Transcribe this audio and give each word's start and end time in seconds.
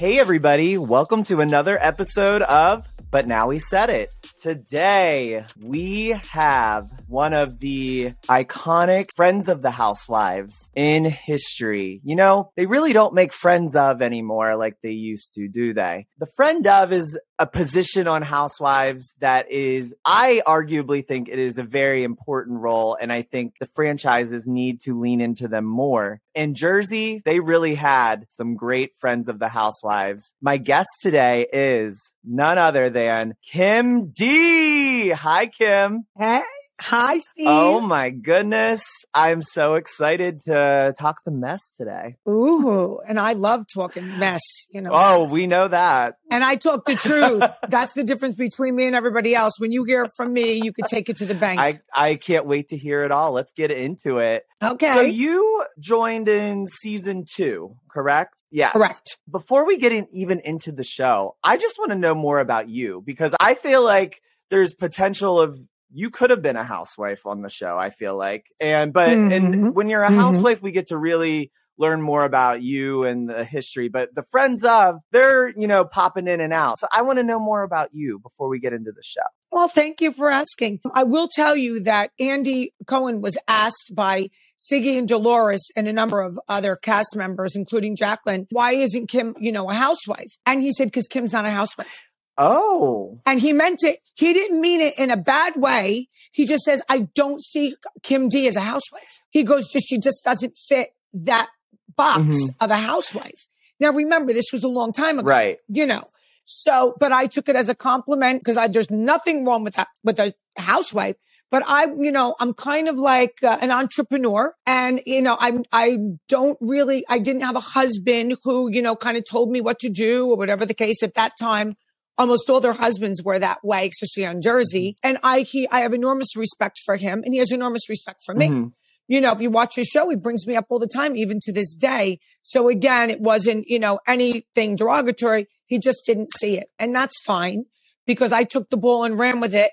Hey, 0.00 0.18
everybody. 0.18 0.78
Welcome 0.78 1.24
to 1.24 1.42
another 1.42 1.76
episode 1.78 2.40
of 2.40 2.86
But 3.10 3.28
Now 3.28 3.48
We 3.48 3.58
Said 3.58 3.90
It. 3.90 4.14
Today, 4.40 5.44
we 5.62 6.18
have 6.30 6.86
one 7.06 7.34
of 7.34 7.58
the 7.58 8.12
iconic 8.26 9.08
friends 9.14 9.50
of 9.50 9.60
the 9.60 9.70
housewives 9.70 10.70
in 10.74 11.04
history. 11.04 12.00
You 12.02 12.16
know, 12.16 12.50
they 12.56 12.64
really 12.64 12.94
don't 12.94 13.12
make 13.12 13.34
friends 13.34 13.76
of 13.76 14.00
anymore 14.00 14.56
like 14.56 14.76
they 14.82 14.92
used 14.92 15.34
to, 15.34 15.48
do 15.48 15.74
they? 15.74 16.06
The 16.18 16.30
friend 16.34 16.66
of 16.66 16.94
is 16.94 17.20
a 17.40 17.46
position 17.46 18.06
on 18.06 18.20
housewives 18.20 19.14
that 19.20 19.50
is, 19.50 19.94
I 20.04 20.42
arguably 20.46 21.04
think 21.04 21.28
it 21.28 21.38
is 21.38 21.56
a 21.56 21.62
very 21.62 22.04
important 22.04 22.60
role. 22.60 22.98
And 23.00 23.10
I 23.10 23.22
think 23.22 23.54
the 23.58 23.66
franchises 23.74 24.46
need 24.46 24.82
to 24.82 25.00
lean 25.00 25.22
into 25.22 25.48
them 25.48 25.64
more. 25.64 26.20
In 26.34 26.54
Jersey, 26.54 27.22
they 27.24 27.40
really 27.40 27.74
had 27.74 28.26
some 28.30 28.56
great 28.56 28.92
friends 29.00 29.26
of 29.28 29.38
the 29.38 29.48
housewives. 29.48 30.34
My 30.42 30.58
guest 30.58 30.90
today 31.02 31.46
is 31.50 31.98
none 32.22 32.58
other 32.58 32.90
than 32.90 33.34
Kim 33.50 34.10
D. 34.10 35.08
Hi, 35.08 35.46
Kim. 35.46 36.04
Hey. 36.18 36.42
Hi, 36.82 37.16
oh 37.16 37.18
Steve. 37.18 37.46
Oh 37.46 37.80
my 37.80 38.08
goodness. 38.08 38.82
I'm 39.12 39.42
so 39.42 39.74
excited 39.74 40.40
to 40.46 40.94
talk 40.98 41.20
some 41.22 41.38
mess 41.38 41.60
today. 41.76 42.16
Ooh, 42.26 43.00
and 43.06 43.20
I 43.20 43.34
love 43.34 43.66
talking 43.72 44.18
mess, 44.18 44.40
you 44.72 44.80
know. 44.80 44.90
Oh, 44.94 45.24
we 45.24 45.46
know 45.46 45.68
that. 45.68 46.14
And 46.30 46.42
I 46.42 46.54
talk 46.54 46.86
the 46.86 46.94
truth. 46.94 47.42
That's 47.68 47.92
the 47.92 48.02
difference 48.02 48.34
between 48.34 48.74
me 48.76 48.86
and 48.86 48.96
everybody 48.96 49.34
else. 49.34 49.60
When 49.60 49.72
you 49.72 49.84
hear 49.84 50.04
it 50.04 50.12
from 50.16 50.32
me, 50.32 50.54
you 50.54 50.72
could 50.72 50.86
take 50.86 51.10
it 51.10 51.18
to 51.18 51.26
the 51.26 51.34
bank. 51.34 51.60
I, 51.60 51.80
I 51.94 52.14
can't 52.14 52.46
wait 52.46 52.68
to 52.68 52.78
hear 52.78 53.04
it 53.04 53.12
all. 53.12 53.34
Let's 53.34 53.52
get 53.54 53.70
into 53.70 54.18
it. 54.18 54.44
okay. 54.62 54.94
So 54.94 55.00
you 55.02 55.64
joined 55.78 56.28
in 56.28 56.66
season 56.82 57.24
two, 57.30 57.76
correct? 57.90 58.36
Yes. 58.50 58.72
Correct. 58.72 59.18
Before 59.30 59.66
we 59.66 59.76
get 59.76 59.92
in, 59.92 60.06
even 60.12 60.40
into 60.40 60.72
the 60.72 60.84
show, 60.84 61.36
I 61.44 61.58
just 61.58 61.78
want 61.78 61.90
to 61.90 61.98
know 61.98 62.14
more 62.14 62.38
about 62.40 62.70
you 62.70 63.02
because 63.04 63.34
I 63.38 63.52
feel 63.52 63.84
like 63.84 64.22
there's 64.50 64.72
potential 64.72 65.38
of 65.40 65.58
you 65.92 66.10
could 66.10 66.30
have 66.30 66.42
been 66.42 66.56
a 66.56 66.64
housewife 66.64 67.26
on 67.26 67.42
the 67.42 67.50
show, 67.50 67.76
I 67.78 67.90
feel 67.90 68.16
like. 68.16 68.46
And 68.60 68.92
but 68.92 69.18
Mhm. 69.18 69.32
and 69.32 69.74
when 69.74 69.88
you're 69.88 70.02
a 70.04 70.10
Mhm. 70.10 70.16
housewife, 70.16 70.62
we 70.62 70.72
get 70.72 70.88
to 70.88 70.96
really 70.98 71.50
learn 71.78 72.02
more 72.02 72.24
about 72.24 72.60
you 72.62 73.04
and 73.04 73.26
the 73.28 73.42
history. 73.42 73.88
But 73.88 74.14
the 74.14 74.24
friends 74.30 74.64
of, 74.64 74.96
they're, 75.12 75.48
you 75.48 75.66
know, 75.66 75.82
popping 75.84 76.28
in 76.28 76.38
and 76.40 76.52
out. 76.52 76.78
So 76.78 76.86
I 76.92 77.00
want 77.00 77.18
to 77.18 77.22
know 77.22 77.38
more 77.38 77.62
about 77.62 77.88
you 77.94 78.18
before 78.18 78.48
we 78.48 78.58
get 78.60 78.74
into 78.74 78.92
the 78.92 79.02
show. 79.02 79.22
Well, 79.50 79.68
thank 79.68 80.02
you 80.02 80.12
for 80.12 80.30
asking. 80.30 80.80
I 80.94 81.04
will 81.04 81.26
tell 81.34 81.56
you 81.56 81.80
that 81.84 82.10
Andy 82.20 82.74
Cohen 82.86 83.22
was 83.22 83.38
asked 83.48 83.92
by 83.94 84.28
Siggy 84.58 84.98
and 84.98 85.08
Dolores 85.08 85.70
and 85.74 85.88
a 85.88 85.92
number 85.94 86.20
of 86.20 86.38
other 86.50 86.76
cast 86.76 87.16
members, 87.16 87.56
including 87.56 87.96
Jacqueline, 87.96 88.46
why 88.50 88.72
isn't 88.72 89.06
Kim, 89.08 89.34
you 89.40 89.50
know, 89.50 89.70
a 89.70 89.74
housewife? 89.74 90.36
And 90.44 90.60
he 90.60 90.70
said, 90.72 90.88
because 90.88 91.06
Kim's 91.06 91.32
not 91.32 91.46
a 91.46 91.50
housewife. 91.50 92.02
Oh. 92.40 93.20
And 93.26 93.38
he 93.40 93.52
meant 93.52 93.80
it. 93.82 93.98
He 94.14 94.32
didn't 94.32 94.60
mean 94.60 94.80
it 94.80 94.94
in 94.98 95.10
a 95.10 95.16
bad 95.16 95.56
way. 95.56 96.08
He 96.32 96.46
just 96.46 96.64
says, 96.64 96.82
I 96.88 97.08
don't 97.14 97.42
see 97.42 97.74
Kim 98.02 98.28
D 98.28 98.48
as 98.48 98.56
a 98.56 98.60
housewife. 98.60 99.20
He 99.28 99.42
goes, 99.44 99.68
just, 99.68 99.86
she 99.88 99.98
just 99.98 100.24
doesn't 100.24 100.56
fit 100.56 100.88
that 101.12 101.48
box 101.96 102.20
Mhm. 102.22 102.48
of 102.60 102.70
a 102.70 102.76
housewife. 102.76 103.46
Now, 103.78 103.90
remember, 103.90 104.32
this 104.32 104.52
was 104.52 104.62
a 104.64 104.68
long 104.68 104.92
time 104.92 105.18
ago, 105.18 105.28
Right. 105.28 105.58
you 105.68 105.86
know. 105.86 106.04
So, 106.44 106.94
but 106.98 107.12
I 107.12 107.26
took 107.26 107.48
it 107.48 107.56
as 107.56 107.68
a 107.68 107.74
compliment 107.74 108.40
because 108.40 108.56
I, 108.56 108.68
there's 108.68 108.90
nothing 108.90 109.44
wrong 109.44 109.62
with 109.64 109.74
that, 109.74 109.88
with 110.02 110.18
a 110.18 110.34
housewife. 110.56 111.16
But 111.50 111.64
I, 111.66 111.86
you 111.98 112.12
know, 112.12 112.36
I'm 112.38 112.54
kind 112.54 112.88
of 112.88 112.96
like 112.96 113.34
uh, 113.42 113.58
an 113.60 113.72
entrepreneur 113.72 114.54
and, 114.66 115.00
you 115.04 115.20
know, 115.20 115.36
I'm, 115.40 115.64
I 115.72 115.98
don't 116.28 116.56
really, 116.60 117.04
I 117.08 117.18
didn't 117.18 117.42
have 117.42 117.56
a 117.56 117.60
husband 117.60 118.36
who, 118.44 118.70
you 118.72 118.82
know, 118.82 118.94
kind 118.94 119.16
of 119.16 119.24
told 119.28 119.50
me 119.50 119.60
what 119.60 119.80
to 119.80 119.88
do 119.90 120.28
or 120.30 120.36
whatever 120.36 120.64
the 120.64 120.74
case 120.74 121.02
at 121.02 121.14
that 121.14 121.32
time 121.40 121.76
almost 122.20 122.50
all 122.50 122.60
their 122.60 122.74
husbands 122.74 123.22
were 123.24 123.38
that 123.38 123.64
way, 123.64 123.88
especially 123.88 124.26
on 124.26 124.42
Jersey. 124.42 124.98
And 125.02 125.16
I, 125.22 125.40
he, 125.40 125.66
I 125.70 125.80
have 125.80 125.94
enormous 125.94 126.36
respect 126.36 126.78
for 126.84 126.96
him 126.96 127.22
and 127.24 127.32
he 127.32 127.38
has 127.38 127.50
enormous 127.50 127.88
respect 127.88 128.20
for 128.26 128.34
me. 128.34 128.48
Mhm. 128.48 128.72
You 129.08 129.22
know, 129.22 129.32
if 129.32 129.40
you 129.40 129.50
watch 129.50 129.74
his 129.74 129.88
show, 129.88 130.08
he 130.10 130.16
brings 130.16 130.46
me 130.46 130.54
up 130.54 130.66
all 130.68 130.78
the 130.78 130.86
time, 130.86 131.16
even 131.16 131.38
to 131.44 131.52
this 131.52 131.74
day. 131.74 132.18
So 132.42 132.68
again, 132.68 133.08
it 133.10 133.20
wasn't, 133.20 133.66
you 133.68 133.78
know, 133.78 133.98
anything 134.06 134.76
derogatory. 134.76 135.48
He 135.64 135.78
just 135.78 136.04
didn't 136.04 136.30
see 136.38 136.58
it. 136.58 136.68
And 136.78 136.94
that's 136.94 137.24
fine 137.24 137.64
because 138.06 138.32
I 138.32 138.44
took 138.44 138.68
the 138.68 138.76
ball 138.76 139.02
and 139.04 139.18
ran 139.18 139.40
with 139.40 139.54
it. 139.54 139.70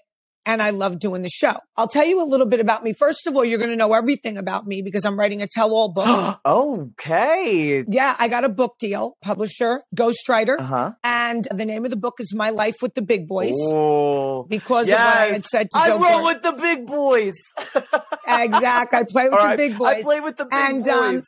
And 0.50 0.62
I 0.62 0.69
love 0.69 0.97
doing 1.00 1.22
the 1.24 1.30
show. 1.30 1.53
I'll 1.75 1.90
tell 1.90 2.06
you 2.06 2.24
a 2.24 2.25
little 2.25 2.46
bit 2.46 2.62
about 2.62 2.81
me. 2.84 2.94
First 2.94 3.28
of 3.28 3.35
all, 3.35 3.44
you're 3.44 3.58
going 3.59 3.69
to 3.69 3.75
know 3.75 3.91
everything 3.94 4.38
about 4.38 4.66
me 4.66 4.81
because 4.81 5.03
I'm 5.06 5.19
writing 5.19 5.41
a 5.41 5.47
tell 5.47 5.72
all 5.74 5.91
book. 5.91 6.40
okay. 6.46 7.84
yeah, 7.88 8.16
I 8.18 8.28
got 8.30 8.46
a 8.46 8.50
book 8.50 8.75
deal, 8.80 9.18
publisher, 9.22 9.84
ghostwriter. 9.96 10.58
Uh 10.59 10.63
huh. 10.63 10.91
And 11.03 11.47
the 11.53 11.66
name 11.66 11.84
of 11.84 11.91
the 11.91 11.97
book 11.97 12.16
is 12.19 12.34
My 12.34 12.50
Life 12.50 12.75
with 12.81 12.94
the 12.94 13.02
Big 13.02 13.28
Boys 13.28 13.56
Oh. 13.74 14.44
because 14.50 14.88
of 14.90 14.94
what 14.97 15.02
I 15.18 15.25
had 15.34 15.46
said 15.46 15.69
to 15.72 15.78
I 15.80 15.88
Joe. 15.90 16.00
roll 16.00 16.24
with 16.25 16.41
the 16.41 16.53
big 16.53 16.88
boys. 16.88 17.35
Exactly. 18.29 19.00
I 19.00 19.03
play 19.03 19.24
with 19.29 19.34
All 19.34 19.40
the 19.40 19.46
right, 19.46 19.58
big 19.58 19.78
boys. 19.78 19.96
I 20.00 20.02
play 20.02 20.19
with 20.19 20.35
the 20.38 20.44
big 20.46 20.52
boys. 20.52 20.69
And, 20.69 20.88
um. 20.90 21.24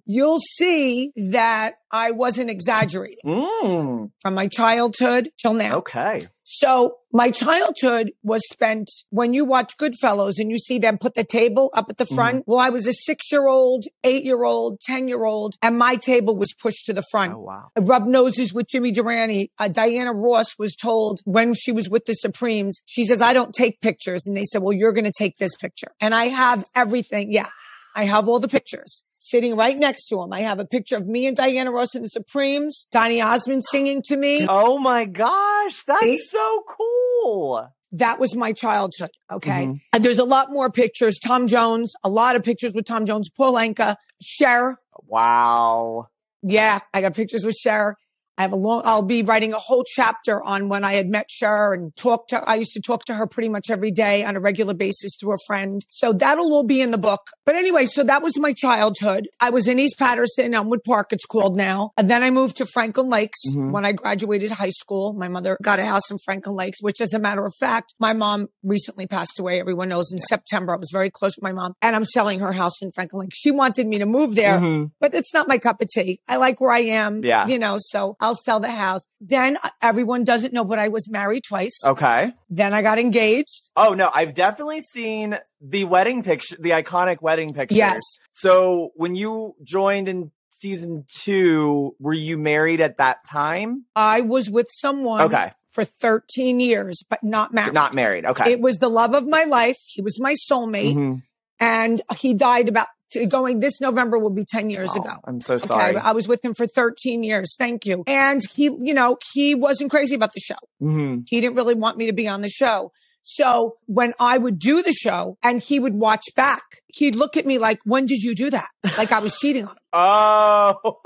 You'll 0.04 0.40
see 0.40 1.12
that 1.30 1.74
I 1.92 2.10
wasn't 2.10 2.50
exaggerating 2.50 3.18
Mm, 3.24 4.10
from 4.20 4.34
my 4.34 4.48
childhood 4.48 5.30
till 5.40 5.54
now. 5.54 5.76
okay. 5.78 6.26
So 6.52 6.96
my 7.12 7.30
childhood 7.30 8.10
was 8.24 8.42
spent 8.48 8.90
when 9.10 9.32
you 9.32 9.44
watch 9.44 9.76
Goodfellas 9.78 10.40
and 10.40 10.50
you 10.50 10.58
see 10.58 10.80
them 10.80 10.98
put 10.98 11.14
the 11.14 11.22
table 11.22 11.70
up 11.74 11.86
at 11.88 11.98
the 11.98 12.06
front. 12.06 12.38
Mm-hmm. 12.38 12.50
Well, 12.50 12.58
I 12.58 12.70
was 12.70 12.88
a 12.88 12.92
six 12.92 13.30
year 13.30 13.46
old, 13.46 13.84
eight 14.02 14.24
year 14.24 14.42
old, 14.42 14.80
10 14.80 15.06
year 15.06 15.24
old, 15.24 15.54
and 15.62 15.78
my 15.78 15.94
table 15.94 16.34
was 16.34 16.52
pushed 16.52 16.86
to 16.86 16.92
the 16.92 17.04
front. 17.08 17.34
Oh 17.34 17.38
wow. 17.38 17.70
I 17.76 17.80
rubbed 17.80 18.08
noses 18.08 18.52
with 18.52 18.66
Jimmy 18.66 18.90
Durante. 18.90 19.52
Uh, 19.60 19.68
Diana 19.68 20.12
Ross 20.12 20.58
was 20.58 20.74
told 20.74 21.20
when 21.24 21.54
she 21.54 21.70
was 21.70 21.88
with 21.88 22.06
the 22.06 22.14
Supremes, 22.14 22.82
she 22.84 23.04
says, 23.04 23.22
I 23.22 23.32
don't 23.32 23.54
take 23.54 23.80
pictures. 23.80 24.26
And 24.26 24.36
they 24.36 24.42
said, 24.42 24.60
well, 24.60 24.72
you're 24.72 24.92
going 24.92 25.04
to 25.04 25.12
take 25.16 25.36
this 25.36 25.54
picture. 25.54 25.92
And 26.00 26.16
I 26.16 26.24
have 26.24 26.64
everything. 26.74 27.32
Yeah. 27.32 27.46
I 27.94 28.04
have 28.04 28.28
all 28.28 28.38
the 28.40 28.48
pictures 28.48 29.02
sitting 29.18 29.56
right 29.56 29.76
next 29.76 30.08
to 30.08 30.20
him. 30.22 30.32
I 30.32 30.40
have 30.40 30.58
a 30.58 30.64
picture 30.64 30.96
of 30.96 31.06
me 31.06 31.26
and 31.26 31.36
Diana 31.36 31.70
Ross 31.72 31.94
in 31.94 32.02
the 32.02 32.08
Supremes, 32.08 32.86
Donny 32.90 33.20
Osmond 33.20 33.64
singing 33.64 34.02
to 34.06 34.16
me. 34.16 34.46
Oh 34.48 34.78
my 34.78 35.04
gosh, 35.04 35.82
that's 35.84 36.00
See? 36.00 36.18
so 36.18 36.62
cool. 36.68 37.68
That 37.92 38.20
was 38.20 38.36
my 38.36 38.52
childhood. 38.52 39.10
Okay. 39.32 39.66
Mhm. 39.66 39.80
And 39.92 40.04
there's 40.04 40.18
a 40.18 40.24
lot 40.24 40.52
more 40.52 40.70
pictures. 40.70 41.18
Tom 41.18 41.48
Jones, 41.48 41.92
a 42.04 42.08
lot 42.08 42.36
of 42.36 42.44
pictures 42.44 42.72
with 42.72 42.84
Tom 42.86 43.04
Jones, 43.04 43.28
Paul 43.28 43.54
Anka, 43.54 43.96
Cher. 44.22 44.78
Wow. 45.06 46.06
Yeah, 46.42 46.78
I 46.94 47.00
got 47.00 47.14
pictures 47.14 47.44
with 47.44 47.56
Cher. 47.56 47.96
I 48.40 48.44
have 48.44 48.52
a 48.52 48.56
long, 48.56 48.80
I'll 48.86 49.02
be 49.02 49.22
writing 49.22 49.52
a 49.52 49.58
whole 49.58 49.84
chapter 49.86 50.42
on 50.42 50.70
when 50.70 50.82
I 50.82 50.94
had 50.94 51.08
met 51.10 51.30
Cher 51.30 51.74
and 51.74 51.94
talked 51.94 52.30
to, 52.30 52.40
I 52.48 52.54
used 52.54 52.72
to 52.72 52.80
talk 52.80 53.04
to 53.04 53.14
her 53.14 53.26
pretty 53.26 53.50
much 53.50 53.68
every 53.70 53.90
day 53.90 54.24
on 54.24 54.34
a 54.34 54.40
regular 54.40 54.72
basis 54.72 55.12
through 55.20 55.34
a 55.34 55.38
friend. 55.46 55.84
So 55.90 56.14
that'll 56.14 56.50
all 56.54 56.62
be 56.64 56.80
in 56.80 56.90
the 56.90 56.96
book. 56.96 57.20
But 57.44 57.56
anyway, 57.56 57.84
so 57.84 58.02
that 58.04 58.22
was 58.22 58.38
my 58.38 58.54
childhood. 58.54 59.28
I 59.40 59.50
was 59.50 59.68
in 59.68 59.78
East 59.78 59.98
Paterson, 59.98 60.54
Elmwood 60.54 60.84
Park, 60.84 61.08
it's 61.12 61.26
called 61.26 61.54
now. 61.54 61.90
And 61.98 62.08
then 62.08 62.22
I 62.22 62.30
moved 62.30 62.56
to 62.56 62.64
Franklin 62.64 63.10
Lakes 63.10 63.40
Mhm. 63.54 63.72
when 63.72 63.84
I 63.84 63.92
graduated 63.92 64.52
high 64.52 64.70
school. 64.70 65.12
My 65.12 65.28
mother 65.28 65.58
got 65.62 65.78
a 65.78 65.84
house 65.84 66.10
in 66.10 66.16
Franklin 66.24 66.56
Lakes, 66.56 66.78
which 66.80 67.02
as 67.02 67.12
a 67.12 67.18
matter 67.18 67.44
of 67.44 67.52
fact, 67.60 67.92
my 68.00 68.14
mom 68.14 68.46
recently 68.62 69.06
passed 69.06 69.38
away. 69.38 69.60
Everyone 69.60 69.90
knows 69.90 70.14
in 70.14 70.20
September. 70.20 70.72
I 70.72 70.78
was 70.78 70.88
very 70.90 71.10
close 71.10 71.36
with 71.36 71.42
my 71.42 71.52
mom 71.52 71.74
and 71.82 71.94
I'm 71.94 72.06
selling 72.06 72.40
her 72.40 72.52
house 72.52 72.80
in 72.80 72.90
Franklin 72.92 73.20
Lakes. 73.26 73.38
She 73.38 73.50
wanted 73.50 73.86
me 73.86 73.98
to 73.98 74.06
move 74.06 74.34
there 74.34 74.58
Mhm. 74.58 74.92
but 74.98 75.12
it's 75.12 75.34
not 75.34 75.46
my 75.46 75.58
cup 75.58 75.82
of 75.82 75.88
tea. 75.88 76.20
I 76.26 76.36
like 76.36 76.58
where 76.58 76.72
I 76.72 76.80
am. 76.80 77.22
Yeah. 77.22 77.46
You 77.46 77.58
know, 77.58 77.76
so 77.78 78.16
I'll 78.18 78.29
sell 78.34 78.60
the 78.60 78.70
house. 78.70 79.02
Then 79.20 79.58
uh, 79.62 79.68
everyone 79.82 80.24
doesn't 80.24 80.52
know, 80.52 80.64
but 80.64 80.78
I 80.78 80.88
was 80.88 81.10
married 81.10 81.42
twice. 81.46 81.80
Okay. 81.86 82.32
Then 82.48 82.72
I 82.74 82.82
got 82.82 82.98
engaged. 82.98 83.70
Oh 83.76 83.94
no, 83.94 84.10
I've 84.14 84.34
definitely 84.34 84.80
seen 84.82 85.38
the 85.60 85.84
wedding 85.84 86.22
picture, 86.22 86.56
the 86.58 86.70
iconic 86.70 87.20
wedding 87.22 87.52
picture. 87.54 87.76
Yes. 87.76 88.00
So 88.32 88.90
when 88.94 89.14
you 89.14 89.54
joined 89.62 90.08
in 90.08 90.30
season 90.50 91.04
two, 91.22 91.94
were 91.98 92.12
you 92.14 92.36
married 92.36 92.80
at 92.80 92.98
that 92.98 93.24
time? 93.24 93.84
I 93.96 94.20
was 94.20 94.50
with 94.50 94.66
someone 94.70 95.22
Okay. 95.22 95.52
for 95.70 95.84
13 95.84 96.60
years, 96.60 97.02
but 97.08 97.22
not 97.22 97.54
married. 97.54 97.72
Not 97.72 97.94
married. 97.94 98.26
Okay. 98.26 98.52
It 98.52 98.60
was 98.60 98.78
the 98.78 98.88
love 98.90 99.14
of 99.14 99.26
my 99.26 99.44
life. 99.44 99.78
He 99.86 100.02
was 100.02 100.20
my 100.20 100.34
soulmate 100.50 100.94
Mhm. 100.94 101.22
and 101.58 102.02
he 102.18 102.34
died 102.34 102.68
about 102.68 102.88
going 103.28 103.60
this 103.60 103.80
November 103.80 104.18
will 104.18 104.30
be 104.30 104.44
10 104.44 104.70
years 104.70 104.90
Oh, 104.94 105.00
ago. 105.00 105.14
I'm 105.24 105.40
so 105.40 105.58
sorry. 105.58 105.96
Okay. 105.96 105.98
I 106.04 106.12
was 106.12 106.26
with 106.28 106.44
him 106.44 106.54
for 106.54 106.66
13 106.66 107.22
years. 107.24 107.54
Thank 107.58 107.84
you. 107.86 108.04
And 108.06 108.42
he, 108.54 108.64
you 108.64 108.94
know, 108.94 109.16
he 109.32 109.54
wasn't 109.54 109.90
crazy 109.90 110.14
about 110.14 110.32
the 110.32 110.40
show. 110.40 110.56
Mhm. 110.82 111.24
He 111.28 111.40
didn't 111.40 111.56
really 111.56 111.74
want 111.74 111.96
me 111.98 112.06
to 112.06 112.12
be 112.12 112.26
on 112.28 112.40
the 112.40 112.48
show. 112.48 112.92
So 113.22 113.76
when 113.86 114.14
I 114.18 114.38
would 114.38 114.58
do 114.58 114.82
the 114.82 114.92
show 114.92 115.36
and 115.42 115.62
he 115.62 115.78
would 115.78 115.94
watch 115.94 116.24
back, 116.34 116.62
he'd 116.88 117.14
look 117.14 117.36
at 117.36 117.44
me 117.46 117.58
like, 117.58 117.78
when 117.84 118.06
did 118.06 118.22
you 118.22 118.34
do 118.34 118.48
that? 118.50 118.68
Like 118.96 119.12
I 119.12 119.18
was 119.20 119.36
cheating 119.38 119.64
on 119.64 119.70
him. 119.70 119.76
Oh. 119.92 121.00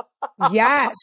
yes. 0.53 0.95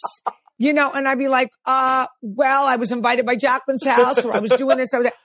You 0.58 0.74
know, 0.74 0.92
and 0.92 1.08
I'd 1.08 1.18
be 1.18 1.28
like, 1.28 1.50
uh, 1.66 2.06
well, 2.22 2.66
I 2.66 2.76
was 2.76 2.92
invited 2.92 3.26
by 3.26 3.36
Jacqueline's 3.36 3.86
house 3.86 4.24
or 4.26 4.34
I 4.34 4.40
was 4.40 4.52
doing 4.52 4.78
this. 4.78 4.94
I 4.94 5.00
was 5.00 5.06
like, 5.06 5.16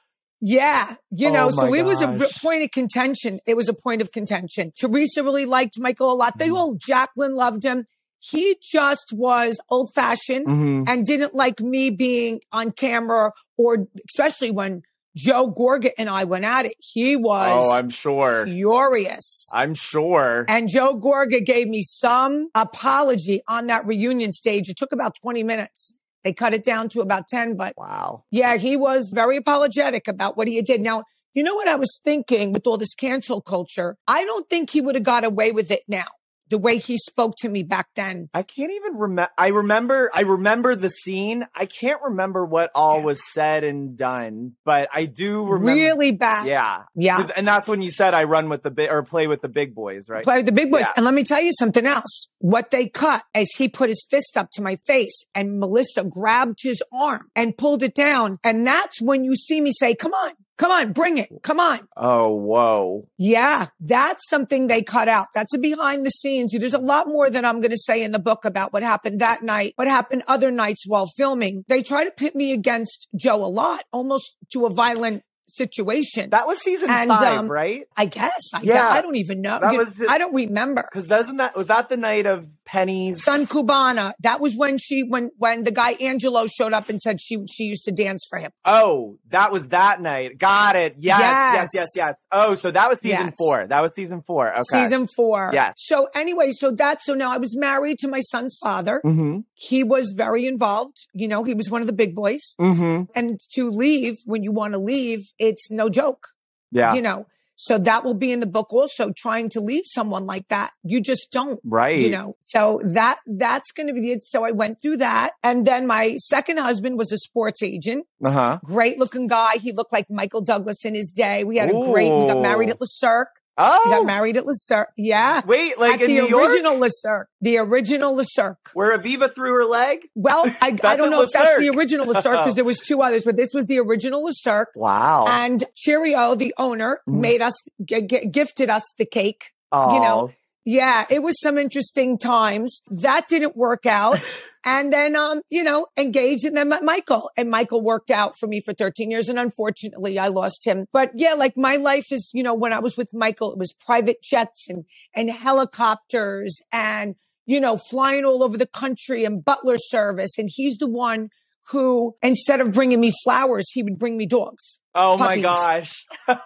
yeah, 0.49 0.95
you 1.11 1.31
know, 1.33 1.47
Oh 1.49 1.51
so 1.51 1.75
it 1.75 1.85
was 1.85 2.03
a 2.03 2.09
point 2.41 2.63
of 2.63 2.71
contention. 2.71 3.41
It 3.47 3.55
was 3.57 3.69
a 3.69 3.75
point 3.75 4.01
of 4.01 4.13
contention. 4.13 4.73
Teresa 4.79 5.25
really 5.25 5.45
liked 5.45 5.75
Michael 5.81 6.13
a 6.13 6.15
lot. 6.15 6.39
They 6.39 6.51
Mhm. 6.51 6.57
all, 6.57 6.75
Jacqueline 6.79 7.35
loved 7.35 7.65
him. 7.65 7.87
he 8.19 8.57
just 8.61 9.13
was 9.13 9.61
old 9.71 9.91
fashioned 9.95 10.47
Mhm. 10.47 10.89
and 10.89 11.07
didn't 11.07 11.33
like 11.35 11.61
me 11.61 11.91
being 11.91 12.41
on 12.51 12.71
camera 12.73 13.31
or 13.57 13.87
especially 14.11 14.51
when 14.51 14.83
Joe 15.17 15.49
Gorga 15.53 15.91
and 15.97 16.09
I 16.11 16.25
went 16.25 16.45
at 16.45 16.67
it. 16.67 16.75
He 16.81 17.15
was 17.17 17.51
Oh, 17.65 17.73
I'm 17.73 17.89
sure. 17.91 18.45
furious. 18.47 19.49
I'm 19.55 19.75
sure. 19.75 20.45
And 20.49 20.69
Joe 20.69 20.95
Gorga 20.99 21.45
gave 21.45 21.69
me 21.69 21.83
some 21.83 22.49
apology 22.55 23.43
on 23.49 23.67
that 23.69 23.87
reunion 23.87 24.33
stage. 24.33 24.69
It 24.69 24.77
took 24.77 24.93
about 24.93 25.15
20 25.21 25.43
minutes. 25.43 25.95
They 26.27 26.33
cut 26.33 26.53
it 26.55 26.65
down 26.65 26.89
to 26.89 27.03
about 27.03 27.29
10, 27.29 27.55
but 27.57 27.73
Wow. 27.77 28.25
yeah, 28.33 28.57
he 28.57 28.77
was 28.77 29.13
very 29.15 29.37
apologetic 29.37 30.09
about 30.09 30.37
what 30.37 30.49
he 30.49 30.61
did. 30.61 30.81
Now, 30.81 31.05
you 31.35 31.45
know 31.45 31.55
what 31.55 31.69
I 31.69 31.77
was 31.77 32.01
thinking 32.03 32.53
with 32.53 32.67
all 32.67 32.77
this 32.77 32.95
cancel 32.95 33.41
culture? 33.41 33.97
I 34.09 34.25
don't 34.25 34.51
think 34.51 34.71
he 34.71 34.81
would 34.81 34.97
have 34.97 35.05
got 35.05 35.23
away 35.25 35.53
with 35.53 35.71
it 35.71 35.83
now, 35.87 36.07
the 36.49 36.59
way 36.59 36.79
he 36.79 36.97
spoke 36.97 37.35
to 37.39 37.49
me 37.49 37.63
back 37.63 37.89
then. 37.97 38.29
I 38.33 38.43
can't 38.43 38.71
even 38.73 38.97
remember. 38.97 39.31
I 39.37 39.49
remember. 39.49 40.11
I 40.15 40.21
remember 40.23 40.77
the 40.77 40.91
scene. 40.91 41.45
I 41.55 41.67
can't 41.67 42.01
remember 42.03 42.45
what 42.45 42.71
all 42.75 42.99
Yeah. 42.99 43.05
was 43.05 43.33
said 43.33 43.65
and 43.65 43.97
done, 43.97 44.53
but 44.65 44.89
I 44.93 45.07
do 45.07 45.45
remember. 45.45 45.73
Really 45.73 46.13
bad. 46.13 46.47
Yeah. 46.47 46.83
yeah. 46.95 47.27
And 47.37 47.47
that's 47.47 47.67
when 47.69 47.83
you 47.83 47.91
said 47.91 48.15
I 48.15 48.25
run 48.25 48.49
with 48.49 48.63
the 48.63 48.71
big 48.71 48.91
or 48.91 49.03
play 49.03 49.27
with 49.27 49.41
the 49.43 49.49
big 49.49 49.75
boys, 49.75 50.09
right? 50.09 50.25
Play 50.25 50.37
with 50.37 50.47
the 50.47 50.53
big 50.53 50.71
boys. 50.71 50.83
Yeah. 50.83 50.93
And 50.97 51.05
let 51.05 51.15
me 51.15 51.23
tell 51.23 51.43
you 51.43 51.53
something 51.53 51.87
else. 51.87 52.29
What 52.39 52.71
they 52.71 52.89
cut 52.89 53.23
as 53.35 53.51
he 53.53 53.69
put 53.69 53.89
his 53.89 54.07
fist 54.09 54.37
up 54.37 54.51
to 54.53 54.63
my 54.63 54.77
face 54.87 55.25
and 55.35 55.59
Melissa 55.59 56.05
grabbed 56.05 56.59
his 56.63 56.83
arm 56.93 57.29
and 57.35 57.57
pulled 57.57 57.83
it 57.83 57.95
down. 57.95 58.39
And 58.45 58.67
that's 58.67 59.01
when 59.03 59.25
you 59.25 59.35
see 59.35 59.61
me 59.61 59.73
say, 59.73 59.95
come 59.95 60.13
on, 60.13 60.33
come 60.57 60.71
on, 60.71 60.93
bring 60.93 61.19
it. 61.19 61.31
Come 61.43 61.61
on. 61.61 61.81
oh, 61.97 62.35
whoa. 62.35 63.09
Yeah, 63.17 63.67
that's 63.81 64.29
something 64.29 64.67
they 64.67 64.83
cut 64.83 65.09
out. 65.09 65.29
That's 65.35 65.55
a 65.55 65.59
behind 65.59 66.05
the 66.05 66.11
scenes. 66.11 66.53
There's 66.53 66.75
a 66.75 66.79
lot 66.79 67.09
more 67.09 67.31
that 67.31 67.45
I'm 67.45 67.61
going 67.61 67.71
to 67.71 67.77
say 67.77 68.03
in 68.03 68.13
the 68.13 68.19
book 68.19 68.45
about 68.45 68.73
what 68.73 68.83
happened 68.83 69.21
that 69.21 69.43
night, 69.43 69.73
what 69.77 69.89
happened 69.89 70.23
other 70.27 70.51
nights 70.51 70.85
while 70.87 71.07
filming. 71.07 71.65
They 71.69 71.83
try 71.83 72.05
to 72.05 72.11
pit 72.11 72.35
me 72.35 72.53
against 72.53 73.09
Joe 73.15 73.45
a 73.45 73.47
lot, 73.47 73.85
almost 73.93 74.37
to 74.53 74.67
a 74.67 74.71
violent 74.71 75.23
situation. 75.49 76.31
That 76.31 76.47
was 76.47 76.61
season 76.61 76.91
And, 76.91 77.09
five, 77.11 77.39
um, 77.39 77.49
right? 77.51 77.85
I 77.97 78.07
guess. 78.07 78.51
I, 78.55 78.61
Yeah. 78.63 78.89
I 78.89 79.01
don't 79.03 79.17
even 79.17 79.41
know. 79.41 79.59
That 79.61 79.73
You- 79.73 79.79
was. 79.79 80.03
I 80.09 80.19
don't 80.19 80.35
remember. 80.35 80.89
Because 80.93 81.07
doesn't 81.07 81.37
that 81.39 81.57
was 81.57 81.69
that 81.69 81.89
the 81.89 81.97
night 81.97 82.27
of 82.27 82.47
Penny's 82.65 83.23
Sun 83.23 83.47
Cubana. 83.47 84.13
That 84.21 84.41
was 84.41 84.55
when 84.57 84.77
she 84.79 85.03
when 85.03 85.31
when 85.39 85.63
the 85.63 85.71
guy 85.71 85.93
Angelo 86.01 86.47
showed 86.47 86.73
up 86.73 86.89
and 86.89 87.01
said 87.01 87.21
she 87.21 87.39
she 87.49 87.65
used 87.65 87.85
to 87.85 87.93
dance 87.93 88.27
for 88.29 88.39
him. 88.41 88.51
Oh, 88.65 89.19
that 89.31 89.53
was 89.53 89.69
that 89.69 90.01
night. 90.01 90.39
Got 90.39 90.75
it. 90.77 90.97
Yes, 90.99 91.21
yes, 91.21 91.53
yes, 91.55 91.71
Yes. 91.75 91.89
yes. 91.97 92.13
Oh, 92.33 92.55
so 92.55 92.71
that 92.73 92.89
was 92.89 92.99
season 93.03 93.27
Yes. 93.27 93.37
four. 93.39 93.67
That 93.69 93.81
was 93.81 93.93
season 93.95 94.23
four. 94.27 94.51
Okay. 94.53 94.63
Season 94.83 95.07
four. 95.15 95.51
Yes. 95.55 95.75
So 95.77 96.09
anyway, 96.15 96.51
so 96.51 96.73
that 96.73 97.03
so 97.03 97.15
now 97.15 97.33
I 97.33 97.39
was 97.39 97.57
married 97.57 97.99
to 98.01 98.09
my 98.09 98.21
son's 98.21 98.59
father. 98.61 99.01
Mm-hmm. 99.05 99.41
He 99.55 99.85
was 99.85 100.13
very 100.17 100.47
involved. 100.47 101.07
You 101.13 101.29
know, 101.29 101.45
he 101.45 101.55
was 101.55 101.71
one 101.71 101.81
of 101.83 101.87
the 101.87 101.93
big 101.93 102.15
boys. 102.17 102.43
Mm-hmm. 102.61 103.05
And 103.15 103.39
to 103.53 103.71
leave 103.71 104.17
when 104.25 104.43
you 104.43 104.51
want 104.53 104.73
to 104.75 104.79
leave, 104.81 105.21
it's 105.39 105.71
no 105.71 105.89
joke. 105.89 106.29
Yeah. 106.73 106.95
You 106.95 107.03
know. 107.03 107.27
So 107.59 107.79
that 107.79 108.05
will 108.05 108.13
be 108.15 108.33
in 108.33 108.41
the 108.41 108.47
book 108.47 108.71
also 108.71 109.13
trying 109.17 109.49
to 109.51 109.61
leave 109.61 109.85
someone 109.87 110.27
like 110.27 110.47
that. 110.49 110.73
You 110.83 111.01
just 111.01 111.33
don't. 111.33 111.59
right. 111.65 111.97
you 111.99 112.11
know 112.11 112.37
so 112.45 112.83
that 112.85 113.19
that's 113.27 113.73
going 113.73 113.87
to 113.87 113.95
be 113.95 114.11
it 114.13 114.23
so 114.23 114.45
i 114.45 114.51
went 114.51 114.81
through 114.83 114.99
that 114.99 115.31
and 115.43 115.67
then 115.67 115.87
my 115.87 116.15
second 116.17 116.59
husband 116.59 116.99
was 116.99 117.13
a 117.13 117.19
sports 117.19 117.63
agent 117.63 118.05
Uh-huh. 118.25 118.59
great 118.63 118.99
looking 118.99 119.27
guy 119.27 119.57
he 119.59 119.73
looked 119.73 119.93
like 119.93 120.07
michael 120.11 120.43
douglas 120.43 120.85
in 120.85 120.95
his 120.95 121.11
day 121.11 121.45
we 121.45 121.57
had 121.57 121.71
a 121.71 121.73
great 121.73 122.13
we 122.13 122.27
got 122.27 122.41
married 122.43 122.69
at 122.71 122.81
Le 122.81 122.87
Cirque. 122.87 123.41
Oh. 123.59 123.81
we 123.85 123.91
got 123.91 124.05
married 124.07 124.37
at 124.37 124.45
Le 124.47 124.53
Cirque. 124.55 124.91
yeah 124.97 125.41
Wait, 125.47 125.79
like 125.79 126.01
the 126.01 126.07
New 126.09 126.27
York? 126.29 126.51
original 126.51 126.79
Le 126.79 126.89
Cirque. 126.91 127.29
the 127.41 127.59
original 127.59 128.15
Le 128.15 128.25
Cirque. 128.25 128.71
Where 128.75 128.97
Aviva 128.99 129.35
threw 129.35 129.55
her 129.55 129.65
leg? 129.65 130.01
well 130.15 130.45
i, 130.61 130.77
I 130.85 130.97
don't 130.97 131.11
know 131.11 131.23
if 131.23 131.31
that's 131.33 131.59
the 131.59 131.71
original 131.71 132.07
Le 132.07 132.21
Cirque 132.21 132.39
because 132.45 132.55
there 132.55 132.65
was 132.65 132.81
two 132.81 133.01
others 133.03 133.25
but 133.25 133.37
this 133.37 133.55
was 133.55 133.67
the 133.67 133.79
original 133.79 134.25
Le 134.25 134.33
Cirque. 134.33 134.71
Wow. 134.77 135.25
and 135.29 135.65
Sirio 135.77 136.37
the 136.37 136.55
owner 136.59 137.01
Mhm. 137.09 137.21
made 137.21 137.41
us 137.43 137.55
g- 137.85 138.03
g- 138.03 138.27
gifted 138.27 138.69
us 138.71 138.85
the 138.99 139.07
cake 139.07 139.53
oh. 139.73 139.95
you 139.95 140.01
know, 140.01 140.31
Yeah, 140.65 141.05
it 141.09 141.23
was 141.23 141.41
some 141.41 141.59
interesting 141.59 142.19
times. 142.19 142.83
That 142.91 143.29
didn't 143.29 143.57
work 143.57 143.87
out. 143.87 144.21
And 144.67 144.93
then, 144.93 145.15
um, 145.15 145.43
you 145.49 145.63
know, 145.63 145.87
engaged 145.97 146.45
and 146.45 146.57
then 146.57 146.69
met 146.71 146.83
Michael 146.83 147.31
and 147.37 147.49
Michael 147.49 147.83
worked 147.83 148.11
out 148.11 148.37
for 148.37 148.49
me 148.49 148.61
for 148.61 148.75
13 148.75 149.11
years. 149.13 149.29
And 149.29 149.39
unfortunately 149.39 150.19
I 150.19 150.27
lost 150.27 150.67
him. 150.67 150.87
But 150.93 151.13
yeah, 151.15 151.35
like 151.35 151.57
my 151.57 151.77
life 151.77 152.11
is, 152.11 152.33
you 152.35 152.43
know, 152.43 152.53
when 152.53 152.73
I 152.73 152.81
was 152.81 152.97
with 152.97 153.11
Michael, 153.15 153.53
it 153.53 153.59
was 153.59 153.73
private 153.73 154.23
jets 154.23 154.69
and, 154.69 154.85
and 155.15 155.31
helicopters 155.31 156.61
and, 156.73 157.15
you 157.47 157.61
know, 157.61 157.77
flying 157.77 158.25
all 158.25 158.43
over 158.43 158.59
the 158.59 158.67
country 158.67 159.25
and 159.25 159.45
butler 159.45 159.79
service. 159.79 160.37
And 160.37 160.51
he's 160.53 160.79
the 160.79 160.91
one 160.91 161.29
who, 161.71 162.17
instead 162.21 162.61
of 162.61 162.73
bringing 162.73 163.01
me 163.01 163.13
flowers, 163.23 163.71
he 163.73 163.85
would 163.85 163.99
bring 163.99 164.17
me 164.17 164.27
dogs. 164.27 164.81
oh 164.95 165.17
my 165.17 165.41
gosh. 165.41 166.05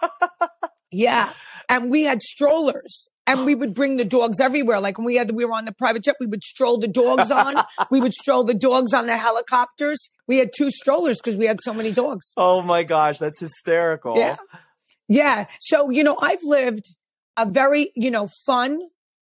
Yeah. 0.91 1.31
And 1.69 1.89
we 1.89 2.03
had 2.03 2.21
strollers 2.21 3.09
and 3.31 3.45
we 3.45 3.55
would 3.55 3.73
bring 3.73 3.97
the 3.97 4.05
dogs 4.05 4.39
everywhere. 4.39 4.79
Like 4.79 4.97
when 4.97 5.05
we 5.05 5.15
had, 5.15 5.31
we 5.31 5.45
were 5.45 5.53
on 5.53 5.65
the 5.65 5.71
private 5.71 6.03
jet, 6.03 6.15
we 6.19 6.27
would 6.27 6.43
stroll 6.43 6.79
the 6.79 6.87
dogs 6.87 7.31
on. 7.31 7.55
we 7.91 7.99
would 7.99 8.13
stroll 8.13 8.43
the 8.43 8.53
dogs 8.53 8.93
on 8.93 9.05
the 9.05 9.17
helicopters. 9.17 10.09
We 10.27 10.37
had 10.37 10.51
two 10.55 10.71
strollers 10.71 11.17
because 11.17 11.37
we 11.37 11.45
had 11.45 11.59
so 11.61 11.73
many 11.73 11.91
dogs. 11.91 12.33
Oh 12.37 12.61
my 12.61 12.83
gosh, 12.83 13.19
that's 13.19 13.39
hysterical. 13.39 14.17
Yeah. 14.17 14.37
Yeah. 15.07 15.45
So, 15.59 15.89
you 15.89 16.03
know, 16.03 16.17
I've 16.21 16.43
lived 16.43 16.95
a 17.37 17.45
very, 17.45 17.91
you 17.95 18.11
know, 18.11 18.27
fun, 18.45 18.79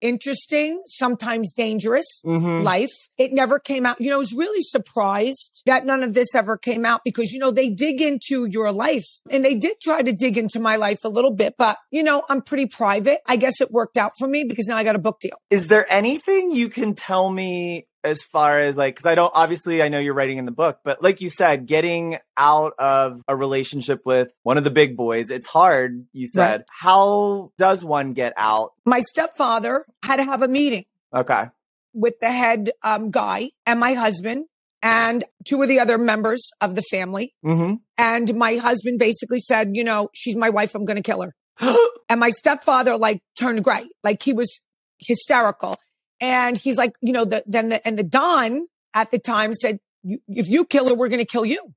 interesting, 0.07 0.81
sometimes 0.85 1.51
dangerous 1.51 2.21
Mhm. 2.25 2.63
life. 2.63 2.93
It 3.17 3.33
never 3.33 3.59
came 3.59 3.85
out. 3.85 3.99
You 3.99 4.09
know, 4.09 4.15
I 4.15 4.19
was 4.19 4.33
really 4.33 4.61
surprised 4.61 5.63
that 5.65 5.85
none 5.85 6.03
of 6.03 6.13
this 6.13 6.35
ever 6.35 6.57
came 6.57 6.85
out 6.85 7.01
because, 7.03 7.33
you 7.33 7.39
know, 7.39 7.51
they 7.51 7.69
dig 7.69 8.01
into 8.01 8.45
your 8.49 8.71
life 8.71 9.05
and 9.29 9.43
they 9.43 9.55
did 9.55 9.77
try 9.81 10.01
to 10.01 10.13
dig 10.13 10.37
into 10.37 10.59
my 10.59 10.75
life 10.75 11.03
a 11.03 11.09
little 11.09 11.33
bit, 11.33 11.55
but, 11.57 11.77
you 11.91 12.03
know, 12.03 12.23
I'm 12.29 12.41
pretty 12.41 12.67
private. 12.67 13.19
I 13.27 13.35
guess 13.35 13.61
it 13.61 13.71
worked 13.71 13.97
out 13.97 14.11
for 14.17 14.27
me 14.27 14.43
because 14.43 14.67
now 14.67 14.77
I 14.77 14.83
got 14.83 14.95
a 14.95 14.99
book 14.99 15.19
deal. 15.19 15.37
Is 15.49 15.67
there 15.67 15.91
anything 15.91 16.51
you 16.51 16.69
can 16.69 16.93
tell 16.93 17.29
me 17.29 17.87
as 18.05 18.21
far 18.23 18.61
as 18.61 18.77
like, 18.77 18.95
because 18.95 19.07
I 19.07 19.15
don't, 19.15 19.31
obviously, 19.33 19.81
I 19.81 19.89
know 19.89 19.99
you're 19.99 20.13
writing 20.13 20.37
in 20.37 20.45
the 20.45 20.51
book, 20.51 20.79
but 20.83 21.01
like 21.03 21.19
you 21.21 21.29
said, 21.29 21.65
getting 21.65 22.17
out 22.37 22.73
of 22.79 23.21
a 23.27 23.35
relationship 23.35 24.01
with 24.05 24.29
one 24.43 24.57
of 24.57 24.63
the 24.63 24.69
big 24.69 24.95
boys, 24.95 25.29
it's 25.29 25.47
hard, 25.47 26.05
you 26.13 26.27
said. 26.27 26.59
Right. 26.61 26.65
How 26.71 27.51
does 27.57 27.83
one 27.83 28.13
get 28.13 28.33
out? 28.37 28.73
My 28.85 28.99
stepfather 28.99 29.85
had 30.03 30.17
to 30.17 30.23
have 30.23 30.41
a 30.41 30.47
meeting 30.47 30.85
Okay. 31.13 31.45
with 31.93 32.19
the 32.21 32.31
head 32.31 32.71
um, 32.83 33.11
guy 33.11 33.49
and 33.65 33.79
my 33.79 33.93
husband 33.93 34.45
and 34.83 35.23
two 35.47 35.61
of 35.61 35.67
the 35.67 35.79
other 35.79 35.97
members 35.97 36.51
of 36.61 36.75
the 36.75 36.83
family. 36.83 37.33
Mm-hmm. 37.43 37.75
And 37.97 38.35
my 38.35 38.55
husband 38.57 38.99
basically 38.99 39.39
said, 39.39 39.71
you 39.73 39.83
know, 39.83 40.09
she's 40.13 40.35
my 40.35 40.49
wife. 40.51 40.75
I'm 40.75 40.85
going 40.85 41.01
to 41.01 41.03
kill 41.03 41.21
her. 41.23 41.33
And 42.07 42.19
my 42.19 42.29
stepfather 42.29 42.97
like 42.97 43.19
turned 43.35 43.63
gray, 43.63 43.83
like 44.03 44.21
he 44.21 44.31
was 44.31 44.61
hysterical. 44.99 45.75
And 46.21 46.57
he's 46.57 46.77
like, 46.77 46.95
you 47.01 47.13
know, 47.13 47.25
the, 47.25 47.43
then 47.45 47.69
the, 47.69 47.85
and 47.87 47.97
the 47.97 48.03
Don 48.03 48.67
at 48.93 49.11
the 49.11 49.19
time 49.19 49.53
said, 49.53 49.79
"You- 50.03 50.21
if 50.27 50.47
you 50.47 50.65
kill 50.65 50.87
her, 50.87 50.95
we're 50.95 51.09
going 51.09 51.19
to 51.19 51.25
kill 51.25 51.45
you. 51.45 51.73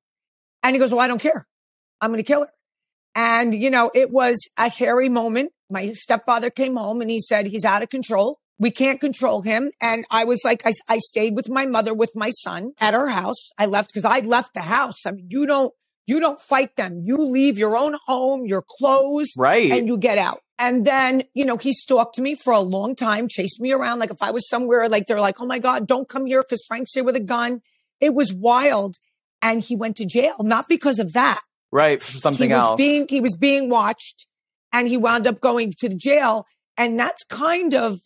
And 0.63 0.75
he 0.75 0.81
goes, 0.81 0.93
well, 0.93 1.01
I 1.01 1.09
don't 1.09 1.21
care. 1.21 1.47
I'm 2.01 2.11
going 2.11 2.19
to 2.19 2.25
kill 2.27 2.43
her. 2.43 2.53
And, 3.15 3.55
you 3.55 3.71
know, 3.71 3.91
it 3.95 4.11
was 4.11 4.49
a 4.57 4.69
hairy 4.69 5.09
moment. 5.09 5.53
My 5.71 5.93
stepfather 5.93 6.51
came 6.51 6.77
home 6.77 7.01
and 7.01 7.11
he 7.11 7.21
said, 7.21 7.47
he's 7.47 7.65
out 7.65 7.83
of 7.83 7.91
control. 7.91 8.39
We 8.61 8.71
can't 8.71 9.01
control 9.01 9.43
him. 9.43 9.71
And 9.81 10.05
I 10.11 10.25
was 10.25 10.43
like, 10.45 10.63
I, 10.65 10.73
I 10.89 10.99
stayed 10.99 11.35
with 11.35 11.49
my 11.49 11.67
mother 11.67 11.95
with 11.95 12.13
my 12.15 12.31
son 12.31 12.73
at 12.81 12.95
her 12.95 13.09
house. 13.09 13.51
I 13.59 13.67
left 13.67 13.93
because 13.93 14.05
I 14.05 14.21
left 14.21 14.55
the 14.55 14.63
house. 14.63 15.07
I 15.07 15.13
mean, 15.13 15.27
you 15.31 15.47
don't, 15.47 15.73
you 16.07 16.21
don't 16.21 16.41
fight 16.41 16.75
them. 16.77 17.03
You 17.05 17.19
leave 17.19 17.59
your 17.59 17.77
own 17.77 17.97
home, 18.07 18.47
your 18.47 18.63
clothes, 18.63 19.33
right. 19.37 19.71
and 19.71 19.87
you 19.87 19.97
get 19.97 20.19
out. 20.19 20.41
And 20.59 20.85
then, 20.85 21.23
you 21.35 21.45
know, 21.45 21.57
he 21.57 21.73
stalked 21.73 22.19
me 22.19 22.35
for 22.35 22.53
a 22.53 22.61
long 22.61 22.97
time, 22.97 23.29
chased 23.29 23.61
me 23.61 23.73
around. 23.73 24.01
Like 24.01 24.11
if 24.11 24.21
I 24.21 24.33
was 24.33 24.49
somewhere, 24.49 24.89
like 24.89 25.07
they're 25.07 25.21
like, 25.21 25.41
oh 25.41 25.47
my 25.47 25.61
God, 25.61 25.87
don't 25.87 26.09
come 26.09 26.27
here 26.27 26.43
because 26.43 26.65
Frank's 26.67 26.95
here 26.95 27.05
with 27.05 27.15
a 27.15 27.21
gun. 27.21 27.61
It 28.01 28.13
was 28.13 28.33
wild. 28.33 28.97
And 29.41 29.63
he 29.63 29.77
went 29.77 29.97
to 29.97 30.07
jail, 30.07 30.35
not 30.41 30.69
because 30.69 30.99
of 30.99 31.13
that. 31.13 31.41
right. 31.71 32.03
Something 32.03 32.51
he 32.51 32.55
was 32.55 32.63
else. 32.63 32.77
being, 32.77 33.07
he 33.09 33.21
was 33.21 33.37
being 33.37 33.71
watched 33.71 34.27
and 34.73 34.89
he 34.89 34.97
wound 34.97 35.29
up 35.29 35.41
going 35.41 35.73
to 35.79 35.89
the 35.89 35.95
jail. 35.95 36.45
And 36.77 36.99
that's 36.99 37.23
kind 37.25 37.73
of 37.75 38.01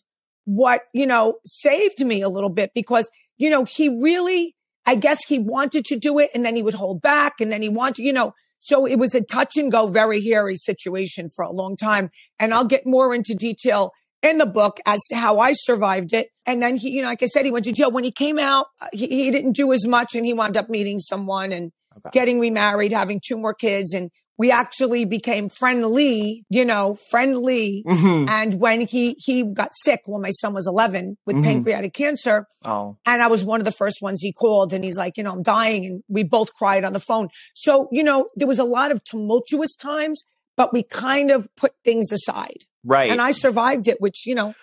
what, 0.45 0.83
you 0.93 1.07
know, 1.07 1.35
saved 1.45 2.05
me 2.05 2.21
a 2.21 2.29
little 2.29 2.49
bit 2.49 2.71
because, 2.75 3.09
you 3.37 3.49
know, 3.49 3.63
he 3.63 3.89
really, 3.89 4.55
I 4.85 4.93
guess 4.93 5.25
he 5.25 5.39
wanted 5.39 5.85
to 5.85 5.97
do 5.97 6.19
it 6.19 6.29
and 6.35 6.45
then 6.45 6.55
he 6.55 6.61
would 6.61 6.73
hold 6.75 7.01
back 7.01 7.41
and 7.41 7.51
then 7.51 7.63
he 7.63 7.69
wanted, 7.69 8.03
you 8.03 8.13
know, 8.13 8.33
so 8.63 8.85
it 8.85 8.95
was 8.95 9.13
a 9.13 9.21
touch 9.21 9.57
and 9.57 9.69
go, 9.71 9.87
very 9.87 10.23
hairy 10.23 10.55
situation 10.55 11.27
for 11.27 11.43
a 11.43 11.51
long 11.51 11.75
time. 11.75 12.09
And 12.39 12.53
I'll 12.53 12.63
get 12.63 12.85
more 12.85 13.13
into 13.13 13.35
detail 13.35 13.91
in 14.21 14.37
the 14.37 14.45
book 14.45 14.79
as 14.85 15.05
to 15.09 15.17
how 15.17 15.39
I 15.39 15.51
survived 15.51 16.13
it. 16.13 16.29
And 16.45 16.63
then 16.63 16.77
he, 16.77 16.91
you 16.91 17.01
know, 17.01 17.09
like 17.09 17.21
I 17.21 17.25
said, 17.25 17.43
he 17.43 17.51
went 17.51 17.65
to 17.65 17.73
jail. 17.73 17.91
When 17.91 18.05
he 18.05 18.11
came 18.11 18.39
out, 18.39 18.67
uh, 18.81 18.87
he, 18.93 19.07
he 19.07 19.31
didn't 19.31 19.57
do 19.57 19.73
as 19.73 19.85
much 19.85 20.15
and 20.15 20.25
he 20.25 20.33
wound 20.33 20.55
up 20.55 20.69
meeting 20.69 20.99
someone 20.99 21.51
and 21.51 21.71
Okay. 21.95 22.09
getting 22.11 22.39
remarried, 22.39 22.91
having 22.91 23.21
two 23.23 23.37
more 23.37 23.53
kids. 23.53 23.93
And 23.93 24.09
we 24.37 24.49
actually 24.51 25.05
became 25.05 25.47
friendly, 25.49 26.43
you 26.49 26.65
know, 26.65 26.95
friendly. 27.11 27.83
Mhm. 27.87 28.27
And 28.29 28.55
when 28.59 28.81
he, 28.81 29.15
he 29.19 29.43
got 29.43 29.71
sick 29.75 30.01
when 30.05 30.21
my 30.21 30.31
son 30.31 30.53
was 30.53 30.67
11 30.67 31.17
with 31.25 31.35
Mhm. 31.35 31.43
pancreatic 31.43 31.93
cancer, 31.93 32.47
Oh, 32.65 32.97
and 33.05 33.21
I 33.21 33.27
was 33.27 33.45
one 33.45 33.61
of 33.61 33.65
the 33.65 33.71
first 33.71 34.01
ones 34.01 34.21
he 34.21 34.31
called 34.33 34.73
and 34.73 34.83
he's 34.83 34.97
like, 34.97 35.17
you 35.17 35.23
know, 35.23 35.31
I'm 35.31 35.43
dying. 35.43 35.85
And 35.85 36.03
we 36.07 36.23
both 36.23 36.53
cried 36.53 36.83
on 36.83 36.93
the 36.93 36.99
phone. 36.99 37.29
So, 37.53 37.87
you 37.91 38.03
know, 38.03 38.29
there 38.35 38.47
was 38.47 38.59
a 38.59 38.63
lot 38.63 38.91
of 38.91 39.03
tumultuous 39.03 39.75
times, 39.75 40.23
but 40.57 40.73
we 40.73 40.81
kind 40.83 41.29
of 41.29 41.47
put 41.55 41.73
things 41.83 42.11
aside 42.11 42.65
right. 42.83 43.11
and 43.11 43.21
I 43.21 43.31
survived 43.31 43.87
it, 43.87 44.01
which, 44.01 44.25
you 44.25 44.33
know, 44.35 44.53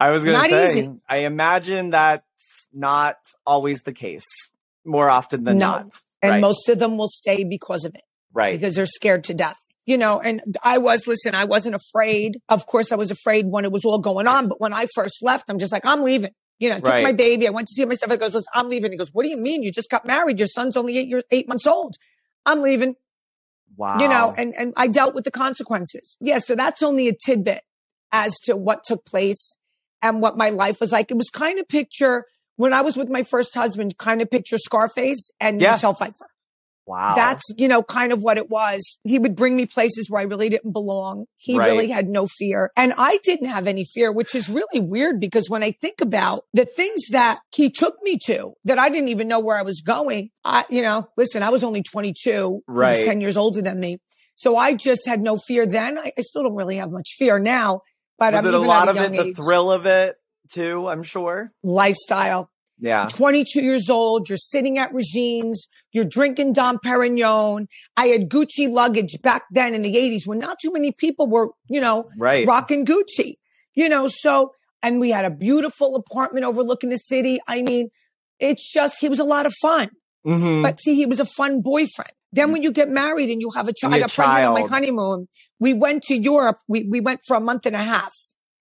I 0.00 0.10
was 0.10 0.24
going 0.24 0.36
to 0.36 0.48
say, 0.48 0.64
easy. 0.64 0.90
I 1.08 1.18
imagine 1.18 1.90
that's 1.90 2.24
not 2.72 3.18
always 3.46 3.82
the 3.82 3.92
case. 3.92 4.26
More 4.84 5.08
often 5.08 5.44
than 5.44 5.58
No. 5.58 5.66
not. 5.66 5.86
and 6.20 6.30
Right. 6.32 6.40
most 6.40 6.68
of 6.68 6.78
them 6.80 6.96
will 6.96 7.08
stay 7.08 7.44
because 7.44 7.84
of 7.84 7.94
it. 7.94 8.02
Right. 8.34 8.52
because 8.58 8.74
they're 8.76 8.86
scared 8.86 9.24
to 9.24 9.34
death. 9.34 9.56
You 9.84 9.98
know, 9.98 10.20
and 10.20 10.56
I 10.62 10.78
was, 10.78 11.08
listen, 11.08 11.34
I 11.34 11.44
wasn't 11.44 11.74
afraid. 11.74 12.38
Of 12.48 12.66
course, 12.66 12.92
I 12.92 12.96
was 12.96 13.10
afraid 13.10 13.46
when 13.46 13.64
it 13.64 13.72
was 13.72 13.84
all 13.84 13.98
going 13.98 14.28
on. 14.28 14.48
But 14.48 14.60
when 14.60 14.72
I 14.72 14.86
first 14.94 15.24
left, 15.24 15.50
I'm 15.50 15.58
just 15.58 15.72
like, 15.72 15.84
I'm 15.84 16.02
leaving. 16.02 16.30
You 16.60 16.68
know, 16.70 16.76
I 16.76 16.80
took 16.80 16.92
Right. 16.92 17.02
my 17.02 17.12
baby. 17.12 17.48
I 17.48 17.50
went 17.50 17.66
to 17.66 17.74
see 17.74 17.84
my 17.84 17.94
stuff. 17.94 18.12
I 18.12 18.16
goes, 18.16 18.40
I'm 18.54 18.68
leaving. 18.68 18.92
He 18.92 18.98
goes, 18.98 19.08
what 19.12 19.24
do 19.24 19.28
you 19.28 19.36
mean? 19.38 19.64
You 19.64 19.72
just 19.72 19.90
got 19.90 20.06
married. 20.06 20.38
Your 20.38 20.46
son's 20.46 20.76
only 20.76 20.96
eight 20.98 21.08
years, 21.08 21.24
eight 21.32 21.48
months 21.48 21.66
old. 21.66 21.96
I'm 22.46 22.60
leaving, 22.62 22.94
wow. 23.76 23.98
you 23.98 24.06
know, 24.08 24.32
and, 24.38 24.54
and 24.56 24.72
I 24.76 24.86
dealt 24.86 25.16
with 25.16 25.24
the 25.24 25.32
consequences. 25.32 26.16
Yeah. 26.20 26.38
So 26.38 26.54
that's 26.54 26.82
only 26.84 27.08
a 27.08 27.12
tidbit 27.12 27.62
as 28.12 28.38
to 28.44 28.56
what 28.56 28.84
took 28.84 29.04
place 29.04 29.56
and 30.00 30.22
what 30.22 30.36
my 30.36 30.50
life 30.50 30.80
was 30.80 30.92
like. 30.92 31.10
It 31.10 31.16
was 31.16 31.28
kind 31.28 31.58
of 31.58 31.66
picture 31.66 32.26
when 32.54 32.72
I 32.72 32.82
was 32.82 32.96
with 32.96 33.08
my 33.08 33.24
first 33.24 33.52
husband, 33.56 33.98
kind 33.98 34.22
of 34.22 34.30
picture 34.30 34.58
Scarface 34.58 35.32
and 35.40 35.60
Yeah. 35.60 35.72
Michelle 35.72 35.94
Pfeiffer. 35.94 36.28
Wow. 36.86 37.14
That's, 37.14 37.44
you 37.56 37.68
know, 37.68 37.82
kind 37.82 38.12
of 38.12 38.22
what 38.22 38.38
it 38.38 38.50
was. 38.50 38.98
He 39.04 39.18
would 39.18 39.36
bring 39.36 39.56
me 39.56 39.66
places 39.66 40.08
where 40.10 40.20
I 40.20 40.24
really 40.24 40.48
didn't 40.48 40.72
belong. 40.72 41.26
He 41.38 41.56
Right. 41.58 41.66
really 41.66 41.88
had 41.88 42.08
no 42.08 42.26
fear. 42.26 42.70
And 42.76 42.92
I 42.96 43.18
didn't 43.24 43.48
have 43.48 43.66
any 43.66 43.84
fear, 43.84 44.12
which 44.12 44.34
is 44.34 44.48
really 44.48 44.80
weird 44.80 45.20
because 45.20 45.48
when 45.50 45.62
I 45.62 45.70
think 45.72 46.00
about 46.00 46.44
the 46.52 46.64
things 46.64 47.00
that 47.10 47.40
he 47.54 47.70
took 47.70 47.96
me 48.02 48.18
to 48.26 48.52
that 48.64 48.78
I 48.78 48.88
didn't 48.88 49.08
even 49.08 49.28
know 49.28 49.40
where 49.40 49.58
I 49.58 49.62
was 49.62 49.80
going, 49.80 50.30
I, 50.44 50.64
you 50.70 50.82
know, 50.82 51.08
listen, 51.16 51.42
I 51.42 51.50
was 51.50 51.64
only 51.64 51.82
22. 51.82 52.62
He 52.66 52.72
Right. 52.72 52.88
was 52.88 53.00
10 53.04 53.20
years 53.20 53.36
older 53.36 53.62
than 53.62 53.80
me. 53.80 53.98
So 54.34 54.56
I 54.56 54.74
just 54.74 55.06
had 55.06 55.20
no 55.20 55.36
fear 55.36 55.66
then. 55.66 55.98
I, 55.98 56.12
I 56.16 56.20
still 56.22 56.42
don't 56.42 56.54
really 56.54 56.76
have 56.76 56.90
much 56.90 57.10
fear 57.18 57.38
now, 57.38 57.82
but 58.18 58.32
Was 58.32 58.40
I'm 58.40 58.46
it 58.46 58.54
a 58.54 58.56
even 58.56 58.66
lot 58.68 58.88
at 58.88 58.88
a 58.88 58.90
of 58.90 58.96
young 58.96 59.14
it, 59.14 59.36
the 59.36 59.42
thrill 59.42 59.70
of 59.70 59.86
it 59.86 60.16
too, 60.50 60.88
I'm 60.88 61.02
sure? 61.02 61.52
Lifestyle. 61.62 62.50
Yeah. 62.82 63.06
22 63.08 63.62
years 63.62 63.88
old. 63.88 64.28
You're 64.28 64.36
sitting 64.36 64.76
at 64.76 64.92
Regine's. 64.92 65.68
You're 65.92 66.04
drinking 66.04 66.52
Dom 66.54 66.78
Perignon. 66.84 67.66
I 67.96 68.08
had 68.08 68.28
Gucci 68.28 68.68
luggage 68.68 69.22
back 69.22 69.44
then 69.52 69.72
in 69.74 69.82
the 69.82 69.94
80s 69.94 70.26
when 70.26 70.40
not 70.40 70.58
too 70.60 70.72
many 70.72 70.90
people 70.90 71.28
were, 71.28 71.50
you 71.68 71.80
know, 71.80 72.08
Right. 72.18 72.44
rocking 72.46 72.84
Gucci, 72.84 73.34
you 73.74 73.88
know, 73.88 74.08
so, 74.08 74.52
and 74.82 74.98
we 74.98 75.10
had 75.10 75.24
a 75.24 75.30
beautiful 75.30 75.94
apartment 75.94 76.44
overlooking 76.44 76.90
the 76.90 76.96
city. 76.96 77.38
I 77.46 77.62
mean, 77.62 77.88
it's 78.40 78.72
just, 78.72 79.00
he 79.00 79.08
was 79.08 79.20
a 79.20 79.24
lot 79.24 79.46
of 79.46 79.54
fun. 79.62 79.90
Mhm. 80.26 80.62
But 80.64 80.80
see, 80.80 80.96
he 80.96 81.06
was 81.06 81.20
a 81.20 81.24
fun 81.24 81.60
boyfriend. 81.62 82.10
Then 82.32 82.50
when 82.50 82.62
you 82.64 82.72
get 82.72 82.88
married 82.88 83.30
and 83.30 83.40
you 83.40 83.50
have 83.54 83.68
a 83.68 83.72
child, 83.72 83.94
I 83.94 84.00
got 84.00 84.12
pregnant 84.12 84.44
on 84.46 84.54
my 84.54 84.66
honeymoon. 84.68 85.28
We 85.60 85.72
went 85.74 86.02
to 86.04 86.16
Europe. 86.16 86.58
We, 86.66 86.82
we 86.90 87.00
went 87.00 87.20
for 87.26 87.36
a 87.36 87.40
month 87.40 87.66
and 87.66 87.76
a 87.76 87.82
half. 87.82 88.12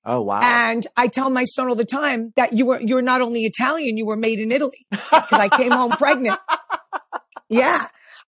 Oh, 0.06 0.22
wow. 0.22 0.40
And 0.44 0.86
I 0.98 1.08
tell 1.08 1.30
my 1.30 1.44
son 1.44 1.68
all 1.70 1.76
the 1.76 1.86
time 1.86 2.34
that 2.36 2.54
you 2.54 2.66
were, 2.66 2.80
you're 2.82 3.02
not 3.02 3.22
only 3.22 3.44
Italian, 3.46 3.98
you 3.98 4.06
were 4.06 4.18
made 4.18 4.40
in 4.40 4.52
Italy 4.52 4.86
because 4.92 5.32
I 5.40 5.48
came 5.50 5.72
home 5.72 5.92
pregnant. 5.92 6.40
Yeah. 7.50 7.80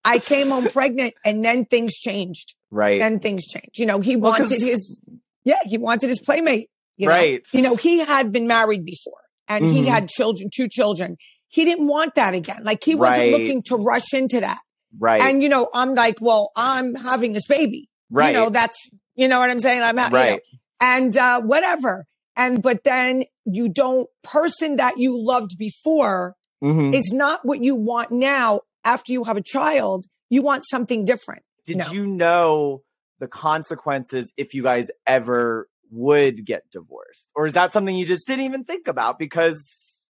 I 0.05 0.19
came 0.19 0.49
home 0.49 0.67
pregnant 0.67 1.13
and 1.23 1.43
then 1.45 1.65
things 1.65 1.97
changed. 1.97 2.55
right. 2.71 2.99
Then 2.99 3.19
things 3.19 3.47
changed. 3.47 3.77
You 3.79 3.85
know, 3.85 4.01
he 4.01 4.15
Well, 4.17 4.31
wanted 4.31 4.49
his, 4.61 4.99
yeah, 5.45 5.59
he 5.63 5.77
wanted 5.77 6.09
his 6.09 6.19
playmate. 6.19 6.69
You 6.97 7.07
know? 7.07 7.13
right. 7.15 7.41
You 7.53 7.61
know, 7.61 7.75
he 7.75 7.99
had 7.99 8.31
been 8.31 8.45
married 8.47 8.85
before 8.85 9.21
and 9.47 9.65
he 9.65 9.83
Mhm. 9.83 9.87
had 9.87 10.09
children, 10.09 10.49
two 10.53 10.67
children. 10.69 11.15
He 11.47 11.65
didn't 11.65 11.87
want 11.87 12.15
that 12.15 12.33
again. 12.33 12.63
Like 12.63 12.83
he 12.83 12.95
wasn't 12.95 13.19
Right. 13.19 13.31
looking 13.31 13.63
to 13.63 13.77
rush 13.77 14.13
into 14.13 14.41
that. 14.41 14.59
right. 14.99 15.21
And, 15.21 15.41
you 15.41 15.49
know, 15.49 15.69
I'm 15.73 15.95
like, 15.95 16.17
well, 16.21 16.51
I'm 16.55 16.93
having 16.95 17.33
this 17.33 17.47
baby. 17.47 17.89
right. 18.11 18.27
You 18.27 18.33
know, 18.41 18.49
that's, 18.51 18.89
you 19.15 19.27
know 19.27 19.39
what 19.39 19.49
I'm 19.49 19.59
saying? 19.59 19.81
I'm, 19.81 19.97
ha- 19.97 20.07
you 20.07 20.11
know, 20.11 20.17
right. 20.19 20.41
And 20.83 21.15
uh, 21.17 21.41
whatever. 21.41 22.05
And 22.35 22.61
but 22.61 22.83
then 22.83 23.23
you 23.45 23.69
don't 23.69 24.07
person 24.23 24.75
that 24.77 24.97
you 24.97 25.17
loved 25.17 25.51
before 25.57 26.35
Mhm. 26.63 26.93
is 26.95 27.11
not 27.11 27.43
what 27.43 27.61
you 27.61 27.75
want 27.75 28.09
now 28.11 28.61
after 28.85 29.11
you 29.11 29.23
have 29.25 29.37
a 29.37 29.41
child. 29.41 30.05
You 30.29 30.41
want 30.41 30.63
something 30.65 31.03
different. 31.05 31.43
Did 31.65 31.77
no. 31.77 31.91
you 31.91 32.05
know 32.07 32.81
the 33.19 33.27
consequences 33.27 34.31
if 34.37 34.53
you 34.53 34.63
guys 34.63 34.87
ever 35.05 35.67
would 35.91 36.45
get 36.45 36.63
divorced? 36.71 37.25
Or 37.35 37.45
is 37.47 37.53
that 37.53 37.71
something 37.73 37.95
you 37.95 38.05
just 38.05 38.25
didn't 38.27 38.45
even 38.45 38.63
think 38.63 38.87
about 38.87 39.19
because 39.19 39.61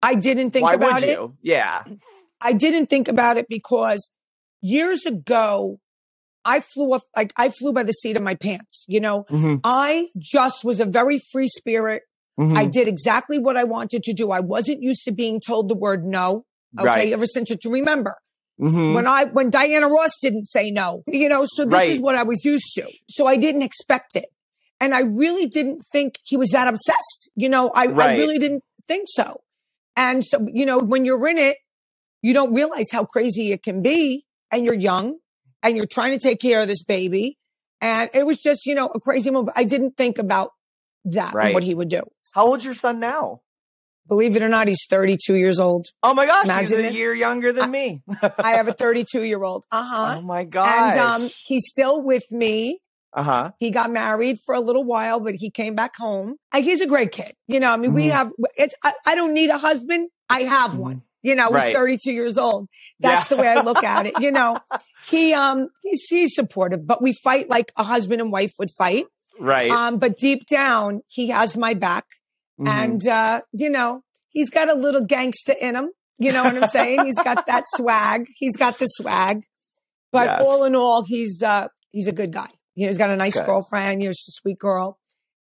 I 0.02 0.14
didn't 0.14 0.50
think 0.50 0.64
why 0.64 0.74
about 0.74 0.94
would 1.00 1.04
it. 1.04 1.18
you? 1.18 1.36
Yeah. 1.42 1.84
I 2.40 2.52
didn't 2.52 2.86
think 2.86 3.08
about 3.08 3.36
it 3.36 3.46
because 3.48 4.10
years 4.60 5.06
ago 5.06 5.78
I 6.44 6.60
flew 6.60 6.92
off 6.94 7.02
like 7.16 7.32
I 7.36 7.48
flew 7.50 7.72
by 7.72 7.82
the 7.82 7.92
seat 7.92 8.16
of 8.16 8.22
my 8.22 8.34
pants. 8.34 8.84
You 8.88 9.00
know, 9.00 9.24
Mhm. 9.30 9.60
I 9.64 10.08
just 10.18 10.64
was 10.64 10.80
a 10.80 10.84
very 10.86 11.18
free 11.32 11.48
spirit. 11.48 12.02
Mhm. 12.38 12.56
I 12.56 12.64
did 12.64 12.88
exactly 12.88 13.38
what 13.38 13.56
I 13.56 13.64
wanted 13.64 14.02
to 14.04 14.12
do. 14.14 14.30
I 14.30 14.40
wasn't 14.40 14.82
used 14.82 15.04
to 15.04 15.12
being 15.12 15.40
told 15.40 15.68
the 15.68 15.74
word 15.74 16.06
no. 16.06 16.44
Okay, 16.78 16.86
Right. 16.86 17.12
ever 17.12 17.26
since 17.26 17.50
you 17.50 17.70
remember. 17.70 18.16
Mhm. 18.60 18.94
when 18.94 19.06
I 19.06 19.24
when 19.24 19.48
Diana 19.48 19.88
Ross 19.88 20.10
didn't 20.20 20.44
say 20.44 20.70
no, 20.70 21.02
you 21.06 21.30
know, 21.30 21.46
so 21.46 21.64
this 21.64 21.72
Right. 21.72 21.90
is 21.92 21.98
what 21.98 22.14
I 22.14 22.24
was 22.24 22.44
used 22.44 22.74
to. 22.74 22.90
So 23.08 23.26
I 23.26 23.36
didn't 23.36 23.62
expect 23.62 24.14
it. 24.16 24.26
And 24.80 24.94
I 24.94 25.00
really 25.00 25.46
didn't 25.46 25.82
think 25.90 26.18
he 26.24 26.36
was 26.36 26.50
that 26.50 26.68
obsessed. 26.68 27.30
You 27.34 27.48
know, 27.48 27.70
I, 27.74 27.84
I 27.86 28.16
really 28.16 28.38
didn't 28.38 28.62
think 28.86 29.04
so. 29.06 29.40
And 29.96 30.22
so, 30.24 30.46
you 30.52 30.66
know, 30.66 30.78
when 30.78 31.06
you're 31.06 31.26
in 31.28 31.38
it, 31.38 31.56
you 32.22 32.34
don't 32.34 32.52
realize 32.52 32.90
how 32.92 33.04
crazy 33.06 33.50
it 33.52 33.62
can 33.62 33.80
be. 33.82 34.26
And 34.52 34.64
you're 34.66 34.74
young 34.74 35.16
and 35.62 35.76
you're 35.76 35.86
trying 35.86 36.12
to 36.12 36.18
take 36.18 36.40
care 36.40 36.60
of 36.60 36.68
this 36.68 36.82
baby. 36.82 37.36
And 37.80 38.10
it 38.12 38.26
was 38.26 38.38
just, 38.38 38.66
you 38.66 38.74
know, 38.74 38.86
a 38.94 39.00
crazy 39.00 39.30
move. 39.30 39.48
I 39.56 39.64
didn't 39.64 39.96
think 39.96 40.18
about 40.18 40.50
that 41.06 41.32
Right. 41.34 41.46
and 41.46 41.54
what 41.54 41.62
he 41.62 41.74
would 41.74 41.88
do. 41.88 42.02
How 42.34 42.46
old's 42.46 42.64
your 42.64 42.74
son 42.74 43.00
now? 43.00 43.40
Believe 44.08 44.34
it 44.36 44.42
or 44.42 44.48
not, 44.48 44.66
he's 44.66 44.84
32 44.90 45.34
years 45.36 45.60
old. 45.60 45.86
Oh 46.02 46.12
my 46.14 46.26
gosh, 46.26 46.42
he's 46.42 46.50
Imagine 46.50 46.78
a 46.80 46.82
this. 46.82 46.94
year 46.94 47.14
younger 47.14 47.52
than 47.52 47.64
I- 47.64 47.68
me. 47.68 48.02
I 48.38 48.52
have 48.52 48.66
a 48.68 48.72
32 48.84 49.22
year 49.22 49.42
old. 49.42 49.64
Uh 49.70 49.82
huh. 49.84 50.14
oh 50.18 50.22
my 50.22 50.44
gosh. 50.44 50.96
and 50.96 50.98
um, 51.24 51.30
he's 51.44 51.62
still 51.66 52.02
with 52.02 52.24
me. 52.30 52.80
uh 53.16 53.22
huh. 53.22 53.50
He 53.58 53.70
got 53.70 53.90
married 53.90 54.38
for 54.44 54.54
a 54.54 54.60
little 54.60 54.84
while, 54.84 55.20
but 55.20 55.34
he 55.36 55.50
came 55.50 55.74
back 55.74 55.96
home. 55.96 56.36
Uh, 56.52 56.60
he's 56.60 56.80
a 56.80 56.86
great 56.86 57.12
kid. 57.12 57.32
You 57.46 57.60
know, 57.60 57.72
I 57.72 57.76
mean, 57.76 57.94
we 57.94 58.08
Mhm. 58.08 58.10
have, 58.12 58.30
it's, 58.56 58.74
I, 58.82 58.92
I 59.06 59.14
don't 59.14 59.32
need 59.32 59.50
a 59.50 59.58
husband. 59.58 60.10
I 60.28 60.40
have 60.42 60.76
one. 60.76 61.02
You 61.22 61.34
know, 61.34 61.50
Right. 61.50 61.68
he's 61.68 61.74
32 61.76 62.12
years 62.12 62.38
old. 62.38 62.68
That's 62.98 63.30
Yeah. 63.30 63.36
the 63.36 63.42
way 63.42 63.48
I 63.48 63.60
look 63.62 63.84
at 63.84 64.06
it. 64.06 64.14
You 64.20 64.30
know, 64.30 64.58
he, 65.06 65.34
um, 65.34 65.68
he's, 65.82 66.04
he's 66.08 66.34
supportive, 66.34 66.86
but 66.86 67.02
we 67.02 67.12
fight 67.12 67.48
like 67.50 67.72
a 67.76 67.82
husband 67.84 68.20
and 68.20 68.32
wife 68.32 68.52
would 68.58 68.70
fight. 68.76 69.04
Right. 69.38 69.70
Um, 69.70 69.98
but 69.98 70.18
deep 70.18 70.46
down, 70.46 71.00
he 71.08 71.28
has 71.28 71.56
my 71.56 71.74
back 71.74 72.04
Mhm. 72.60 72.68
and, 72.68 73.08
uh, 73.08 73.40
you 73.52 73.70
know, 73.70 74.02
he's 74.30 74.50
got 74.50 74.68
a 74.68 74.74
little 74.74 75.04
gangster 75.04 75.54
in 75.60 75.76
him. 75.76 75.90
You 76.18 76.32
know 76.32 76.44
what 76.44 76.54
I'm 76.56 76.66
saying? 76.68 77.04
he's 77.06 77.18
got 77.18 77.46
that 77.46 77.64
swag. 77.68 78.26
He's 78.36 78.56
got 78.56 78.78
the 78.78 78.86
swag. 78.86 79.42
But 80.12 80.26
Yes. 80.26 80.42
all 80.44 80.64
in 80.64 80.74
all, 80.76 81.04
he's 81.06 81.42
uh 81.42 81.68
he's 81.92 82.06
a 82.06 82.12
good 82.12 82.32
guy. 82.32 82.48
You 82.74 82.84
know, 82.86 82.90
he's 82.90 82.98
got 82.98 83.10
a 83.10 83.16
nice 83.16 83.34
Good. 83.36 83.46
girlfriend. 83.46 84.02
You 84.02 84.08
know, 84.08 84.12
she's 84.12 84.28
a 84.28 84.32
sweet 84.42 84.58
girl, 84.58 84.98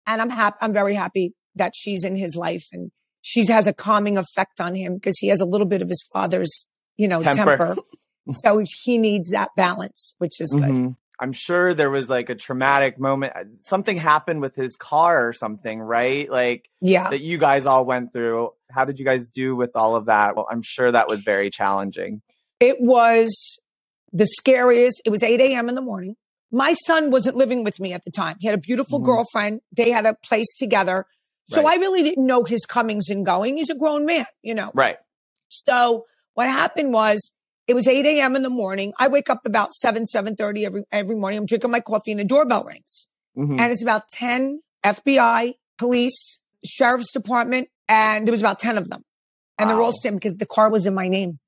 and 0.07 0.21
I'm 0.21 0.31
happy. 0.31 0.57
I'm 0.61 0.73
very 0.73 0.95
happy 0.95 1.35
that 1.55 1.73
she's 1.77 2.05
in 2.05 2.17
his 2.17 2.37
life, 2.37 2.67
and 2.73 2.91
she 3.29 3.45
has 3.47 3.67
a 3.67 3.75
calming 3.75 4.17
effect 4.17 4.59
on 4.59 4.75
him 4.75 4.95
because 4.95 5.19
he 5.19 5.29
has 5.29 5.41
a 5.41 5.45
little 5.45 5.67
bit 5.67 5.83
of 5.83 5.89
his 5.89 6.03
father's, 6.13 6.67
you 6.97 7.07
know, 7.07 7.23
Temper. 7.23 7.57
temper. 7.59 7.77
so 8.33 8.63
he 8.85 8.97
needs 8.97 9.31
that 9.31 9.51
balance, 9.55 10.15
which 10.19 10.41
is 10.41 10.51
good. 10.53 10.63
Mhm. 10.71 10.97
I'm 11.21 11.33
sure 11.33 11.75
there 11.75 11.91
was 11.91 12.09
like 12.09 12.31
a 12.31 12.35
traumatic 12.37 12.99
moment. 12.99 13.33
Something 13.65 13.97
happened 13.99 14.41
with 14.41 14.55
his 14.55 14.77
car 14.77 15.27
or 15.29 15.33
something, 15.33 15.79
right? 15.81 16.31
Like 16.31 16.71
Yeah, 16.81 17.11
that 17.11 17.21
you 17.21 17.37
guys 17.39 17.67
all 17.67 17.85
went 17.85 18.13
through. 18.13 18.53
How 18.71 18.85
did 18.85 18.99
you 18.99 19.05
guys 19.05 19.27
do 19.35 19.55
with 19.57 19.73
all 19.75 19.97
of 19.97 20.07
that? 20.07 20.37
Well, 20.37 20.47
I'm 20.51 20.63
sure 20.63 20.91
that 20.93 21.09
was 21.09 21.21
very 21.21 21.51
challenging. 21.51 22.23
it 22.61 22.81
was 22.81 23.61
the 24.13 24.27
scariest. 24.27 25.03
It 25.05 25.11
was 25.11 25.23
8 25.23 25.41
a.m. 25.41 25.69
in 25.69 25.75
the 25.75 25.83
morning. 25.83 26.17
My 26.51 26.73
son 26.73 27.11
wasn't 27.11 27.37
living 27.37 27.63
with 27.63 27.79
me 27.79 27.93
at 27.93 28.05
the 28.05 28.11
time. 28.11 28.37
He 28.41 28.47
had 28.49 28.55
a 28.55 28.61
beautiful 28.61 29.01
Mhm. 29.01 29.05
girlfriend. 29.05 29.61
They 29.77 29.91
had 29.91 30.07
a 30.07 30.15
place 30.25 30.55
together. 30.57 31.05
So 31.51 31.63
Right. 31.63 31.79
I 31.79 31.81
really 31.81 32.03
didn't 32.03 32.27
know 32.27 32.45
his 32.45 32.67
comings 32.67 33.09
and 33.09 33.25
going. 33.25 33.57
He's 33.57 33.71
a 33.71 33.75
grown 33.75 34.05
man, 34.05 34.27
you 34.43 34.55
know. 34.55 34.71
Right. 34.75 34.97
So 35.49 36.05
what 36.35 36.49
happened 36.49 36.93
was 36.93 37.33
it 37.67 37.75
was 37.75 37.89
8 37.89 38.05
a.m. 38.07 38.37
in 38.37 38.43
the 38.43 38.51
morning. 38.51 38.93
I 38.99 39.09
wake 39.09 39.31
up 39.31 39.41
about 39.47 39.73
7, 39.75 40.05
7.30 40.05 40.65
every, 40.67 40.85
every 40.93 41.17
morning. 41.17 41.39
I'm 41.39 41.47
drinking 41.47 41.71
my 41.71 41.81
coffee 41.81 42.11
and 42.13 42.21
the 42.21 42.25
doorbell 42.25 42.65
rings. 42.65 43.09
Mhm. 43.37 43.61
And 43.61 43.73
it's 43.73 43.83
about 43.83 44.09
10 44.09 44.61
FBI, 44.85 45.55
police, 45.79 46.41
sheriff's 46.65 47.13
department, 47.13 47.69
and 47.89 48.27
there 48.27 48.33
was 48.33 48.41
about 48.41 48.59
10 48.59 48.79
of 48.79 48.89
them. 48.89 49.03
And 49.59 49.69
they're 49.69 49.81
all 49.81 49.93
standing 49.93 50.19
because 50.19 50.35
the 50.37 50.47
car 50.47 50.71
was 50.71 50.87
in 50.87 50.95
my 50.95 51.09
name. 51.09 51.39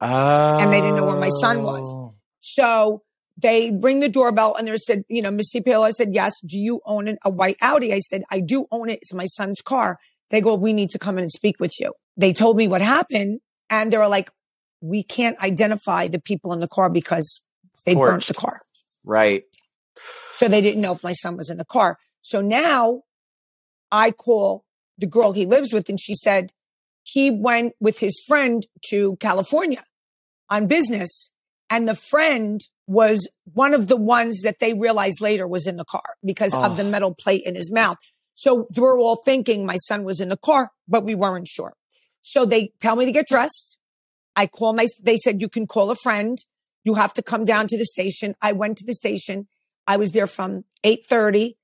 Oh. 0.00 0.70
they 0.70 0.80
didn't 0.80 0.96
know 0.96 1.04
where 1.06 1.16
my 1.16 1.30
son 1.30 1.62
was. 1.62 2.12
So 2.40 3.02
they 3.36 3.70
ring 3.82 4.00
the 4.00 4.08
doorbell 4.08 4.56
and 4.56 4.66
they 4.66 4.76
said, 4.76 5.04
you 5.08 5.20
know, 5.20 5.30
Missy 5.30 5.62
I 5.66 5.90
said, 5.90 6.14
yes. 6.14 6.40
Do 6.40 6.58
you 6.58 6.80
own 6.86 7.08
an, 7.08 7.18
a 7.24 7.30
white 7.30 7.56
Audi? 7.60 7.92
I 7.92 7.98
said, 7.98 8.22
I 8.30 8.40
do 8.40 8.66
own 8.70 8.88
it. 8.88 9.00
It's 9.02 9.12
my 9.12 9.26
son's 9.26 9.60
car. 9.60 9.98
They 10.30 10.40
go, 10.40 10.54
we 10.54 10.72
need 10.72 10.90
to 10.90 10.98
come 10.98 11.18
in 11.18 11.22
and 11.22 11.30
speak 11.30 11.60
with 11.60 11.78
you. 11.78 11.92
They 12.16 12.32
told 12.32 12.56
me 12.56 12.66
what 12.66 12.80
happened 12.80 13.40
and 13.68 13.92
they 13.92 13.98
were 13.98 14.08
like, 14.08 14.30
we 14.80 15.02
can't 15.02 15.38
identify 15.40 16.08
the 16.08 16.18
people 16.18 16.52
in 16.52 16.60
the 16.60 16.68
car 16.68 16.88
because 16.90 17.44
they 17.84 17.94
Torched. 17.94 18.06
burnt 18.06 18.26
the 18.26 18.34
car. 18.34 18.60
Right. 19.04 19.44
So 20.32 20.48
they 20.48 20.60
didn't 20.60 20.80
know 20.80 20.92
if 20.92 21.02
my 21.02 21.12
son 21.12 21.36
was 21.36 21.50
in 21.50 21.58
the 21.58 21.64
car. 21.64 21.98
So 22.22 22.40
now 22.40 23.02
I 23.92 24.10
call 24.10 24.64
the 24.98 25.06
girl 25.06 25.32
he 25.32 25.46
lives 25.46 25.72
with 25.72 25.88
and 25.88 26.00
she 26.00 26.14
said 26.14 26.52
he 27.02 27.30
went 27.30 27.74
with 27.80 28.00
his 28.00 28.22
friend 28.26 28.66
to 28.90 29.16
California 29.16 29.84
on 30.50 30.66
business 30.66 31.32
and 31.70 31.88
the 31.88 31.94
friend 31.94 32.60
was 32.86 33.28
one 33.52 33.74
of 33.74 33.88
the 33.88 33.96
ones 33.96 34.42
that 34.42 34.60
they 34.60 34.74
realized 34.74 35.20
later 35.20 35.46
was 35.46 35.66
in 35.66 35.76
the 35.76 35.84
car 35.84 36.14
because 36.24 36.54
Oh. 36.54 36.62
of 36.62 36.76
the 36.76 36.84
ah. 36.86 36.90
metal 36.90 37.14
plate 37.14 37.42
in 37.44 37.54
his 37.54 37.72
mouth. 37.72 37.96
So 38.34 38.68
we're 38.76 38.98
all 38.98 39.16
thinking 39.16 39.64
my 39.66 39.76
son 39.76 40.04
was 40.04 40.20
in 40.20 40.28
the 40.28 40.36
car, 40.36 40.70
but 40.86 41.04
we 41.04 41.14
weren't 41.14 41.48
sure. 41.48 41.74
So 42.22 42.44
they 42.44 42.72
tell 42.80 42.96
me 42.96 43.06
to 43.06 43.12
get 43.12 43.26
dressed. 43.26 43.78
I 44.36 44.46
call 44.46 44.74
my, 44.74 44.86
they 45.02 45.16
said, 45.16 45.40
you 45.40 45.48
can 45.48 45.66
call 45.66 45.90
a 45.90 45.96
friend. 45.96 46.38
You 46.84 46.94
have 46.94 47.12
to 47.14 47.22
come 47.22 47.44
down 47.44 47.66
to 47.68 47.78
the 47.78 47.84
station. 47.86 48.34
I 48.42 48.52
went 48.52 48.78
to 48.78 48.84
the 48.86 48.94
station. 48.94 49.48
I 49.86 49.96
was 49.96 50.12
there 50.12 50.26
from 50.26 50.64
8.30. 50.84 51.54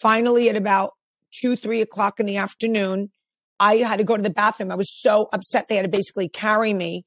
Finally 0.00 0.48
at 0.48 0.56
about 0.56 0.92
two, 1.32 1.56
three 1.56 1.80
o'clock 1.80 2.18
in 2.18 2.26
the 2.26 2.36
afternoon, 2.36 3.10
I 3.58 3.76
had 3.76 3.98
to 3.98 4.04
go 4.04 4.16
to 4.16 4.22
the 4.22 4.30
bathroom. 4.30 4.70
I 4.72 4.76
was 4.76 4.90
so 4.90 5.28
upset. 5.32 5.68
They 5.68 5.76
had 5.76 5.82
to 5.82 5.88
basically 5.88 6.28
carry 6.28 6.72
me. 6.72 7.04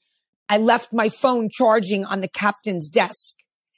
I 0.49 0.57
left 0.57 0.93
my 0.93 1.09
phone 1.09 1.49
charging 1.51 2.05
on 2.05 2.21
the 2.21 2.27
captain's 2.27 2.89
desk. 2.89 3.37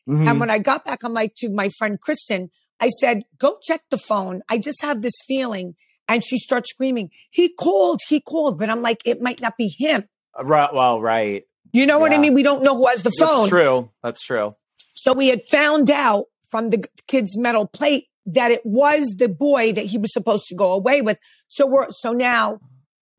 Mhm. 0.10 0.30
And 0.30 0.40
when 0.40 0.50
I 0.50 0.60
got 0.60 0.86
back, 0.86 1.04
I'm 1.04 1.14
like 1.14 1.34
to 1.38 1.50
my 1.50 1.70
friend 1.70 2.00
Kristen, 2.00 2.50
I 2.80 2.90
said, 2.90 3.24
go 3.38 3.58
check 3.64 3.82
the 3.90 3.98
phone. 3.98 4.42
I 4.50 4.58
just 4.58 4.82
have 4.84 5.02
this 5.02 5.20
feeling. 5.28 5.76
And 6.08 6.24
she 6.24 6.38
starts 6.38 6.70
screaming, 6.70 7.10
he 7.32 7.50
called, 7.50 8.02
he 8.08 8.20
called. 8.22 8.60
But 8.60 8.70
I'm 8.70 8.84
like, 8.84 9.02
it 9.06 9.22
might 9.22 9.42
not 9.42 9.58
be 9.58 9.68
him. 9.68 10.04
Right, 10.40 10.72
well, 10.74 11.02
right. 11.02 11.44
You 11.74 11.86
know 11.86 12.00
what 12.00 12.14
I 12.14 12.20
mean? 12.20 12.34
We 12.34 12.44
don't 12.44 12.62
know 12.62 12.76
who 12.76 12.88
has 12.88 13.02
the 13.04 13.12
phone. 13.20 13.42
That's 13.42 13.50
true. 13.50 13.90
That's 14.04 14.22
true. 14.22 14.56
So 14.94 15.14
we 15.14 15.28
had 15.30 15.42
found 15.50 15.90
out 15.90 16.26
from 16.50 16.70
the 16.70 16.86
kid's 17.08 17.38
metal 17.38 17.66
plate 17.66 18.06
that 18.28 18.52
it 18.52 18.62
was 18.66 19.16
the 19.18 19.28
boy 19.28 19.74
that 19.74 19.86
he 19.88 19.98
was 19.98 20.14
supposed 20.14 20.46
to 20.48 20.56
go 20.56 20.74
away 20.74 21.02
with. 21.02 21.18
So 21.48 21.66
we're, 21.66 21.88
so 21.90 22.14
now 22.14 22.60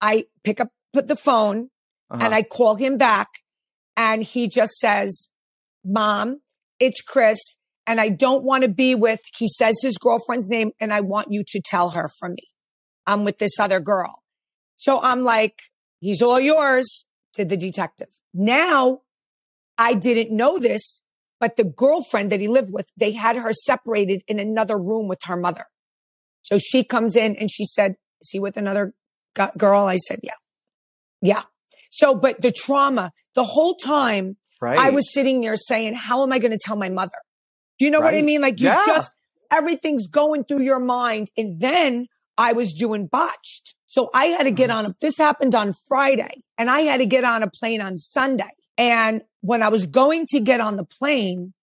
I 0.00 0.26
pick 0.42 0.60
up, 0.60 0.68
put 0.92 1.08
the 1.08 1.16
phone 1.16 1.70
Uh-huh. 2.10 2.24
and 2.24 2.34
I 2.34 2.42
call 2.42 2.76
him 2.76 2.98
back 2.98 3.28
and 3.96 4.22
he 4.22 4.48
just 4.48 4.74
says, 4.74 5.28
mom, 5.84 6.40
it's 6.78 7.00
Chris. 7.00 7.38
And 7.86 8.00
I 8.00 8.08
don't 8.08 8.42
want 8.42 8.62
to 8.62 8.68
be 8.68 8.94
with, 8.94 9.20
he 9.36 9.46
says 9.48 9.76
his 9.82 9.96
girlfriend's 9.98 10.48
name 10.48 10.72
and 10.80 10.92
I 10.92 11.00
want 11.00 11.28
you 11.30 11.44
to 11.46 11.60
tell 11.64 11.90
her 11.90 12.08
from 12.18 12.32
me. 12.32 12.48
I'm 13.06 13.24
with 13.24 13.38
this 13.38 13.58
other 13.60 13.80
girl. 13.80 14.22
So 14.76 15.00
I'm 15.00 15.22
like, 15.22 15.54
he's 16.00 16.20
all 16.20 16.40
yours 16.40 17.06
to 17.34 17.44
the 17.44 17.56
detective. 17.56 18.08
Now 18.34 19.00
I 19.78 19.94
didn't 19.94 20.34
know 20.34 20.58
this, 20.58 21.02
but 21.38 21.56
the 21.56 21.64
girlfriend 21.64 22.32
that 22.32 22.40
he 22.40 22.48
lived 22.48 22.72
with, 22.72 22.88
they 22.96 23.12
had 23.12 23.36
her 23.36 23.52
separated 23.52 24.22
in 24.26 24.38
another 24.38 24.78
room 24.78 25.06
with 25.06 25.20
her 25.24 25.36
mother. 25.36 25.66
So 26.42 26.58
she 26.58 26.84
comes 26.84 27.16
in 27.16 27.36
and 27.36 27.50
she 27.50 27.64
said, 27.64 27.96
is 28.20 28.30
he 28.30 28.38
with 28.38 28.56
another 28.56 28.94
girl? 29.58 29.84
I 29.84 29.96
said, 29.96 30.20
yeah. 30.22 30.32
Yeah. 31.20 31.42
So, 31.98 32.14
but 32.14 32.40
the 32.40 32.52
trauma, 32.52 33.12
the 33.34 33.44
whole 33.44 33.74
time 33.74 34.36
right. 34.60 34.78
I 34.78 34.90
was 34.90 35.12
sitting 35.12 35.40
there 35.40 35.56
saying, 35.56 35.94
how 35.94 36.22
am 36.22 36.32
I 36.32 36.38
going 36.38 36.50
to 36.52 36.58
tell 36.58 36.76
my 36.76 36.88
mother? 36.90 37.16
Do 37.78 37.84
you 37.84 37.90
know 37.90 38.00
what 38.00 38.14
I 38.14 38.22
mean? 38.22 38.40
Like 38.40 38.60
you 38.60 38.66
Yeah. 38.66 38.82
just, 38.86 39.10
everything's 39.50 40.06
going 40.06 40.44
through 40.44 40.62
your 40.62 40.78
mind. 40.80 41.30
And 41.36 41.60
then 41.60 42.06
I 42.38 42.52
was 42.52 42.72
doing 42.74 43.06
botched. 43.06 43.74
So 43.86 44.10
I 44.12 44.26
had 44.26 44.44
to 44.44 44.50
get 44.50 44.68
Mm-hmm. 44.70 44.78
on 44.78 44.86
a, 44.86 44.94
this 45.00 45.16
happened 45.18 45.54
on 45.54 45.72
Friday 45.88 46.42
and 46.58 46.68
I 46.68 46.80
had 46.80 46.98
to 46.98 47.06
get 47.06 47.24
on 47.24 47.42
a 47.42 47.50
plane 47.50 47.80
on 47.80 47.96
Sunday. 47.98 48.50
And 48.76 49.22
when 49.40 49.62
I 49.62 49.68
was 49.68 49.86
going 49.86 50.26
to 50.30 50.40
get 50.40 50.60
on 50.60 50.76
the 50.76 50.84
plane, 50.84 51.54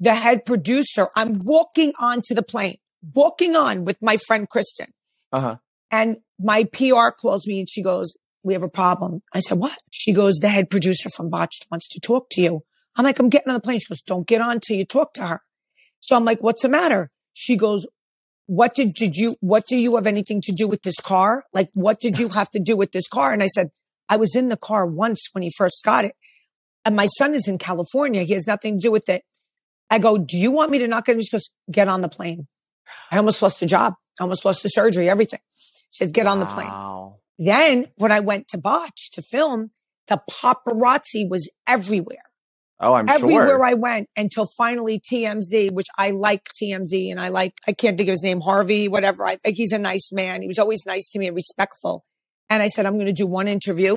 the 0.00 0.14
head 0.14 0.44
producer, 0.44 1.08
I'm 1.14 1.34
walking 1.44 1.92
onto 2.00 2.34
the 2.34 2.42
plane, 2.42 2.78
walking 3.14 3.54
on 3.54 3.84
with 3.84 4.02
my 4.02 4.16
friend 4.16 4.48
Kristen. 4.48 4.88
Uh-huh. 5.32 5.56
And 5.90 6.16
my 6.40 6.64
PR 6.64 7.10
calls 7.10 7.46
me 7.46 7.60
and 7.60 7.70
she 7.70 7.82
goes, 7.82 8.16
we 8.46 8.52
have 8.54 8.62
a 8.62 8.68
problem. 8.68 9.22
I 9.34 9.40
said, 9.40 9.58
what? 9.58 9.76
She 9.90 10.12
goes, 10.12 10.36
the 10.36 10.48
head 10.48 10.70
producer 10.70 11.08
from 11.08 11.28
Botched 11.28 11.66
wants 11.68 11.88
to 11.88 12.00
talk 12.00 12.28
to 12.30 12.40
you. 12.40 12.62
I'm 12.94 13.04
like, 13.04 13.18
I'm 13.18 13.28
getting 13.28 13.48
on 13.48 13.54
the 13.54 13.60
plane. 13.60 13.80
She 13.80 13.88
goes, 13.88 14.00
don't 14.00 14.26
get 14.26 14.40
on 14.40 14.60
till 14.60 14.76
you 14.76 14.84
talk 14.84 15.12
to 15.14 15.26
her. 15.26 15.42
So 15.98 16.14
I'm 16.14 16.24
like, 16.24 16.42
what's 16.44 16.62
the 16.62 16.68
matter? 16.68 17.10
She 17.34 17.56
goes, 17.56 17.88
what 18.46 18.76
did, 18.76 18.94
did 18.94 19.16
you, 19.16 19.34
what 19.40 19.66
do 19.66 19.76
you 19.76 19.96
have 19.96 20.06
anything 20.06 20.40
to 20.42 20.52
do 20.52 20.68
with 20.68 20.82
this 20.82 21.00
car? 21.00 21.44
Like, 21.52 21.70
what 21.74 22.00
did 22.00 22.20
you 22.20 22.28
have 22.28 22.48
to 22.50 22.60
do 22.60 22.76
with 22.76 22.92
this 22.92 23.08
car? 23.08 23.32
And 23.32 23.42
I 23.42 23.48
said, 23.48 23.70
I 24.08 24.16
was 24.16 24.36
in 24.36 24.48
the 24.48 24.56
car 24.56 24.86
once 24.86 25.28
when 25.32 25.42
he 25.42 25.50
first 25.50 25.82
got 25.84 26.04
it. 26.04 26.14
And 26.84 26.94
my 26.94 27.06
son 27.06 27.34
is 27.34 27.48
in 27.48 27.58
California. 27.58 28.22
He 28.22 28.32
has 28.34 28.46
nothing 28.46 28.78
to 28.78 28.80
do 28.80 28.92
with 28.92 29.08
it. 29.08 29.24
I 29.90 29.98
go, 29.98 30.18
do 30.18 30.38
you 30.38 30.52
want 30.52 30.70
me 30.70 30.78
to 30.78 30.86
get 30.86 31.08
him? 31.08 31.20
She 31.20 31.30
goes, 31.30 31.50
get 31.68 31.88
on 31.88 32.00
the 32.00 32.08
plane. 32.08 32.46
I 33.10 33.16
almost 33.16 33.42
lost 33.42 33.58
the 33.58 33.66
job. 33.66 33.94
I 34.20 34.22
almost 34.22 34.44
lost 34.44 34.62
the 34.62 34.68
surgery, 34.68 35.10
everything. 35.10 35.40
She 35.90 36.04
says, 36.04 36.12
get 36.12 36.28
on 36.28 36.38
the 36.38 36.46
plane. 36.46 36.70
Wow. 37.38 37.44
Then 37.46 37.86
when 37.96 38.12
I 38.12 38.20
went 38.20 38.48
to 38.48 38.58
Botch 38.58 39.10
to 39.12 39.22
film, 39.22 39.70
the 40.08 40.20
paparazzi 40.30 41.28
was 41.28 41.50
everywhere. 41.66 42.22
Oh, 42.78 42.92
I'm 42.92 43.06
sure. 43.06 43.16
everywhere 43.16 43.46
sure. 43.46 43.64
I 43.64 43.72
went 43.74 44.08
until 44.16 44.46
finally 44.46 45.00
TMZ, 45.00 45.70
which 45.72 45.86
I 45.96 46.10
like 46.10 46.42
TMZ 46.60 47.10
and 47.10 47.18
I 47.18 47.28
like, 47.28 47.54
I 47.66 47.72
can't 47.72 47.96
think 47.96 48.08
of 48.08 48.12
his 48.12 48.22
name, 48.22 48.40
Harvey, 48.42 48.86
whatever. 48.88 49.24
I 49.24 49.36
think 49.36 49.56
he's 49.56 49.72
a 49.72 49.78
nice 49.78 50.12
man. 50.12 50.42
He 50.42 50.48
was 50.48 50.58
always 50.58 50.84
nice 50.86 51.08
to 51.10 51.18
me 51.18 51.26
and 51.26 51.34
respectful. 51.34 52.04
And 52.50 52.62
I 52.62 52.66
said, 52.68 52.84
I'm 52.84 52.94
going 52.94 53.06
to 53.06 53.12
do 53.14 53.26
one 53.26 53.48
interview 53.48 53.96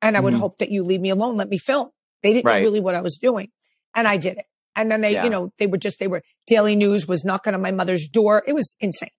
and 0.00 0.16
I 0.16 0.20
would 0.20 0.32
Mhm. 0.34 0.38
hope 0.38 0.58
that 0.58 0.70
you 0.70 0.82
leave 0.84 1.02
me 1.02 1.10
alone. 1.10 1.36
Let 1.36 1.48
me 1.50 1.58
film. 1.58 1.90
They 2.22 2.32
didn't 2.32 2.46
Right. 2.46 2.56
know 2.62 2.62
really 2.68 2.80
what 2.80 2.94
I 2.94 3.02
was 3.02 3.18
doing. 3.18 3.48
And 3.94 4.08
I 4.08 4.16
did 4.16 4.38
it. 4.38 4.46
And 4.74 4.90
then 4.90 5.02
they, 5.02 5.12
Yeah. 5.12 5.24
you 5.24 5.30
know, 5.30 5.52
they 5.58 5.66
were 5.66 5.78
just, 5.78 5.98
they 5.98 6.08
were 6.08 6.22
Daily 6.46 6.76
News 6.76 7.06
was 7.06 7.24
knocking 7.26 7.54
on 7.54 7.60
my 7.60 7.70
mother's 7.72 8.08
door. 8.08 8.42
It 8.46 8.54
was 8.54 8.74
insane. 8.80 9.10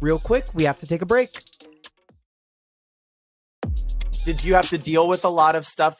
Real 0.00 0.18
quick, 0.20 0.46
we 0.54 0.62
have 0.64 0.78
to 0.78 0.86
take 0.86 1.02
a 1.02 1.06
break. 1.06 1.28
Did 4.28 4.44
you 4.44 4.56
have 4.56 4.68
to 4.68 4.76
deal 4.76 5.08
with 5.08 5.24
a 5.24 5.30
lot 5.30 5.56
of 5.56 5.66
stuff 5.66 5.96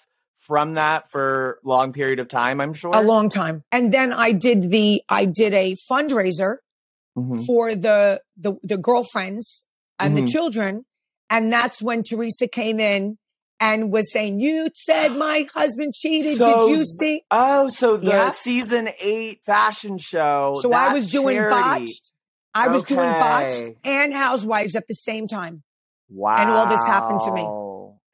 from 0.47 0.75
that 0.75 1.11
for 1.11 1.61
a 1.64 1.67
long 1.69 1.95
period 1.95 2.19
of 2.19 2.29
time, 2.29 2.61
I'm 2.61 2.75
sure? 2.75 2.91
a 2.95 3.01
long 3.01 3.31
time. 3.31 3.64
And 3.73 3.91
then 3.91 4.12
I 4.12 4.33
did 4.33 4.71
the, 4.71 5.01
I 5.09 5.25
did 5.25 5.55
a 5.55 5.77
fundraiser 5.91 6.57
Mhm. 7.17 7.47
for 7.47 7.75
the, 7.75 8.21
the, 8.37 8.57
the 8.62 8.77
girlfriends 8.77 9.64
and 9.99 10.14
the 10.14 10.21
Mhm. 10.23 10.29
children. 10.31 10.85
And 11.31 11.51
that's 11.51 11.81
when 11.83 12.03
Teresa 12.03 12.49
came 12.49 12.79
in 12.81 13.17
and 13.61 13.91
was 13.91 14.12
saying, 14.12 14.41
you 14.41 14.69
said 14.75 15.17
my 15.17 15.47
husband 15.55 15.95
cheated. 15.95 16.37
So- 16.37 16.67
did 16.69 16.77
you 16.77 16.85
see? 16.85 17.23
Oh, 17.31 17.71
so 17.71 17.97
the 17.97 18.09
Yeah. 18.09 18.31
season 18.33 18.91
eight 19.01 19.41
fashion 19.47 19.97
show. 19.97 20.59
So 20.61 20.71
I 20.75 20.93
was 20.93 21.09
doing 21.09 21.37
charity. 21.37 21.57
botched. 21.57 22.12
I 22.53 22.69
was 22.69 22.83
doing 22.83 23.09
botched 23.09 23.71
and 23.85 24.12
housewives 24.12 24.77
at 24.77 24.87
the 24.87 24.95
same 24.95 25.29
time. 25.29 25.62
Wow. 26.11 26.37
and 26.38 26.51
all 26.51 26.67
this 26.67 26.83
happened 26.87 27.21
to 27.27 27.33
me. 27.33 27.43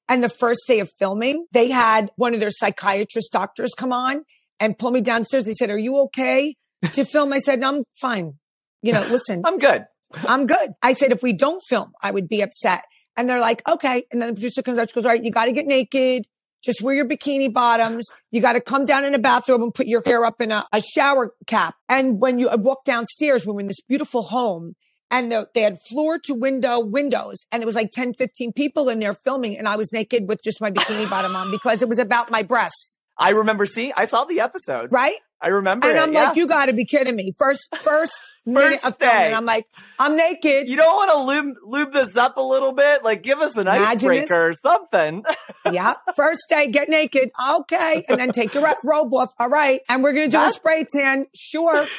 And 0.08 0.22
the 0.22 0.28
first 0.28 0.64
day 0.66 0.80
of 0.80 0.90
filming, 0.98 1.46
they 1.52 1.70
had 1.70 2.10
one 2.16 2.34
of 2.34 2.40
their 2.40 2.50
psychiatrist 2.50 3.32
doctors 3.32 3.72
come 3.76 3.92
on 3.92 4.24
and 4.60 4.78
pull 4.78 4.90
me 4.90 5.00
downstairs. 5.00 5.44
They 5.44 5.54
said, 5.54 5.70
Are 5.70 5.78
you 5.78 5.98
okay 6.04 6.56
to 6.92 7.04
film? 7.12 7.32
I 7.32 7.38
said, 7.38 7.60
no, 7.60 7.68
I'm 7.68 7.84
fine. 8.00 8.34
You 8.82 8.92
know, 8.92 9.06
listen, 9.06 9.42
I'm 9.44 9.58
good. 9.58 9.86
I'm 10.14 10.46
good. 10.46 10.70
I 10.82 10.92
said, 10.92 11.10
if 11.10 11.22
we 11.22 11.32
don't 11.32 11.62
film, 11.68 11.92
I 12.02 12.10
would 12.10 12.28
be 12.28 12.42
upset. 12.42 12.84
And 13.16 13.28
they're 13.28 13.40
like, 13.40 13.66
okay. 13.68 14.04
And 14.12 14.20
then 14.20 14.28
the 14.28 14.34
producer 14.34 14.62
comes 14.62 14.78
out, 14.78 14.90
she 14.90 14.94
goes, 14.94 15.06
all 15.06 15.12
right, 15.12 15.24
you 15.24 15.30
got 15.30 15.46
to 15.46 15.52
get 15.52 15.66
naked. 15.66 16.26
Just 16.62 16.82
wear 16.82 16.94
your 16.94 17.08
bikini 17.08 17.52
bottoms. 17.52 18.06
You 18.30 18.40
got 18.40 18.54
to 18.54 18.60
come 18.60 18.84
down 18.84 19.04
in 19.04 19.14
a 19.14 19.18
bathrobe 19.18 19.62
and 19.62 19.74
put 19.74 19.86
your 19.86 20.02
hair 20.04 20.24
up 20.24 20.40
in 20.40 20.50
a, 20.50 20.64
a 20.72 20.80
shower 20.80 21.34
cap. 21.46 21.74
And 21.88 22.20
when 22.20 22.38
you 22.38 22.48
I 22.48 22.56
walked 22.56 22.86
downstairs, 22.86 23.46
we're 23.46 23.60
in 23.60 23.66
this 23.66 23.80
beautiful 23.80 24.22
home 24.22 24.74
and 25.14 25.30
the, 25.30 25.48
they 25.54 25.62
had 25.62 25.78
floor 25.80 26.18
to 26.24 26.34
window 26.34 26.80
windows 26.80 27.46
and 27.52 27.62
there 27.62 27.66
was 27.66 27.76
like 27.76 27.92
10, 27.92 28.14
15 28.14 28.52
people 28.52 28.88
in 28.88 28.98
there 28.98 29.14
filming. 29.14 29.56
And 29.56 29.68
I 29.68 29.76
was 29.76 29.92
naked 29.92 30.28
with 30.28 30.42
just 30.42 30.60
my 30.60 30.70
bikini 30.70 31.08
bottom 31.08 31.36
on 31.36 31.50
because 31.50 31.82
it 31.82 31.88
was 31.88 31.98
about 31.98 32.30
my 32.30 32.42
breasts. 32.42 32.98
I 33.16 33.30
remember. 33.30 33.64
See, 33.64 33.92
I 33.96 34.06
saw 34.06 34.24
the 34.24 34.40
episode. 34.40 34.90
Right. 34.90 35.16
I 35.40 35.48
remember. 35.48 35.88
And 35.88 35.98
it, 35.98 36.02
I'm 36.02 36.12
yeah. 36.12 36.24
like, 36.24 36.36
you 36.36 36.48
got 36.48 36.66
to 36.66 36.72
be 36.72 36.84
kidding 36.84 37.14
me. 37.14 37.32
First, 37.38 37.76
first 37.82 38.32
minute 38.46 38.80
First 38.80 38.86
of 38.86 38.96
filming. 38.96 39.16
day. 39.16 39.32
I'm 39.34 39.44
like, 39.44 39.66
I'm 40.00 40.16
naked. 40.16 40.68
You 40.68 40.74
don't 40.74 40.96
want 40.96 41.10
to 41.12 41.18
lube, 41.18 41.54
lube 41.64 41.92
this 41.92 42.16
up 42.16 42.38
a 42.38 42.42
little 42.42 42.72
bit? 42.72 43.04
Like, 43.04 43.22
give 43.22 43.38
us 43.38 43.56
an 43.56 43.68
icebreaker 43.68 44.48
or 44.48 44.54
something. 44.54 45.22
yeah. 45.70 45.94
First 46.16 46.46
day, 46.48 46.66
get 46.68 46.88
naked. 46.88 47.30
Okay. 47.60 48.04
And 48.08 48.18
then 48.18 48.30
take 48.30 48.54
your 48.54 48.68
robe 48.82 49.14
off. 49.14 49.32
All 49.38 49.48
right. 49.48 49.80
And 49.88 50.02
we're 50.02 50.12
to 50.14 50.28
do 50.28 50.40
a 50.42 50.50
spray 50.50 50.84
tan. 50.92 51.26
Sure. 51.34 51.86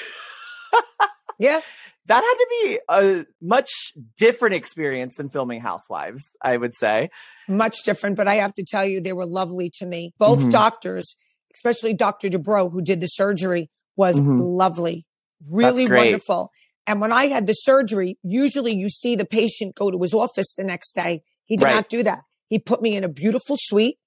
Yeah. 1.38 1.62
That 2.08 2.24
had 2.24 2.34
to 2.34 2.48
be 2.64 2.80
a 2.90 3.26
much 3.42 3.72
different 4.18 4.56
experience 4.56 5.16
than 5.18 5.30
filming 5.30 5.62
Housewives, 5.62 6.24
I 6.42 6.58
would 6.58 6.76
say. 6.78 7.10
Much 7.48 7.84
different. 7.84 8.16
But 8.16 8.28
I 8.28 8.36
have 8.36 8.54
to 8.54 8.64
tell 8.64 8.86
you, 8.86 9.02
they 9.02 9.14
were 9.14 9.26
lovely 9.26 9.72
to 9.80 9.86
me. 9.86 10.14
Both 10.18 10.40
Mhm. 10.46 10.52
doctors, 10.52 11.16
especially 11.54 11.94
Dr. 11.94 12.30
Dubrow, 12.30 12.72
who 12.72 12.82
did 12.82 13.00
the 13.02 13.08
surgery, 13.08 13.70
was 13.96 14.20
Mhm. 14.20 14.58
lovely, 14.58 15.06
really 15.52 15.88
wonderful. 15.90 16.52
And 16.88 17.02
when 17.02 17.12
I 17.12 17.28
had 17.28 17.48
the 17.48 17.54
surgery, 17.54 18.20
usually 18.22 18.76
you 18.76 18.90
see 18.90 19.16
the 19.16 19.26
patient 19.26 19.76
go 19.76 19.90
to 19.90 20.00
his 20.02 20.14
office 20.14 20.54
the 20.54 20.64
next 20.64 20.92
day. 20.94 21.24
He 21.46 21.56
did 21.58 21.66
Right. 21.66 21.76
not 21.76 21.90
do 21.90 22.04
that. 22.04 22.22
He 22.48 22.60
put 22.60 22.82
me 22.82 22.96
in 22.96 23.04
a 23.04 23.10
beautiful 23.10 23.56
suite 23.60 23.98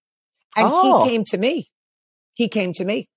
and 0.57 0.69
Oh. 0.71 1.03
he 1.05 1.11
came 1.11 1.25
to 1.25 1.39
me. 1.39 1.71
He 2.35 2.49
came 2.49 2.73
to 2.75 2.85
me. 2.85 3.09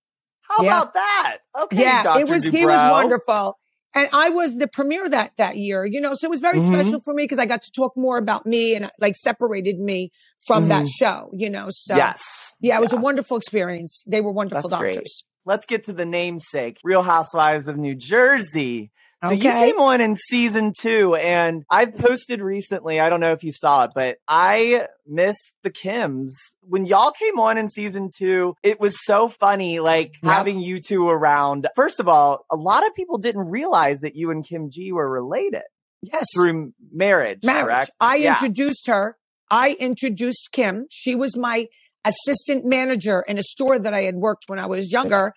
How 0.49 0.63
Yeah. 0.63 0.77
about 0.81 0.93
that? 0.95 1.37
Okay, 1.63 1.81
yeah, 1.83 2.03
Dr. 2.03 2.19
it 2.21 2.29
was 2.29 2.47
he 2.47 2.65
was 2.65 2.81
wonderful. 2.81 3.59
And 3.93 4.07
I 4.13 4.29
was 4.29 4.55
the 4.55 4.67
premiere 4.67 5.09
that 5.09 5.31
that 5.37 5.57
year, 5.57 5.85
you 5.85 5.99
know, 5.99 6.13
so 6.13 6.27
it 6.27 6.29
was 6.29 6.39
very 6.39 6.59
Mhm. 6.61 6.67
special 6.67 7.01
for 7.01 7.13
me 7.13 7.23
because 7.23 7.39
I 7.39 7.45
got 7.45 7.61
to 7.63 7.71
talk 7.71 7.93
more 7.97 8.17
about 8.17 8.45
me 8.45 8.75
and 8.75 8.89
like 8.99 9.15
separated 9.17 9.79
me 9.79 10.11
from 10.47 10.69
that 10.69 10.87
show, 10.87 11.29
you 11.33 11.49
know. 11.49 11.67
So 11.69 11.95
yes. 11.95 12.23
yeah, 12.61 12.77
it 12.77 12.81
was 12.81 12.93
a 12.93 12.97
wonderful 12.97 13.37
experience. 13.37 14.03
They 14.07 14.21
were 14.21 14.31
wonderful 14.31 14.69
That's 14.69 14.79
great. 14.79 14.93
doctors. 14.95 15.23
Let's 15.45 15.65
get 15.65 15.85
to 15.87 15.93
the 15.93 16.05
namesake, 16.05 16.77
Real 16.83 17.01
Housewives 17.01 17.67
of 17.67 17.75
New 17.77 17.95
Jersey. 17.95 18.91
So 19.23 19.31
you 19.31 19.51
came 19.51 19.77
on 19.79 20.01
in 20.01 20.15
season 20.15 20.73
two, 20.77 21.15
and 21.15 21.63
I've 21.69 21.95
posted 21.95 22.41
recently. 22.41 22.99
I 22.99 23.09
don't 23.09 23.19
know 23.19 23.33
if 23.33 23.43
you 23.43 23.51
saw 23.51 23.83
it, 23.83 23.91
but 23.93 24.17
I 24.27 24.87
missed 25.07 25.51
the 25.63 25.69
Kims 25.69 26.31
when 26.61 26.85
y'all 26.87 27.11
came 27.11 27.39
on 27.39 27.57
in 27.59 27.69
season 27.69 28.09
two. 28.17 28.55
It 28.63 28.79
was 28.79 28.95
so 29.05 29.29
funny, 29.29 29.79
like 29.79 30.13
Yep. 30.23 30.31
having 30.33 30.59
you 30.59 30.81
two 30.81 31.07
around. 31.07 31.67
First 31.75 31.99
of 31.99 32.07
all, 32.07 32.45
a 32.51 32.55
lot 32.55 32.85
of 32.87 32.95
people 32.95 33.19
didn't 33.19 33.49
realize 33.49 33.99
that 33.99 34.15
you 34.15 34.31
and 34.31 34.43
Kim 34.43 34.71
G 34.71 34.91
were 34.91 35.07
related 35.09 35.63
Yes. 36.01 36.25
through 36.35 36.73
marriage. 36.91 37.43
marriage. 37.43 37.65
correct? 37.65 37.91
I 37.99 38.15
Yeah. 38.15 38.31
introduced 38.31 38.87
her. 38.87 39.17
I 39.51 39.75
introduced 39.79 40.49
Kim. 40.51 40.87
She 40.89 41.13
was 41.13 41.37
my 41.37 41.67
assistant 42.03 42.65
manager 42.65 43.21
in 43.27 43.37
a 43.37 43.43
store 43.43 43.77
that 43.77 43.93
I 43.93 44.01
had 44.01 44.15
worked 44.15 44.45
when 44.47 44.57
I 44.57 44.65
was 44.65 44.91
younger. 44.91 45.33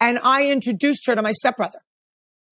And 0.00 0.18
I 0.22 0.50
introduced 0.50 1.06
her 1.06 1.14
to 1.14 1.20
my 1.22 1.32
stepbrother. 1.32 1.80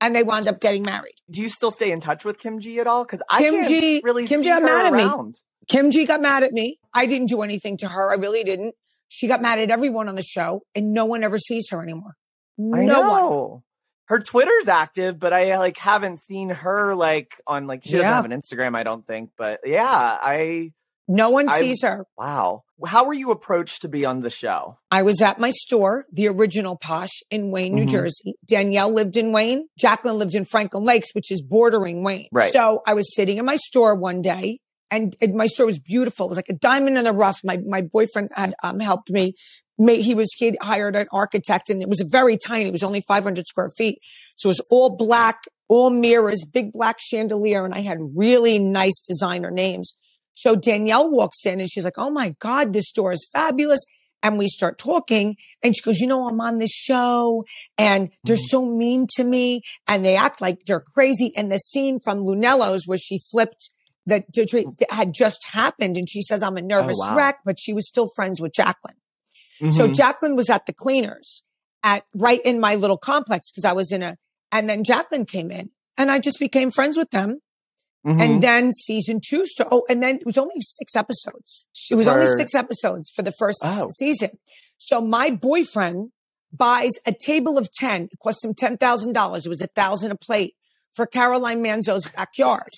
And 0.04 0.14
they 0.14 0.22
wound 0.22 0.46
up 0.48 0.60
getting 0.60 0.82
married. 0.82 1.14
Do 1.30 1.40
you 1.40 1.48
still 1.48 1.70
stay 1.70 1.90
in 1.90 2.00
touch 2.02 2.24
with 2.26 2.38
Kim 2.38 2.60
G 2.60 2.78
at 2.78 2.86
all? 2.86 3.04
Because 3.04 3.22
I 3.30 3.40
Kim 3.40 3.54
can't 3.54 3.68
G- 3.68 4.02
really 4.04 4.26
Kim 4.26 4.42
G 4.42 4.50
got 4.50 4.62
mad 4.62 4.86
at 4.86 4.92
me. 4.92 5.32
Kim 5.66 5.90
G 5.90 6.04
got 6.04 6.20
mad 6.20 6.42
at 6.42 6.52
me. 6.52 6.78
I 6.92 7.06
didn't 7.06 7.28
do 7.28 7.40
anything 7.40 7.78
to 7.78 7.88
her. 7.88 8.12
I 8.12 8.16
really 8.16 8.44
didn't. 8.44 8.74
She 9.08 9.28
got 9.28 9.40
mad 9.40 9.58
at 9.58 9.70
everyone 9.70 10.08
on 10.10 10.14
the 10.14 10.22
show, 10.22 10.62
and 10.74 10.92
no 10.92 11.06
one 11.06 11.24
ever 11.24 11.38
sees 11.38 11.70
her 11.70 11.82
anymore. 11.82 12.16
No 12.58 12.76
I 12.76 12.78
one. 12.80 12.86
know. 12.86 13.62
Her 14.06 14.20
Twitter's 14.20 14.68
active, 14.68 15.18
but 15.18 15.32
I 15.32 15.56
like 15.56 15.78
haven't 15.78 16.20
seen 16.28 16.50
her 16.50 16.94
like 16.94 17.30
on 17.46 17.66
like 17.66 17.84
she 17.84 17.92
doesn't 17.92 18.04
have 18.04 18.24
an 18.26 18.32
Instagram, 18.32 18.76
I 18.76 18.82
don't 18.82 19.06
think. 19.06 19.30
But 19.38 19.60
yeah, 19.64 19.86
I 19.88 20.72
No 21.06 21.30
one 21.30 21.48
I- 21.48 21.58
sees 21.58 21.82
her. 21.82 22.06
wow. 22.16 22.62
How 22.86 23.04
were 23.04 23.14
you 23.14 23.30
approached 23.30 23.82
to 23.82 23.88
be 23.88 24.04
on 24.04 24.20
the 24.20 24.30
show? 24.30 24.78
I 24.90 25.02
was 25.02 25.22
at 25.22 25.38
my 25.38 25.50
store, 25.50 26.06
the 26.12 26.28
original 26.28 26.76
Posche 26.76 27.22
in 27.30 27.50
Wayne, 27.50 27.74
New 27.74 27.84
Mhm. 27.84 27.90
Jersey. 27.90 28.34
Danielle 28.46 28.90
lived 28.92 29.16
in 29.16 29.32
Wayne. 29.32 29.68
Jacqueline 29.78 30.18
lived 30.18 30.34
in 30.34 30.44
Franklin 30.44 30.82
Lakes, 30.84 31.14
which 31.14 31.30
is 31.30 31.40
bordering 31.40 32.02
Wayne. 32.02 32.26
Right. 32.32 32.52
So 32.52 32.82
I 32.86 32.94
was 32.94 33.14
sitting 33.14 33.38
in 33.38 33.44
my 33.44 33.56
store 33.56 33.94
one 33.94 34.20
day 34.22 34.58
and, 34.90 35.14
and 35.20 35.34
my 35.34 35.46
store 35.46 35.66
was 35.66 35.78
beautiful. 35.78 36.26
It 36.26 36.30
was 36.30 36.38
like 36.38 36.48
a 36.48 36.54
diamond 36.54 36.98
in 36.98 37.04
the 37.04 37.12
rough. 37.12 37.38
My, 37.44 37.58
my 37.66 37.80
boyfriend 37.82 38.30
had 38.34 38.54
um, 38.62 38.80
helped 38.80 39.10
me. 39.10 39.34
He 39.78 40.14
was, 40.14 40.32
he 40.36 40.56
hired 40.60 40.96
an 40.96 41.06
architect 41.12 41.70
and 41.70 41.80
it 41.80 41.88
was 41.88 42.06
very 42.10 42.36
tiny. 42.36 42.66
It 42.66 42.72
was 42.72 42.82
only 42.82 43.00
500 43.02 43.46
square 43.46 43.70
feet. 43.76 43.98
So 44.36 44.48
it 44.48 44.50
was 44.50 44.66
all 44.70 44.96
black, 44.96 45.44
all 45.68 45.90
mirrors, 45.90 46.44
big 46.44 46.72
black 46.72 46.96
chandelier. 47.00 47.64
And 47.64 47.72
I 47.74 47.80
had 47.82 47.98
really 48.14 48.58
nice 48.58 49.00
designer 49.00 49.50
names. 49.50 49.94
So 50.34 50.56
Danielle 50.56 51.10
walks 51.10 51.46
in 51.46 51.60
and 51.60 51.70
she's 51.70 51.84
like, 51.84 51.98
Oh 51.98 52.10
my 52.10 52.34
God, 52.40 52.72
this 52.72 52.88
store 52.88 53.12
is 53.12 53.28
fabulous. 53.32 53.84
And 54.22 54.38
we 54.38 54.46
start 54.48 54.78
talking 54.78 55.36
and 55.62 55.76
she 55.76 55.82
goes, 55.82 56.00
you 56.00 56.06
know, 56.06 56.26
I'm 56.26 56.40
on 56.40 56.58
this 56.58 56.72
show 56.72 57.44
and 57.76 58.08
they're 58.24 58.36
Mhm. 58.36 58.46
so 58.48 58.64
mean 58.64 59.06
to 59.16 59.24
me 59.24 59.60
and 59.86 60.02
they 60.04 60.16
act 60.16 60.40
like 60.40 60.64
they're 60.66 60.80
crazy. 60.80 61.32
And 61.36 61.52
the 61.52 61.58
scene 61.58 62.00
from 62.02 62.24
Lunello's 62.24 62.86
where 62.88 62.96
she 62.98 63.18
flipped 63.30 63.70
that 64.06 64.24
that 64.32 64.86
had 64.90 65.12
just 65.14 65.46
happened. 65.52 65.96
And 65.98 66.08
she 66.08 66.22
says, 66.22 66.42
I'm 66.42 66.56
a 66.56 66.62
nervous 66.62 66.96
wow. 67.00 67.16
wreck, 67.16 67.40
but 67.44 67.60
she 67.60 67.72
was 67.74 67.86
still 67.86 68.08
friends 68.16 68.40
with 68.40 68.52
Jacqueline. 68.54 68.96
So 69.72 69.88
Mhm. 69.88 69.94
Jacqueline 69.94 70.36
was 70.36 70.48
at 70.50 70.66
the 70.66 70.72
cleaners 70.72 71.42
at 71.82 72.04
right 72.14 72.40
in 72.44 72.60
my 72.60 72.74
little 72.76 72.98
complex 72.98 73.50
because 73.52 73.64
I 73.66 73.72
was 73.72 73.92
in 73.92 74.02
a, 74.02 74.16
and 74.50 74.68
then 74.70 74.84
Jacqueline 74.84 75.26
came 75.26 75.50
in 75.50 75.70
and 75.98 76.10
I 76.10 76.18
just 76.18 76.38
became 76.40 76.70
friends 76.70 76.96
with 76.96 77.10
them. 77.10 77.40
Mhm. 78.06 78.20
And 78.22 78.42
then 78.42 78.70
season 78.72 79.20
two 79.26 79.46
started. 79.46 79.74
Oh, 79.74 79.84
and 79.88 80.02
then 80.02 80.16
it 80.16 80.26
was 80.26 80.36
only 80.36 80.60
six 80.60 80.94
episodes. 80.94 81.68
It 81.90 81.94
was 81.94 82.06
only 82.06 82.26
six 82.26 82.54
episodes 82.54 83.10
for 83.10 83.22
the 83.22 83.32
first 83.32 83.62
Oh. 83.64 83.88
season. 83.90 84.38
So 84.76 85.00
my 85.00 85.30
boyfriend 85.30 86.10
buys 86.52 86.92
a 87.06 87.12
table 87.12 87.56
of 87.56 87.70
10. 87.72 88.04
It 88.12 88.18
cost 88.22 88.44
him 88.44 88.54
$10,000. 88.54 89.46
It 89.46 89.48
was 89.48 89.62
a 89.62 89.66
thousand 89.68 90.12
a 90.12 90.16
plate 90.16 90.54
for 90.92 91.06
Caroline 91.06 91.62
Manzo's 91.62 92.06
backyard, 92.08 92.68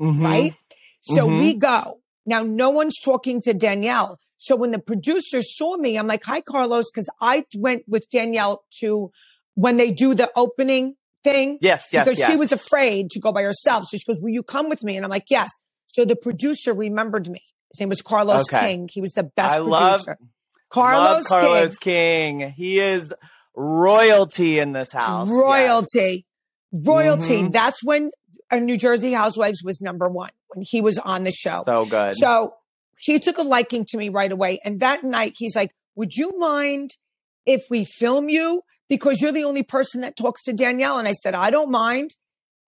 Mhm. 0.00 0.22
right? 0.24 0.54
So 1.02 1.28
Mhm. 1.28 1.38
we 1.38 1.54
go. 1.54 2.00
Now, 2.26 2.42
no 2.42 2.70
one's 2.70 2.98
talking 3.00 3.40
to 3.42 3.54
Danielle. 3.54 4.18
So 4.38 4.56
when 4.56 4.72
the 4.72 4.78
producers 4.78 5.56
saw 5.56 5.76
me, 5.76 5.96
I'm 5.96 6.06
like, 6.06 6.24
hi, 6.24 6.40
Carlos, 6.40 6.90
because 6.90 7.08
I 7.20 7.44
went 7.56 7.84
with 7.86 8.08
Danielle 8.10 8.64
to 8.80 9.10
when 9.54 9.76
they 9.76 9.90
do 9.90 10.14
the 10.14 10.30
opening 10.36 10.96
thing 11.24 11.58
Yes, 11.60 11.86
yes, 11.92 12.04
because 12.04 12.18
yes. 12.18 12.30
she 12.30 12.36
was 12.36 12.52
afraid 12.52 13.10
to 13.10 13.20
go 13.20 13.32
by 13.32 13.42
herself. 13.42 13.84
So 13.86 13.96
she 13.96 14.04
goes, 14.06 14.20
Will 14.20 14.30
you 14.30 14.42
come 14.42 14.68
with 14.68 14.82
me? 14.84 14.96
And 14.96 15.04
I'm 15.04 15.10
like, 15.10 15.24
Yes. 15.30 15.50
So 15.92 16.04
the 16.04 16.16
producer 16.16 16.72
remembered 16.74 17.28
me. 17.28 17.40
His 17.72 17.80
name 17.80 17.88
was 17.88 18.02
Carlos 18.02 18.42
Okay. 18.52 18.60
King. 18.72 18.88
He 18.92 19.00
was 19.00 19.12
the 19.12 19.24
best 19.24 19.56
I 19.56 19.58
love- 19.58 20.04
producer. 20.04 20.18
Carlos, 20.70 21.30
Love 21.30 21.40
Carlos 21.40 21.78
King. 21.78 22.38
King. 22.40 22.50
He 22.50 22.80
is 22.80 23.12
royalty 23.54 24.58
in 24.58 24.72
this 24.72 24.92
house. 24.92 25.28
Yes. 25.28 25.36
Royalty. 25.36 26.26
Royalty. 26.72 27.42
Mhm. 27.44 27.52
That's 27.52 27.84
when 27.84 28.10
uh, 28.50 28.56
New 28.58 28.76
Jersey 28.76 29.12
Housewives 29.12 29.62
was 29.64 29.80
number 29.80 30.08
one 30.08 30.30
when 30.48 30.64
he 30.68 30.80
was 30.80 30.98
on 30.98 31.24
the 31.24 31.30
show. 31.30 31.62
So 31.66 31.84
good. 31.86 32.16
So 32.16 32.54
he 32.98 33.18
took 33.18 33.38
a 33.38 33.42
liking 33.42 33.84
to 33.90 33.96
me 33.96 34.08
right 34.08 34.30
away. 34.30 34.58
And 34.64 34.80
that 34.80 35.04
night 35.04 35.34
he's 35.36 35.54
like, 35.56 35.72
Would 35.94 36.14
you 36.16 36.32
mind 36.38 36.90
if 37.46 37.62
we 37.70 37.84
film 37.84 38.28
you? 38.28 38.62
Because 38.88 39.20
you're 39.22 39.32
the 39.32 39.44
only 39.44 39.62
person 39.62 40.02
that 40.02 40.16
talks 40.16 40.42
to 40.44 40.52
Danielle. 40.52 40.98
And 40.98 41.08
I 41.08 41.12
said, 41.12 41.34
I 41.34 41.50
don't 41.50 41.70
mind. 41.70 42.10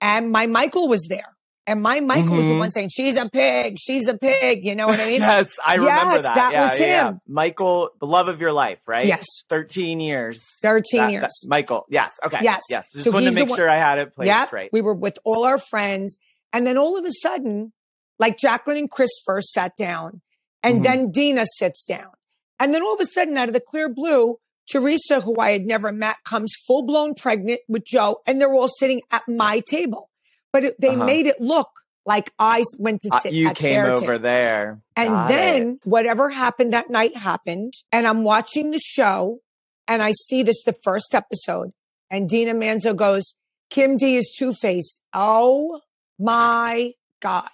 And 0.01 0.31
my 0.31 0.47
Michael 0.47 0.87
was 0.87 1.07
there. 1.09 1.35
And 1.67 1.81
my 1.81 1.99
Michael 1.99 2.35
was 2.35 2.45
the 2.45 2.51
Mhm. 2.53 2.59
one 2.59 2.71
saying, 2.71 2.89
She's 2.89 3.17
a 3.17 3.27
pig. 3.27 3.77
She's 3.79 4.07
a 4.07 4.17
pig. 4.17 4.63
You 4.63 4.75
know 4.75 4.85
what 4.87 4.99
I 4.99 5.07
mean? 5.07 5.21
yes, 5.21 5.49
I 5.65 5.73
remember 5.75 5.91
Yes, 6.13 6.21
that. 6.23 6.35
that 6.35 6.53
yeah, 6.53 6.61
was 6.61 6.79
yeah, 6.79 6.85
yeah. 6.87 7.07
him. 7.09 7.21
Michael, 7.27 7.89
the 7.99 8.05
love 8.05 8.27
of 8.27 8.39
your 8.39 8.51
life, 8.51 8.77
right? 8.85 9.05
Yes. 9.07 9.25
13 9.49 9.99
years. 9.99 10.43
13 10.61 10.99
That- 11.01 11.11
years. 11.11 11.21
that- 11.43 11.49
Michael. 11.49 11.85
Yes. 11.89 12.11
Okay. 12.23 12.37
Yes. 12.43 12.61
Yes. 12.69 12.85
Just 12.93 13.05
So 13.05 13.11
wanted 13.11 13.31
to 13.31 13.35
make 13.35 13.55
sure 13.55 13.67
I 13.69 13.79
had 13.79 13.97
it 13.97 14.13
placed 14.15 14.27
Yep. 14.27 14.53
right. 14.53 14.69
We 14.71 14.81
were 14.81 14.93
with 14.93 15.17
all 15.25 15.43
our 15.43 15.57
friends. 15.57 16.17
And 16.53 16.67
then 16.67 16.77
all 16.77 16.97
of 16.99 17.03
a 17.05 17.11
sudden, 17.11 17.73
like 18.19 18.37
Jacqueline 18.37 18.77
and 18.77 18.89
Chris 18.91 19.09
first 19.25 19.49
sat 19.51 19.75
down, 19.75 20.21
and 20.63 20.79
Mhm. 20.81 20.83
then 20.83 21.11
Dina 21.11 21.45
sits 21.45 21.83
down. 21.83 22.11
And 22.59 22.73
then 22.75 22.83
all 22.83 22.93
of 22.93 22.99
a 23.01 23.05
sudden, 23.05 23.35
out 23.37 23.49
of 23.49 23.53
the 23.53 23.59
clear 23.59 23.89
blue, 23.89 24.37
Teresa, 24.69 25.21
who 25.21 25.35
I 25.39 25.51
had 25.51 25.65
never 25.65 25.91
met, 25.91 26.17
comes 26.25 26.53
full 26.67 26.83
blown 26.83 27.13
pregnant 27.13 27.59
with 27.67 27.85
Joe, 27.85 28.21
and 28.25 28.39
they're 28.41 28.53
all 28.53 28.67
sitting 28.67 29.01
at 29.11 29.23
my 29.27 29.61
table. 29.69 30.09
But 30.51 30.63
it, 30.63 30.81
they 30.81 30.89
Uh-huh. 30.95 31.05
made 31.05 31.27
it 31.27 31.39
look 31.41 31.69
like 32.05 32.31
I 32.39 32.63
went 32.79 33.01
to 33.01 33.09
Uh, 33.13 33.19
sit 33.19 33.33
you 33.33 33.47
at 33.47 33.55
came 33.55 33.79
over 33.83 33.95
table. 33.99 34.19
there. 34.19 34.81
And 34.95 35.09
Got 35.09 35.31
it. 35.31 35.33
then 35.33 35.79
whatever 35.83 36.29
happened 36.29 36.73
that 36.73 36.89
night 36.89 37.17
happened. 37.17 37.73
And 37.91 38.07
I'm 38.07 38.23
watching 38.23 38.71
the 38.71 38.79
show 38.79 39.39
and 39.87 40.01
I 40.03 40.11
see 40.11 40.43
this 40.43 40.63
the 40.63 40.75
first 40.83 41.13
episode. 41.15 41.71
And 42.09 42.29
Dina 42.29 42.53
Manzo 42.53 42.95
goes, 42.95 43.35
Kim 43.71 43.97
D 43.97 44.15
is 44.17 44.33
two 44.37 44.53
faced. 44.53 45.01
Oh 45.13 45.81
my 46.19 46.93
God. 47.21 47.49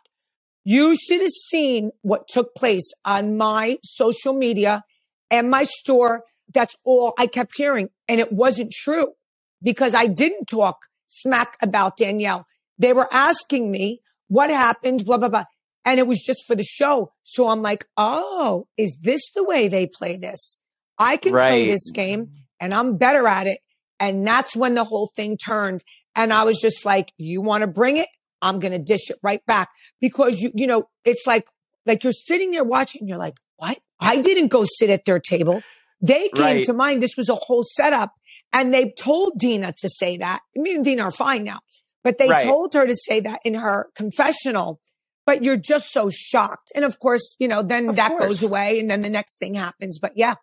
You 0.64 0.96
should 0.96 1.22
have 1.22 1.30
seen 1.50 1.92
what 2.02 2.28
took 2.28 2.54
place 2.54 2.94
on 3.06 3.38
my 3.38 3.78
social 3.84 4.34
media 4.34 4.84
and 5.32 5.50
my 5.50 5.64
store. 5.64 6.26
That's 6.54 6.76
all 6.84 7.14
I 7.18 7.28
kept 7.28 7.56
hearing. 7.56 7.90
And 8.08 8.20
it 8.20 8.32
wasn't 8.32 8.72
true 8.72 9.14
because 9.62 9.96
I 9.96 10.08
didn't 10.08 10.46
talk 10.46 10.88
smack 11.08 11.58
about 11.62 11.98
Danielle. 11.98 12.46
They 12.78 12.94
were 12.94 13.08
asking 13.12 13.70
me 13.70 14.02
what 14.28 14.50
happened, 14.50 15.06
blah, 15.06 15.18
blah, 15.18 15.30
blah. 15.30 15.46
And 15.84 16.00
it 16.00 16.08
was 16.08 16.22
just 16.22 16.46
for 16.48 16.56
the 16.56 16.64
show. 16.64 17.12
So 17.24 17.50
I'm 17.50 17.62
like, 17.62 17.86
oh, 17.98 18.68
is 18.78 19.00
this 19.02 19.32
the 19.32 19.44
way 19.44 19.68
they 19.68 19.88
play 19.88 20.18
this? 20.18 20.62
I 20.98 21.18
can 21.18 21.32
play 21.32 21.66
this 21.68 21.92
game 21.92 22.32
and 22.60 22.74
I'm 22.74 22.98
better 22.98 23.28
at 23.28 23.48
it. 23.48 23.60
And 24.00 24.26
that's 24.26 24.56
when 24.56 24.76
the 24.76 24.84
whole 24.84 25.10
thing 25.16 25.38
turned. 25.38 25.84
And 26.16 26.32
I 26.32 26.44
was 26.44 26.60
just 26.60 26.86
like, 26.86 27.12
you 27.18 27.42
want 27.42 27.62
to 27.62 27.68
bring 27.68 27.98
it? 27.98 28.08
I'm 28.42 28.60
going 28.60 28.74
to 28.74 28.80
dish 28.80 29.10
it 29.10 29.18
right 29.24 29.46
back 29.46 29.70
because 30.00 30.42
you, 30.42 30.52
you 30.54 30.68
know, 30.68 30.90
it's 31.06 31.26
like, 31.28 31.48
like 31.86 32.04
you're 32.04 32.14
sitting 32.14 32.52
there 32.52 32.64
watching. 32.64 33.08
You're 33.08 33.18
like, 33.18 33.36
what? 33.58 33.80
I 34.00 34.22
didn't 34.22 34.48
go 34.48 34.64
sit 34.66 34.90
at 34.90 35.06
their 35.06 35.20
table. 35.20 35.62
They 36.02 36.30
came 36.30 36.58
Right. 36.58 36.66
to 36.66 36.74
mind. 36.74 37.02
This 37.02 37.16
was 37.18 37.30
a 37.30 37.36
whole 37.36 37.64
setup 37.64 38.12
and 38.54 38.74
they 38.74 38.92
told 38.98 39.34
Dina 39.38 39.74
to 39.78 39.90
say 39.90 40.18
that. 40.18 40.40
Me 40.56 40.74
and 40.76 40.84
Dina 40.84 41.04
are 41.04 41.12
fine 41.12 41.44
now, 41.44 41.60
but 42.04 42.18
they 42.18 42.28
Right. 42.28 42.44
told 42.44 42.74
her 42.74 42.86
to 42.88 42.96
say 42.96 43.20
that 43.22 43.40
in 43.46 43.54
her 43.56 43.90
confessional. 43.96 44.80
But 45.26 45.44
you're 45.44 45.58
just 45.58 45.92
so 45.92 46.10
shocked. 46.12 46.72
And 46.76 46.84
of 46.84 46.98
course, 47.00 47.36
you 47.40 47.48
know, 47.48 47.62
then 47.62 47.90
Of 47.90 47.96
that 47.98 48.10
course. 48.10 48.24
goes 48.24 48.44
away 48.44 48.80
and 48.80 48.90
then 48.90 49.02
the 49.04 49.10
next 49.10 49.38
thing 49.38 49.54
happens. 49.54 50.00
But 50.00 50.14
yeah. 50.16 50.36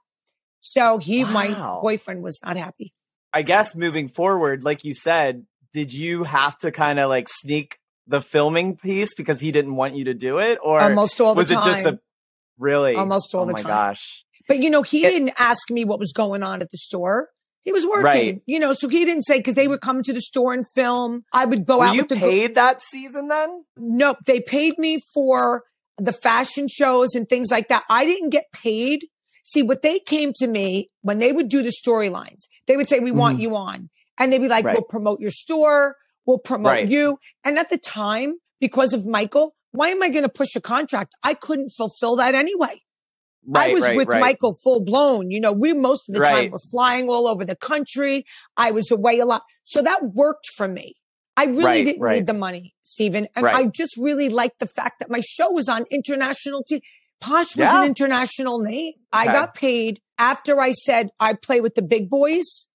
So 0.61 0.99
he, 0.99 1.25
my 1.25 1.79
boyfriend 1.83 2.23
was 2.23 2.41
not 2.45 2.57
happy. 2.57 2.93
I 3.33 3.43
guess 3.43 3.75
moving 3.75 4.09
forward, 4.09 4.63
like 4.65 4.85
you 4.85 4.95
said, 4.95 5.47
did 5.75 5.93
you 5.93 6.25
have 6.25 6.59
to 6.61 6.71
kind 6.73 6.99
of 6.99 7.09
like 7.09 7.29
sneak 7.29 7.79
the 8.07 8.23
filming 8.23 8.77
piece 8.77 9.15
because 9.15 9.41
he 9.41 9.53
didn't 9.53 9.75
want 9.77 9.95
you 9.97 10.05
to 10.05 10.15
do 10.15 10.39
it, 10.39 10.59
or 10.63 10.81
almost 10.81 11.21
all 11.21 11.35
the 11.35 11.43
was 11.43 11.51
it 11.51 11.57
just 11.57 11.85
a 11.85 11.99
really 12.59 12.95
Almost 12.95 13.35
all 13.35 13.43
oh 13.43 13.47
the 13.47 13.53
my 13.53 13.59
time. 13.59 13.69
gosh. 13.69 14.25
But 14.49 14.63
you 14.63 14.71
know, 14.71 14.83
he 14.83 15.05
It- 15.05 15.11
didn't 15.11 15.35
ask 15.39 15.71
me 15.71 15.85
what 15.85 15.99
was 16.01 16.13
going 16.13 16.43
on 16.43 16.61
at 16.63 16.71
the 16.71 16.79
store. 16.79 17.29
He 17.65 17.73
was 17.73 17.87
working, 17.87 18.03
Right. 18.05 18.43
you 18.47 18.59
know, 18.59 18.73
so 18.73 18.89
he 18.89 19.05
didn't 19.05 19.25
say 19.25 19.37
because 19.39 19.55
they 19.55 19.69
would 19.69 19.83
come 19.83 20.03
to 20.03 20.13
the 20.13 20.23
store 20.23 20.55
and 20.55 20.65
film. 20.75 21.25
I 21.35 21.45
would 21.45 21.67
go 21.67 21.79
Were 21.79 21.85
out 21.85 21.95
you 21.97 22.01
with 22.03 22.09
the 22.09 22.17
paid 22.17 22.55
that 22.55 22.83
season 22.83 23.29
then? 23.29 23.65
Nope, 23.77 24.19
they 24.27 24.41
paid 24.41 24.79
me 24.79 25.01
for 25.13 25.65
the 25.99 26.13
fashion 26.13 26.67
shows 26.69 27.15
and 27.15 27.29
things 27.29 27.51
like 27.51 27.69
that. 27.69 27.85
I 27.91 28.07
didn't 28.07 28.31
get 28.31 28.45
paid. 28.53 29.07
See, 29.45 29.63
what 29.63 29.83
they 29.83 29.99
came 29.99 30.33
to 30.37 30.47
me 30.47 30.89
when 31.03 31.19
they 31.19 31.33
would 31.33 31.49
do 31.49 31.63
the 31.63 31.71
storylines, 31.73 32.45
they 32.67 32.77
would 32.77 32.89
say, 32.89 33.01
"We 33.01 33.11
want 33.13 33.39
Mhm. 33.39 33.43
you 33.43 33.57
on," 33.57 33.91
and 34.17 34.33
they'd 34.33 34.39
be 34.39 34.49
like, 34.49 34.65
Right. 34.65 34.75
"We'll 34.75 34.85
promote 34.85 35.21
your 35.21 35.31
store, 35.31 35.97
we'll 36.25 36.39
promote 36.39 36.73
Right. 36.73 36.89
you." 36.89 37.19
And 37.45 37.59
at 37.59 37.69
the 37.69 37.79
time, 37.79 38.37
because 38.61 38.95
of 38.95 39.05
Michael, 39.05 39.55
why 39.73 39.89
am 39.89 40.03
I 40.03 40.09
going 40.09 40.23
to 40.23 40.29
push 40.31 40.55
a 40.57 40.61
contract? 40.61 41.15
I 41.23 41.35
couldn't 41.35 41.71
fulfill 41.77 42.17
that 42.17 42.35
anyway. 42.35 42.81
Right, 43.47 43.71
I 43.71 43.75
was 43.75 43.83
right, 43.83 43.97
with 43.97 44.09
right. 44.09 44.21
Michael 44.21 44.55
full 44.63 44.85
blown. 44.85 45.31
You 45.31 45.41
know, 45.41 45.53
we 45.53 45.73
most 45.73 46.09
of 46.09 46.15
the 46.15 46.21
time 46.21 46.51
were 46.51 46.59
flying 46.59 47.09
all 47.09 47.27
over 47.27 47.45
the 47.45 47.57
country. 47.57 48.25
I 48.57 48.71
was 48.73 48.91
away 48.91 49.19
a 49.21 49.25
lot. 49.25 49.43
So 49.65 49.83
that 49.83 50.01
worked 50.15 50.49
for 50.55 50.69
me. 50.69 50.95
I 51.37 51.45
really 51.45 51.85
didn't 51.85 52.03
need 52.07 52.27
the 52.27 52.35
money, 52.35 52.75
Stephen. 52.83 53.29
And. 53.37 53.47
I 53.47 53.67
just 53.67 53.97
really 53.97 54.29
liked 54.29 54.59
the 54.59 54.67
fact 54.67 54.99
that 54.99 55.09
my 55.09 55.21
show 55.21 55.51
was 55.53 55.69
on 55.69 55.85
international 55.91 56.65
TV. 56.71 56.81
Posche 57.23 57.57
was 57.57 57.57
Yeah. 57.57 57.81
an 57.83 57.87
international 57.87 58.61
name. 58.61 58.95
I 59.13 59.27
got 59.27 59.55
paid 59.55 60.01
after 60.19 60.61
I 60.61 60.73
said 60.73 61.11
I 61.19 61.35
play 61.35 61.61
with 61.61 61.75
the 61.75 61.83
big 61.83 62.11
boys. 62.11 62.69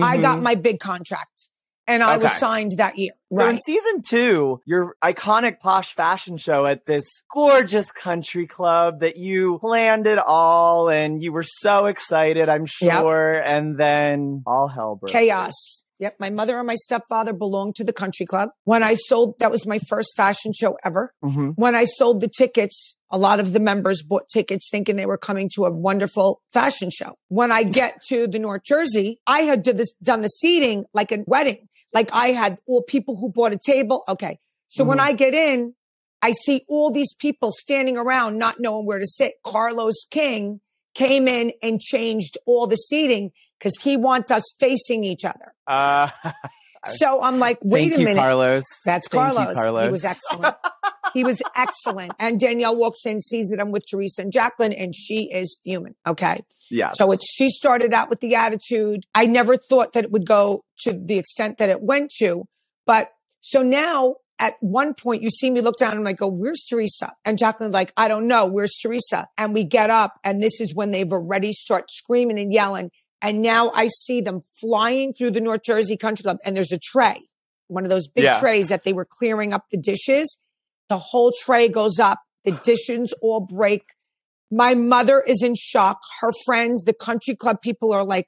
I 0.00 0.16
got 0.16 0.38
Mhm. 0.38 0.42
my 0.42 0.54
big 0.54 0.80
contract 0.80 1.48
and 1.86 2.02
I 2.02 2.16
was 2.16 2.32
signed 2.32 2.72
that 2.78 2.98
year. 2.98 3.12
So 3.32 3.48
in 3.48 3.58
season 3.58 4.02
two, 4.02 4.60
your 4.64 4.94
iconic 5.02 5.56
Posche 5.64 5.92
fashion 5.94 6.36
show 6.36 6.66
at 6.66 6.86
this 6.86 7.04
gorgeous 7.32 7.90
country 7.90 8.46
club 8.46 9.00
that 9.00 9.16
you 9.16 9.58
planned 9.60 10.06
it 10.06 10.18
all 10.18 10.88
and 10.88 11.20
you 11.20 11.32
were 11.32 11.42
so 11.42 11.86
excited, 11.86 12.48
I'm 12.48 12.66
Yep. 12.80 13.00
sure. 13.00 13.34
And 13.34 13.76
then 13.78 14.42
all 14.46 14.68
hell 14.68 14.94
broke. 14.96 15.10
chaos. 15.10 15.84
Yep. 15.98 16.16
My 16.20 16.30
mother 16.30 16.58
and 16.58 16.66
my 16.66 16.74
stepfather 16.74 17.32
belonged 17.32 17.76
to 17.76 17.84
the 17.84 17.92
country 17.92 18.26
club. 18.26 18.50
When 18.64 18.82
I 18.84 18.94
sold, 18.94 19.34
that 19.38 19.50
was 19.50 19.66
my 19.66 19.78
first 19.88 20.16
fashion 20.16 20.52
show 20.52 20.76
ever. 20.84 21.12
hmm 21.22 21.50
When 21.56 21.74
I 21.74 21.84
sold 21.84 22.20
the 22.20 22.28
tickets, 22.28 22.96
a 23.10 23.18
lot 23.18 23.40
of 23.40 23.52
the 23.52 23.60
members 23.60 24.02
bought 24.02 24.28
tickets 24.32 24.68
thinking 24.70 24.94
they 24.96 25.06
were 25.06 25.18
coming 25.18 25.48
to 25.56 25.64
a 25.64 25.70
wonderful 25.72 26.40
fashion 26.52 26.90
show. 26.90 27.14
When 27.28 27.50
I 27.50 27.62
get 27.64 28.00
to 28.08 28.26
the 28.28 28.38
North 28.38 28.62
Jersey, 28.64 29.18
I 29.26 29.40
had 29.42 29.62
did 29.64 29.76
this, 29.78 29.92
done 30.02 30.20
the 30.22 30.28
seating 30.28 30.84
like 30.94 31.10
a 31.10 31.18
wedding. 31.26 31.68
Like 31.94 32.10
I 32.12 32.28
had 32.32 32.58
all 32.66 32.82
people 32.82 33.16
who 33.16 33.30
bought 33.30 33.52
a 33.52 33.58
table. 33.64 34.02
Okay. 34.08 34.38
So 34.68 34.84
when 34.84 34.98
Mhm. 34.98 35.02
I 35.02 35.12
get 35.12 35.32
in, 35.34 35.74
I 36.20 36.32
see 36.32 36.64
all 36.68 36.90
these 36.90 37.14
people 37.14 37.52
standing 37.52 37.96
around, 37.96 38.38
not 38.38 38.58
knowing 38.58 38.84
where 38.86 38.98
to 38.98 39.06
sit. 39.06 39.34
Carlos 39.44 40.04
King 40.10 40.60
came 40.94 41.28
in 41.28 41.52
and 41.62 41.80
changed 41.80 42.36
all 42.46 42.66
the 42.66 42.76
seating 42.76 43.30
because 43.58 43.76
he 43.80 43.96
want 43.96 44.30
us 44.30 44.42
facing 44.58 45.04
each 45.04 45.24
other. 45.24 45.54
Uh, 45.66 46.08
So 46.86 47.22
I'm 47.22 47.38
like, 47.38 47.58
wait 47.62 47.90
thank 47.90 47.94
a 47.94 47.98
you, 48.00 48.04
minute. 48.06 48.20
Carlos. 48.20 48.64
That's 48.84 49.08
Thank 49.08 49.32
you, 49.32 49.54
Carlos. 49.54 49.84
He 49.84 49.90
was 49.90 50.04
excellent. 50.04 50.56
he 51.12 51.24
was 51.24 51.42
excellent. 51.56 52.12
And 52.18 52.38
Danielle 52.38 52.76
walks 52.76 53.06
in, 53.06 53.20
sees 53.20 53.48
that 53.48 53.60
I'm 53.60 53.70
with 53.70 53.84
Teresa 53.90 54.22
and 54.22 54.32
Jacqueline, 54.32 54.72
and 54.72 54.94
she 54.94 55.30
is 55.32 55.60
fuming. 55.64 55.94
Okay. 56.06 56.42
yeah. 56.70 56.90
So 56.92 57.12
it's 57.12 57.30
she 57.30 57.48
started 57.50 57.92
out 57.92 58.10
with 58.10 58.20
the 58.20 58.34
attitude. 58.34 59.04
I 59.14 59.26
never 59.26 59.56
thought 59.56 59.92
that 59.94 60.04
it 60.04 60.10
would 60.10 60.26
go 60.26 60.64
to 60.80 60.92
the 60.92 61.18
extent 61.18 61.58
that 61.58 61.68
it 61.70 61.80
went 61.82 62.10
to. 62.18 62.44
But 62.86 63.10
so 63.40 63.62
now 63.62 64.16
at 64.38 64.54
one 64.60 64.94
point 64.94 65.22
you 65.22 65.30
see 65.30 65.50
me 65.50 65.60
look 65.60 65.76
down 65.78 65.96
and 65.96 66.08
I 66.08 66.12
go, 66.12 66.26
Where's 66.26 66.64
Teresa? 66.68 67.12
And 67.24 67.38
Jacqueline's 67.38 67.72
like, 67.74 67.92
I 67.96 68.08
don't 68.08 68.26
know. 68.26 68.46
Where's 68.46 68.76
Teresa? 68.82 69.28
And 69.38 69.54
we 69.54 69.64
get 69.64 69.90
up, 69.90 70.18
and 70.24 70.42
this 70.42 70.60
is 70.60 70.74
when 70.74 70.90
they've 70.90 71.12
already 71.12 71.52
start 71.52 71.90
screaming 71.90 72.38
and 72.38 72.52
yelling. 72.52 72.90
And 73.24 73.40
now 73.40 73.70
I 73.74 73.86
see 73.86 74.20
them 74.20 74.42
flying 74.60 75.14
through 75.14 75.30
the 75.30 75.40
North 75.40 75.62
Jersey 75.64 75.96
Country 75.96 76.22
Club, 76.24 76.36
and 76.44 76.54
there's 76.54 76.72
a 76.72 76.78
tray, 76.78 77.22
one 77.68 77.84
of 77.84 77.90
those 77.90 78.06
big 78.06 78.24
Yeah. 78.24 78.38
trays 78.38 78.68
that 78.68 78.84
they 78.84 78.92
were 78.92 79.06
clearing 79.06 79.54
up 79.54 79.64
the 79.72 79.78
dishes. 79.78 80.36
The 80.90 80.98
whole 80.98 81.32
tray 81.32 81.68
goes 81.68 81.98
up, 81.98 82.18
the 82.44 82.52
dishes 82.62 83.14
all 83.22 83.40
break. 83.40 83.82
My 84.50 84.74
mother 84.74 85.22
is 85.22 85.42
in 85.42 85.54
shock. 85.56 86.00
Her 86.20 86.32
friends, 86.44 86.84
the 86.84 86.92
country 86.92 87.34
club 87.34 87.62
people 87.62 87.94
are 87.94 88.04
like, 88.04 88.26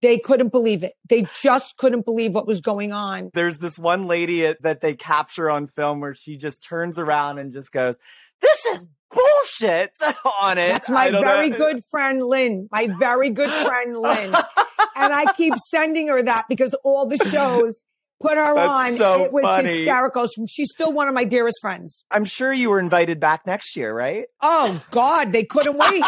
they 0.00 0.16
couldn't 0.18 0.50
believe 0.50 0.82
it. 0.82 0.94
They 1.08 1.26
just 1.42 1.76
couldn't 1.76 2.06
believe 2.06 2.34
what 2.34 2.46
was 2.46 2.62
going 2.62 2.90
on. 2.92 3.30
There's 3.34 3.58
this 3.58 3.78
one 3.78 4.06
lady 4.06 4.46
uh, 4.46 4.54
that 4.62 4.80
they 4.80 4.94
capture 4.94 5.50
on 5.50 5.66
film 5.66 6.00
where 6.00 6.14
she 6.14 6.36
just 6.38 6.62
turns 6.62 6.98
around 6.98 7.38
and 7.38 7.52
just 7.52 7.70
goes, 7.70 7.96
"This 8.42 8.64
is 8.66 8.84
bullshit" 9.10 9.92
on 10.40 10.58
it. 10.58 10.72
That's 10.72 10.88
my 10.90 11.10
very 11.10 11.50
know. 11.50 11.56
good 11.56 11.82
friend, 11.90 12.22
Lynn. 12.22 12.68
My 12.70 12.88
very 12.98 13.30
good 13.30 13.50
friend, 13.50 13.96
Lynn. 14.00 14.34
and 14.34 15.12
I 15.12 15.32
keep 15.36 15.56
sending 15.56 16.08
her 16.08 16.22
that 16.22 16.44
because 16.48 16.74
all 16.84 17.06
the 17.06 17.16
shows 17.16 17.84
put 18.20 18.36
her 18.36 18.54
That's 18.54 18.68
on. 18.92 18.96
so 18.96 19.24
it 19.24 19.32
was 19.32 19.44
funny. 19.44 19.68
hysterical. 19.68 20.26
She's 20.48 20.70
still 20.72 20.92
one 20.92 21.08
of 21.08 21.14
my 21.14 21.24
dearest 21.24 21.58
friends. 21.60 22.04
I'm 22.10 22.24
sure 22.24 22.52
you 22.52 22.70
were 22.70 22.80
invited 22.80 23.20
back 23.20 23.46
next 23.46 23.76
year, 23.76 23.94
right? 23.94 24.24
Oh 24.42 24.82
God, 24.90 25.32
they 25.32 25.44
couldn't 25.44 25.78
wait. 25.78 26.02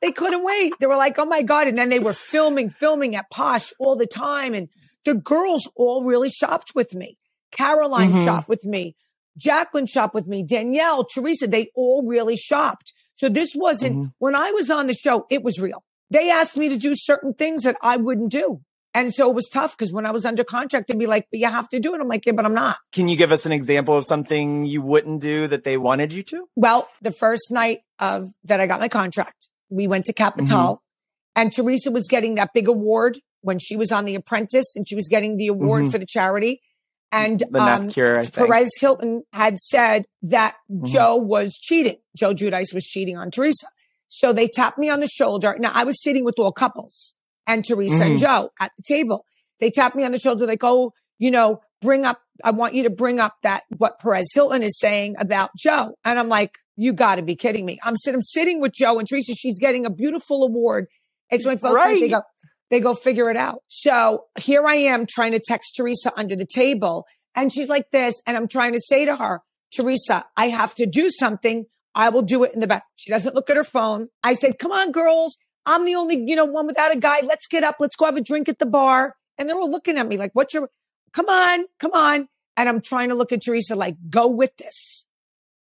they 0.00 0.10
couldn't 0.12 0.42
wait. 0.44 0.72
They 0.80 0.86
were 0.86 0.96
like, 0.96 1.18
oh 1.18 1.26
my 1.26 1.42
God. 1.42 1.66
And 1.68 1.76
then 1.76 1.88
they 1.90 1.98
were 1.98 2.14
filming, 2.14 2.70
filming 2.70 3.14
at 3.14 3.30
Posche 3.30 3.72
all 3.78 3.94
the 3.96 4.06
time. 4.06 4.54
And 4.54 4.68
the 5.04 5.14
girls 5.14 5.70
all 5.76 6.04
really 6.04 6.30
shopped 6.30 6.72
with 6.74 6.94
me. 6.94 7.16
Caroline 7.52 8.12
Mhm. 8.14 8.24
shopped 8.24 8.48
with 8.48 8.64
me. 8.64 8.96
Jacqueline 9.38 9.86
shopped 9.86 10.14
with 10.14 10.26
me. 10.26 10.42
Danielle, 10.42 11.04
Teresa, 11.04 11.46
they 11.46 11.70
all 11.74 12.02
really 12.06 12.36
shopped. 12.36 12.92
So 13.16 13.28
this 13.28 13.54
wasn't, 13.54 13.96
Mhm. 13.96 14.12
when 14.18 14.34
I 14.36 14.50
was 14.50 14.70
on 14.70 14.86
the 14.86 14.94
show, 14.94 15.26
it 15.30 15.42
was 15.42 15.58
real. 15.60 15.82
They 16.10 16.30
asked 16.30 16.56
me 16.56 16.68
to 16.68 16.76
do 16.76 16.92
certain 16.94 17.32
things 17.34 17.62
that 17.62 17.76
I 17.82 17.96
wouldn't 17.96 18.30
do. 18.30 18.60
And 18.94 19.14
so 19.14 19.28
it 19.28 19.34
was 19.34 19.48
tough 19.48 19.76
because 19.76 19.92
when 19.92 20.06
I 20.06 20.10
was 20.10 20.24
under 20.24 20.42
contract, 20.42 20.88
they'd 20.88 20.98
be 20.98 21.06
like, 21.06 21.26
but 21.30 21.38
you 21.38 21.46
have 21.46 21.68
to 21.68 21.78
do 21.78 21.94
it. 21.94 22.00
I'm 22.00 22.08
like, 22.08 22.24
yeah, 22.26 22.32
but 22.32 22.44
I'm 22.44 22.54
not. 22.54 22.76
Can 22.92 23.06
you 23.08 23.16
give 23.16 23.30
us 23.30 23.44
an 23.46 23.52
example 23.52 23.96
of 23.96 24.04
something 24.06 24.64
you 24.64 24.80
wouldn't 24.82 25.20
do 25.20 25.46
that 25.48 25.64
they 25.64 25.76
wanted 25.76 26.12
you 26.12 26.22
to? 26.24 26.48
Well, 26.56 26.88
the 27.02 27.12
first 27.12 27.52
night 27.52 27.80
of 27.98 28.30
that 28.44 28.60
I 28.60 28.66
got 28.66 28.80
my 28.80 28.88
contract, 28.88 29.48
we 29.68 29.86
went 29.86 30.06
to 30.06 30.12
Capital 30.12 30.46
Mm-hmm. 30.56 31.40
and 31.40 31.52
Teresa 31.52 31.90
was 31.90 32.08
getting 32.08 32.36
that 32.36 32.50
big 32.54 32.66
award 32.66 33.20
when 33.42 33.58
she 33.58 33.76
was 33.76 33.92
on 33.92 34.04
The 34.06 34.14
Apprentice 34.14 34.74
and 34.74 34.88
she 34.88 34.94
was 34.96 35.08
getting 35.08 35.36
the 35.36 35.48
award 35.48 35.84
Mhm. 35.84 35.92
for 35.92 35.98
the 35.98 36.06
charity. 36.06 36.60
And 37.10 37.42
um, 37.54 37.88
cure. 37.90 38.22
Perez 38.26 38.70
Hilton 38.80 39.22
had 39.32 39.58
said 39.58 40.04
that 40.22 40.56
Mhm. 40.70 40.86
Joe 40.86 41.16
was 41.16 41.56
cheating. 41.56 41.96
Joe 42.16 42.34
Giudice 42.34 42.74
was 42.74 42.84
cheating 42.84 43.16
on 43.16 43.30
Teresa. 43.30 43.66
So 44.08 44.32
they 44.32 44.46
tapped 44.48 44.78
me 44.78 44.88
on 44.90 45.00
the 45.00 45.06
shoulder. 45.06 45.56
Now 45.58 45.70
I 45.74 45.84
was 45.84 46.02
sitting 46.02 46.24
with 46.24 46.38
all 46.38 46.52
couples 46.52 47.14
and 47.46 47.64
Teresa 47.64 48.04
and 48.04 48.18
Mhm. 48.18 48.20
Joe 48.20 48.50
at 48.60 48.72
the 48.76 48.82
table. 48.86 49.24
They 49.60 49.70
tapped 49.70 49.96
me 49.96 50.04
on 50.04 50.12
the 50.12 50.20
shoulder. 50.20 50.46
Like, 50.46 50.62
oh, 50.62 50.92
you 51.18 51.30
know, 51.30 51.60
bring 51.80 52.04
up, 52.04 52.20
I 52.44 52.50
want 52.50 52.74
you 52.74 52.82
to 52.84 52.90
bring 52.90 53.20
up 53.20 53.32
that 53.42 53.64
what 53.76 53.98
Perez 54.00 54.30
Hilton 54.34 54.62
is 54.62 54.78
saying 54.78 55.16
about 55.18 55.50
Joe. 55.56 55.94
And 56.04 56.18
I'm 56.18 56.28
like, 56.28 56.56
you 56.76 56.92
got 56.92 57.16
to 57.16 57.22
be 57.22 57.34
kidding 57.36 57.64
me. 57.66 57.78
I'm, 57.82 57.96
sit- 57.96 58.14
I'm 58.14 58.22
sitting 58.22 58.60
with 58.60 58.72
Joe 58.72 58.98
and 58.98 59.08
Teresa. 59.08 59.34
She's 59.34 59.58
getting 59.58 59.84
a 59.86 59.90
beautiful 59.90 60.44
award. 60.44 60.86
It's 61.30 61.44
my 61.44 61.56
first 61.56 61.74
night. 61.74 62.00
They 62.00 62.08
go, 62.08 62.22
they 62.70 62.80
go 62.80 62.94
figure 62.94 63.30
it 63.30 63.36
out. 63.36 63.62
So 63.68 64.24
here 64.38 64.66
I 64.66 64.74
am 64.74 65.06
trying 65.06 65.32
to 65.32 65.40
text 65.40 65.74
Teresa 65.76 66.12
under 66.16 66.36
the 66.36 66.46
table 66.46 67.06
and 67.34 67.52
she's 67.52 67.68
like 67.68 67.90
this. 67.92 68.20
And 68.26 68.36
I'm 68.36 68.48
trying 68.48 68.72
to 68.72 68.80
say 68.80 69.04
to 69.04 69.16
her, 69.16 69.42
Teresa, 69.74 70.24
I 70.36 70.48
have 70.48 70.74
to 70.74 70.86
do 70.86 71.08
something. 71.10 71.66
I 71.94 72.08
will 72.10 72.22
do 72.22 72.44
it 72.44 72.52
in 72.52 72.60
the 72.60 72.66
back. 72.66 72.84
She 72.96 73.10
doesn't 73.10 73.34
look 73.34 73.50
at 73.50 73.56
her 73.56 73.64
phone. 73.64 74.08
I 74.22 74.32
said, 74.34 74.58
come 74.58 74.72
on, 74.72 74.92
girls. 74.92 75.36
I'm 75.66 75.84
the 75.84 75.94
only, 75.94 76.24
you 76.26 76.36
know, 76.36 76.46
one 76.46 76.66
without 76.66 76.94
a 76.94 76.98
guy. 76.98 77.20
Let's 77.22 77.46
get 77.46 77.64
up. 77.64 77.76
Let's 77.78 77.96
go 77.96 78.06
have 78.06 78.16
a 78.16 78.20
drink 78.20 78.48
at 78.48 78.58
the 78.58 78.66
bar. 78.66 79.14
And 79.36 79.48
they're 79.48 79.56
all 79.56 79.70
looking 79.70 79.98
at 79.98 80.08
me 80.08 80.16
like, 80.16 80.30
what's 80.32 80.54
your, 80.54 80.70
come 81.12 81.28
on, 81.28 81.66
come 81.78 81.92
on. 81.92 82.28
And 82.56 82.68
I'm 82.68 82.80
trying 82.80 83.10
to 83.10 83.14
look 83.14 83.30
at 83.32 83.42
Teresa 83.42 83.76
like, 83.76 83.96
go 84.10 84.26
with 84.28 84.56
this. 84.56 85.06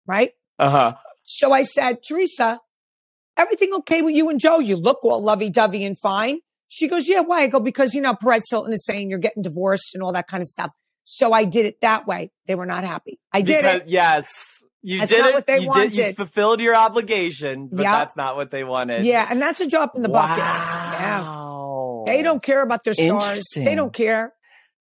Right. 0.06 0.30
Uh 0.58 0.70
huh. 0.70 0.94
So 1.24 1.52
I 1.52 1.62
said, 1.62 1.98
Teresa, 2.06 2.60
everything 3.36 3.74
okay 3.74 4.00
with 4.00 4.14
you 4.14 4.30
and 4.30 4.40
Joe? 4.40 4.60
You 4.60 4.76
look 4.76 5.00
all 5.02 5.22
lovey 5.22 5.50
dovey 5.50 5.84
and 5.84 5.98
fine. 5.98 6.38
She 6.68 6.88
goes, 6.88 7.08
yeah, 7.08 7.20
why? 7.20 7.42
I 7.42 7.46
go, 7.46 7.60
because, 7.60 7.94
you 7.94 8.00
know, 8.00 8.14
Perez 8.14 8.44
Hilton 8.50 8.72
is 8.72 8.84
saying 8.84 9.08
you're 9.10 9.18
getting 9.18 9.42
divorced 9.42 9.94
and 9.94 10.02
all 10.02 10.12
that 10.12 10.26
kind 10.26 10.40
of 10.40 10.46
stuff. 10.48 10.70
So 11.04 11.32
I 11.32 11.44
did 11.44 11.66
it 11.66 11.80
that 11.82 12.06
way. 12.06 12.32
They 12.46 12.54
were 12.56 12.66
not 12.66 12.82
happy. 12.84 13.20
I 13.32 13.40
did 13.42 13.62
Because- 13.62 13.76
it. 13.82 13.88
Yes. 13.88 14.28
You 14.82 15.00
That's 15.00 15.10
did 15.12 15.20
not 15.20 15.28
it. 15.30 15.34
what 15.34 15.46
they 15.46 15.58
you 15.60 15.72
Did, 15.74 15.96
you 15.96 16.12
fulfilled 16.14 16.60
your 16.60 16.76
obligation, 16.76 17.68
but 17.72 17.82
Yep. 17.82 17.92
that's 17.92 18.16
not 18.16 18.36
what 18.36 18.50
they 18.52 18.62
wanted. 18.62 19.04
Yeah. 19.04 19.26
And 19.28 19.42
that's 19.42 19.60
a 19.60 19.66
drop 19.66 19.96
in 19.96 20.02
the 20.02 20.08
bucket. 20.08 20.38
Yeah. 20.38 21.20
Wow. 21.22 22.04
They 22.06 22.22
don't 22.22 22.42
care 22.42 22.62
about 22.62 22.84
their 22.84 22.94
stars. 22.94 23.44
They 23.56 23.74
don't 23.74 23.92
care. 23.92 24.32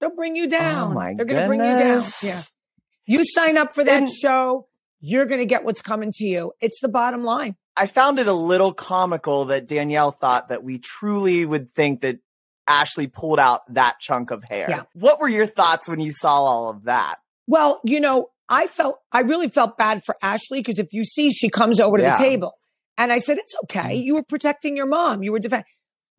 They'll 0.01 0.15
bring 0.15 0.37
you 0.37 0.45
oh 0.45 0.49
down. 0.49 0.91
Oh 0.91 0.95
my 0.95 1.15
They're 1.17 1.25
going 1.25 1.41
to 1.41 1.47
bring 1.49 1.61
you 1.61 1.77
down. 1.79 2.03
Yeah. 2.23 2.41
You 3.07 3.23
sign 3.25 3.57
up 3.57 3.75
for 3.75 3.83
that 3.85 3.99
And- 4.03 4.11
show, 4.11 4.67
you're 5.01 5.25
going 5.27 5.41
to 5.41 5.47
get 5.47 5.65
what's 5.65 5.81
coming 5.83 6.13
to 6.17 6.25
you. 6.25 6.53
It's 6.61 6.81
the 6.81 6.89
bottom 6.89 7.25
line. 7.25 7.57
I 7.77 7.87
found 7.87 8.19
it 8.19 8.27
a 8.29 8.33
little 8.33 8.73
comical 8.73 9.47
that 9.47 9.67
Danielle 9.67 10.13
thought 10.13 10.49
that 10.49 10.63
we 10.63 10.79
truly 10.79 11.45
would 11.45 11.75
think 11.75 12.03
that 12.03 12.19
Ashley 12.67 13.07
pulled 13.09 13.39
out 13.39 13.63
that 13.75 13.97
chunk 14.01 14.31
of 14.31 14.43
hair. 14.45 14.67
Yeah. 14.69 14.83
What 14.95 15.21
were 15.21 15.29
your 15.29 15.47
thoughts 15.47 15.89
when 15.89 16.01
you 16.01 16.13
saw 16.13 16.45
all 16.45 16.71
of 16.71 16.85
that? 16.85 17.17
Well, 17.47 17.81
you 17.85 18.01
know, 18.01 18.29
I 18.49 18.69
felt, 18.69 18.99
I 19.13 19.21
really 19.21 19.49
felt 19.49 19.77
bad 19.77 20.03
for 20.05 20.17
Ashley 20.23 20.61
because 20.61 20.79
if 20.79 20.89
you 20.93 21.05
see, 21.05 21.31
she 21.31 21.49
comes 21.49 21.81
over 21.81 21.97
to 21.99 22.03
Yeah. 22.03 22.13
the 22.13 22.19
table. 22.19 22.53
And 22.97 23.13
I 23.13 23.19
said, 23.19 23.39
it's 23.39 23.57
okay. 23.65 23.81
Mm-hmm. 23.99 24.03
You 24.07 24.15
were 24.15 24.23
protecting 24.23 24.77
your 24.77 24.87
mom. 24.87 25.23
You 25.23 25.33
were 25.33 25.41
defending. 25.41 25.67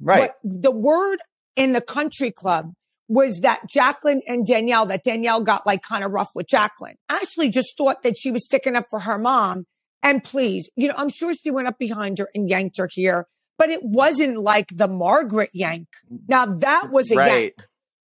Right. 0.02 0.32
the 0.44 0.72
word 0.72 1.20
in 1.56 1.72
the 1.72 1.80
country 1.80 2.32
club 2.32 2.74
was 3.08 3.40
that 3.40 3.62
Jacqueline 3.70 4.22
and 4.28 4.46
Danielle, 4.46 4.86
that 4.88 5.04
Danielle 5.06 5.40
got 5.42 5.66
like 5.66 5.84
kind 5.84 6.04
of 6.04 6.12
rough 6.12 6.32
with 6.36 6.48
Jacqueline. 6.48 6.96
Ashley 7.08 7.50
just 7.50 7.78
thought 7.78 8.04
that 8.04 8.18
she 8.18 8.30
was 8.30 8.44
sticking 8.44 8.76
up 8.76 8.88
for 8.90 9.00
her 9.02 9.18
mom. 9.18 9.66
And 10.06 10.24
please, 10.24 10.70
you 10.76 10.88
know, 10.88 10.94
I'm 10.96 11.10
sure 11.10 11.34
she 11.34 11.50
went 11.50 11.68
up 11.68 11.80
behind 11.80 12.20
her 12.20 12.30
and 12.36 12.48
yanked 12.48 12.78
her 12.78 12.88
here, 12.92 13.28
but 13.58 13.70
it 13.72 13.80
wasn't 13.82 14.38
like 14.38 14.68
the 14.72 14.88
Margaret 14.88 15.50
yank. 15.52 15.88
Now 16.28 16.46
that 16.46 16.90
was 16.92 17.12
a 17.12 17.16
right. 17.16 17.28
yank. 17.42 17.54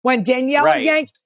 When 0.02 0.24
Danielle 0.24 0.64
Right. 0.64 0.82
yanked, 0.86 1.20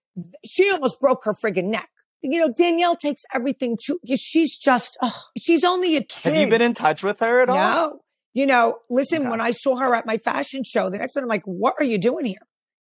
she 0.44 0.72
almost 0.72 1.00
broke 1.00 1.26
her 1.26 1.34
friggin' 1.34 1.66
neck. 1.66 1.90
You 2.24 2.40
know, 2.40 2.52
Danielle 2.58 2.96
takes 2.96 3.22
everything 3.36 3.78
to, 3.86 4.00
she's 4.18 4.58
just, 4.58 4.98
oh, 5.04 5.14
she's 5.40 5.64
only 5.64 5.96
a 5.96 6.02
kid. 6.02 6.34
Have 6.34 6.36
you 6.42 6.48
been 6.48 6.62
in 6.62 6.74
touch 6.74 7.04
with 7.04 7.20
her 7.20 7.42
at 7.42 7.50
all? 7.50 7.56
No. 7.56 8.00
You 8.34 8.48
know, 8.48 8.80
listen, 8.90 9.22
Okay. 9.22 9.30
when 9.30 9.42
I 9.42 9.52
saw 9.52 9.76
her 9.76 9.94
at 9.94 10.08
my 10.08 10.18
fashion 10.18 10.64
show, 10.66 10.90
the 10.90 10.98
next 10.98 11.16
one, 11.16 11.24
I'm 11.24 11.30
like, 11.30 11.44
what 11.46 11.76
are 11.80 11.84
you 11.86 12.00
doing 12.00 12.26
here? 12.26 12.48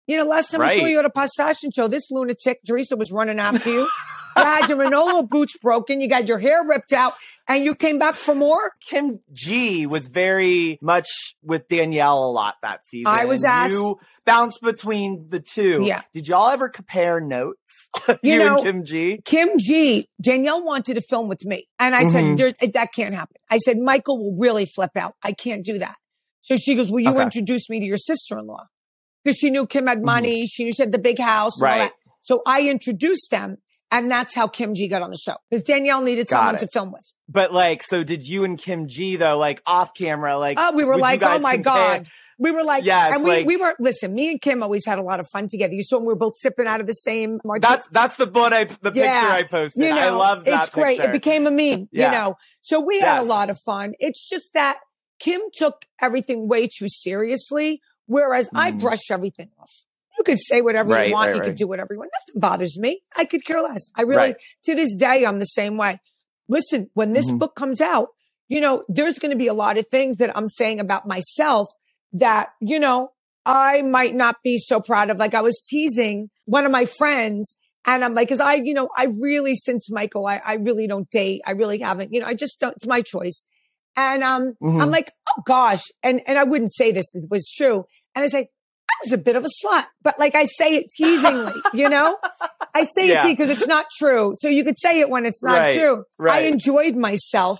You 0.06 0.18
know, 0.18 0.24
last 0.24 0.50
time 0.50 0.60
I 0.60 0.76
saw 0.76 0.84
you 0.84 0.98
at 0.98 1.06
a 1.06 1.10
past 1.10 1.34
fashion 1.36 1.70
show, 1.74 1.88
this 1.88 2.10
lunatic, 2.10 2.58
Teresa, 2.66 2.96
was 2.96 3.10
running 3.10 3.38
after 3.38 3.70
you. 3.70 3.88
you 4.36 4.42
had 4.44 4.68
your 4.68 4.78
Manolo 4.78 5.22
boots 5.22 5.56
broken. 5.58 6.00
You 6.00 6.08
got 6.08 6.26
your 6.28 6.38
hair 6.38 6.64
ripped 6.66 6.92
out 6.92 7.14
and 7.48 7.64
you 7.64 7.74
came 7.74 7.98
back 7.98 8.16
for 8.16 8.34
more. 8.34 8.72
Kim 8.88 9.20
G 9.32 9.86
was 9.86 10.08
very 10.08 10.78
much 10.82 11.34
with 11.42 11.68
Danielle 11.68 12.18
a 12.24 12.30
lot 12.30 12.54
that 12.62 12.86
season. 12.86 13.06
I 13.08 13.24
was 13.24 13.44
asked- 13.44 13.72
You 13.72 13.98
bounced 14.26 14.60
between 14.62 15.26
the 15.30 15.40
two. 15.40 15.80
Yeah. 15.82 16.02
Did 16.12 16.28
y'all 16.28 16.50
ever 16.50 16.68
compare 16.68 17.20
notes? 17.20 17.56
You 18.08 18.16
you 18.22 18.38
know- 18.38 18.56
and 18.56 18.64
Kim 18.64 18.84
G? 18.84 19.20
Kim 19.24 19.48
G, 19.58 20.08
Danielle 20.20 20.62
wanted 20.64 20.94
to 20.94 21.00
film 21.00 21.28
with 21.28 21.44
me. 21.44 21.66
And 21.78 21.94
I 21.94 22.04
said, 22.04 22.24
Mhm. 22.24 22.36
"There's- 22.38 22.72
that 22.74 22.92
can't 22.92 23.14
happen. 23.14 23.36
I 23.50 23.56
said, 23.58 23.78
Michael 23.78 24.18
will 24.18 24.36
really 24.38 24.66
flip 24.66 24.90
out. 24.96 25.14
I 25.22 25.32
can't 25.32 25.64
do 25.64 25.78
that. 25.78 25.96
So 26.42 26.56
she 26.56 26.74
goes, 26.74 26.90
Will 26.90 27.00
you 27.00 27.10
Okay. 27.10 27.22
introduce 27.22 27.68
me 27.70 27.80
to 27.80 27.86
your 27.86 27.96
sister 27.98 28.38
in 28.38 28.46
law? 28.46 28.66
Because 29.24 29.38
she 29.38 29.50
knew 29.50 29.66
Kim 29.66 29.86
had 29.86 30.02
money. 30.02 30.46
She 30.46 30.64
knew 30.64 30.72
she 30.72 30.82
had 30.82 30.92
the 30.92 30.98
big 30.98 31.18
house. 31.18 31.60
And 31.60 31.66
all 31.68 31.72
Mm-hmm. 31.72 31.80
Right. 31.82 31.90
that. 31.90 32.12
So 32.22 32.42
I 32.46 32.68
introduced 32.68 33.30
them. 33.30 33.58
And 33.92 34.10
that's 34.10 34.34
how 34.34 34.46
Kim 34.46 34.74
G 34.74 34.86
got 34.88 35.02
on 35.02 35.10
the 35.10 35.16
show 35.16 35.34
because 35.50 35.62
Danielle 35.64 36.02
needed 36.02 36.28
Got 36.28 36.36
someone 36.38 36.54
it. 36.56 36.58
to 36.60 36.68
film 36.72 36.92
with. 36.92 37.12
But 37.28 37.52
like, 37.52 37.82
so 37.82 38.04
did 38.04 38.26
you 38.26 38.44
and 38.44 38.56
Kim 38.58 38.86
G 38.88 39.16
though, 39.16 39.36
like 39.36 39.60
off 39.66 39.94
camera, 39.94 40.38
like 40.38 40.58
Oh, 40.60 40.74
we 40.76 40.84
were 40.84 40.96
like, 40.96 41.22
oh 41.22 41.38
my 41.40 41.54
compare- 41.54 41.62
God. 41.74 42.08
We 42.42 42.52
were 42.52 42.64
like, 42.64 42.84
Yes, 42.86 43.14
and 43.14 43.22
we, 43.22 43.30
like- 43.30 43.46
we 43.46 43.56
were, 43.58 43.74
listen, 43.78 44.14
me 44.14 44.30
and 44.30 44.40
Kim 44.40 44.62
always 44.62 44.86
had 44.86 44.98
a 44.98 45.02
lot 45.02 45.20
of 45.20 45.28
fun 45.28 45.46
together. 45.46 45.74
You 45.74 45.82
saw 45.82 45.96
them 45.98 46.06
we 46.06 46.14
were 46.14 46.18
both 46.18 46.38
sipping 46.38 46.66
out 46.66 46.80
of 46.80 46.86
the 46.86 46.94
same 46.94 47.38
martini. 47.44 47.68
That's 47.68 47.88
that's 47.90 48.16
the 48.16 48.26
one 48.26 48.54
I 48.54 48.64
the 48.64 48.92
picture 48.92 49.10
I 49.10 49.42
posted. 49.42 49.82
you 49.82 49.90
know, 49.90 50.00
I 50.00 50.08
love 50.10 50.44
that. 50.46 50.60
it's 50.62 50.70
great. 50.70 50.98
picture. 50.98 51.10
It 51.10 51.12
became 51.12 51.46
a 51.46 51.50
meme, 51.50 51.88
Yeah. 51.92 52.06
you 52.06 52.10
know. 52.12 52.36
So 52.62 52.80
we 52.80 53.00
had 53.00 53.20
a 53.20 53.24
lot 53.24 53.50
of 53.50 53.58
fun. 53.60 53.92
It's 53.98 54.26
just 54.26 54.52
that 54.54 54.78
Kim 55.18 55.40
took 55.52 55.84
everything 56.00 56.48
way 56.48 56.66
too 56.66 56.86
seriously, 56.88 57.80
whereas 58.06 58.48
I 58.54 58.72
Mhm. 58.72 58.80
brush 58.80 59.10
everything 59.10 59.50
off. 59.60 59.70
You 60.20 60.24
could 60.24 60.38
say 60.38 60.60
whatever 60.60 60.90
Right, 60.90 61.06
you 61.06 61.14
want. 61.14 61.28
right, 61.28 61.34
you 61.36 61.40
right. 61.40 61.46
could 61.46 61.56
do 61.56 61.66
whatever 61.66 61.94
you 61.94 61.98
want. 62.00 62.10
Nothing 62.28 62.40
bothers 62.40 62.78
me. 62.78 63.00
I 63.16 63.24
could 63.24 63.42
care 63.42 63.62
less. 63.62 63.88
I 63.96 64.02
really, 64.02 64.34
to 64.64 64.74
this 64.74 64.94
day, 64.94 65.24
I'm 65.24 65.38
the 65.38 65.46
same 65.46 65.78
way. 65.78 65.98
Listen, 66.46 66.90
when 66.92 67.14
this 67.14 67.30
Mhm. 67.30 67.38
book 67.38 67.54
comes 67.54 67.80
out, 67.80 68.08
you 68.46 68.60
know, 68.60 68.84
there's 68.86 69.18
going 69.18 69.30
to 69.30 69.36
be 69.38 69.46
a 69.46 69.54
lot 69.54 69.78
of 69.78 69.86
things 69.88 70.16
that 70.18 70.36
I'm 70.36 70.50
saying 70.50 70.78
about 70.78 71.08
myself 71.08 71.70
that, 72.12 72.50
you 72.60 72.78
know, 72.78 73.12
I 73.46 73.80
might 73.80 74.14
not 74.14 74.36
be 74.44 74.58
so 74.58 74.78
proud 74.80 75.08
of. 75.08 75.16
Like 75.16 75.32
I 75.32 75.40
was 75.40 75.58
teasing 75.66 76.28
one 76.44 76.66
of 76.66 76.70
my 76.70 76.84
friends 76.84 77.56
and 77.86 78.04
I'm 78.04 78.12
like, 78.14 78.28
cause 78.28 78.40
I, 78.40 78.56
you 78.56 78.74
know, 78.74 78.90
I 78.94 79.06
really, 79.18 79.54
since 79.54 79.90
Michael, 79.90 80.26
I, 80.26 80.42
I 80.44 80.54
really 80.56 80.86
don't 80.86 81.08
date. 81.08 81.40
I 81.46 81.52
really 81.52 81.78
haven't, 81.78 82.12
you 82.12 82.20
know, 82.20 82.26
I 82.26 82.34
just 82.34 82.60
don't, 82.60 82.76
it's 82.76 82.86
my 82.86 83.00
choice. 83.00 83.46
And, 83.96 84.22
um, 84.22 84.52
Mhm. 84.62 84.82
I'm 84.82 84.90
like, 84.90 85.12
oh 85.30 85.42
gosh. 85.46 85.84
And, 86.02 86.20
and 86.26 86.36
I 86.38 86.44
wouldn't 86.44 86.74
say 86.74 86.92
this 86.92 87.10
was 87.30 87.50
true. 87.50 87.86
And 88.14 88.22
I 88.22 88.26
say, 88.26 88.50
was 89.02 89.12
a 89.12 89.18
bit 89.18 89.36
of 89.36 89.44
a 89.44 89.48
slut, 89.48 89.84
but 90.02 90.18
like 90.18 90.34
I 90.34 90.44
say 90.44 90.76
it 90.76 90.86
teasingly, 90.96 91.54
you 91.74 91.88
know, 91.88 92.16
I 92.74 92.82
say 92.84 93.08
it 93.08 93.14
Yeah. 93.14 93.26
you 93.26 93.32
because 93.36 93.50
it's 93.50 93.66
not 93.66 93.86
true. 93.98 94.34
So 94.36 94.48
you 94.48 94.64
could 94.64 94.78
say 94.78 95.00
it 95.00 95.10
when 95.10 95.26
it's 95.26 95.42
not 95.42 95.60
Right, 95.60 95.78
true. 95.78 96.04
I 96.28 96.40
enjoyed 96.42 96.96
myself 96.96 97.58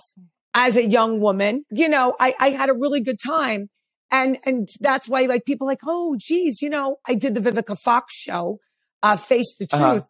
as 0.53 0.75
a 0.75 0.85
young 0.85 1.19
woman. 1.19 1.65
You 1.71 1.89
know, 1.89 2.15
I, 2.19 2.35
I 2.39 2.49
had 2.51 2.69
a 2.69 2.73
really 2.73 3.01
good 3.01 3.19
time. 3.23 3.69
And, 4.11 4.37
and 4.45 4.67
that's 4.81 5.07
why 5.07 5.21
like 5.21 5.45
people 5.45 5.65
like, 5.67 5.79
oh, 5.87 6.15
geez, 6.19 6.61
you 6.61 6.69
know, 6.69 6.97
I 7.07 7.13
did 7.13 7.33
the 7.33 7.39
Vivica 7.39 7.77
Fox 7.79 8.15
show, 8.15 8.59
uh, 9.01 9.15
Face 9.15 9.55
the 9.57 9.67
Truth. 9.67 9.81
Uh-huh. 9.81 10.01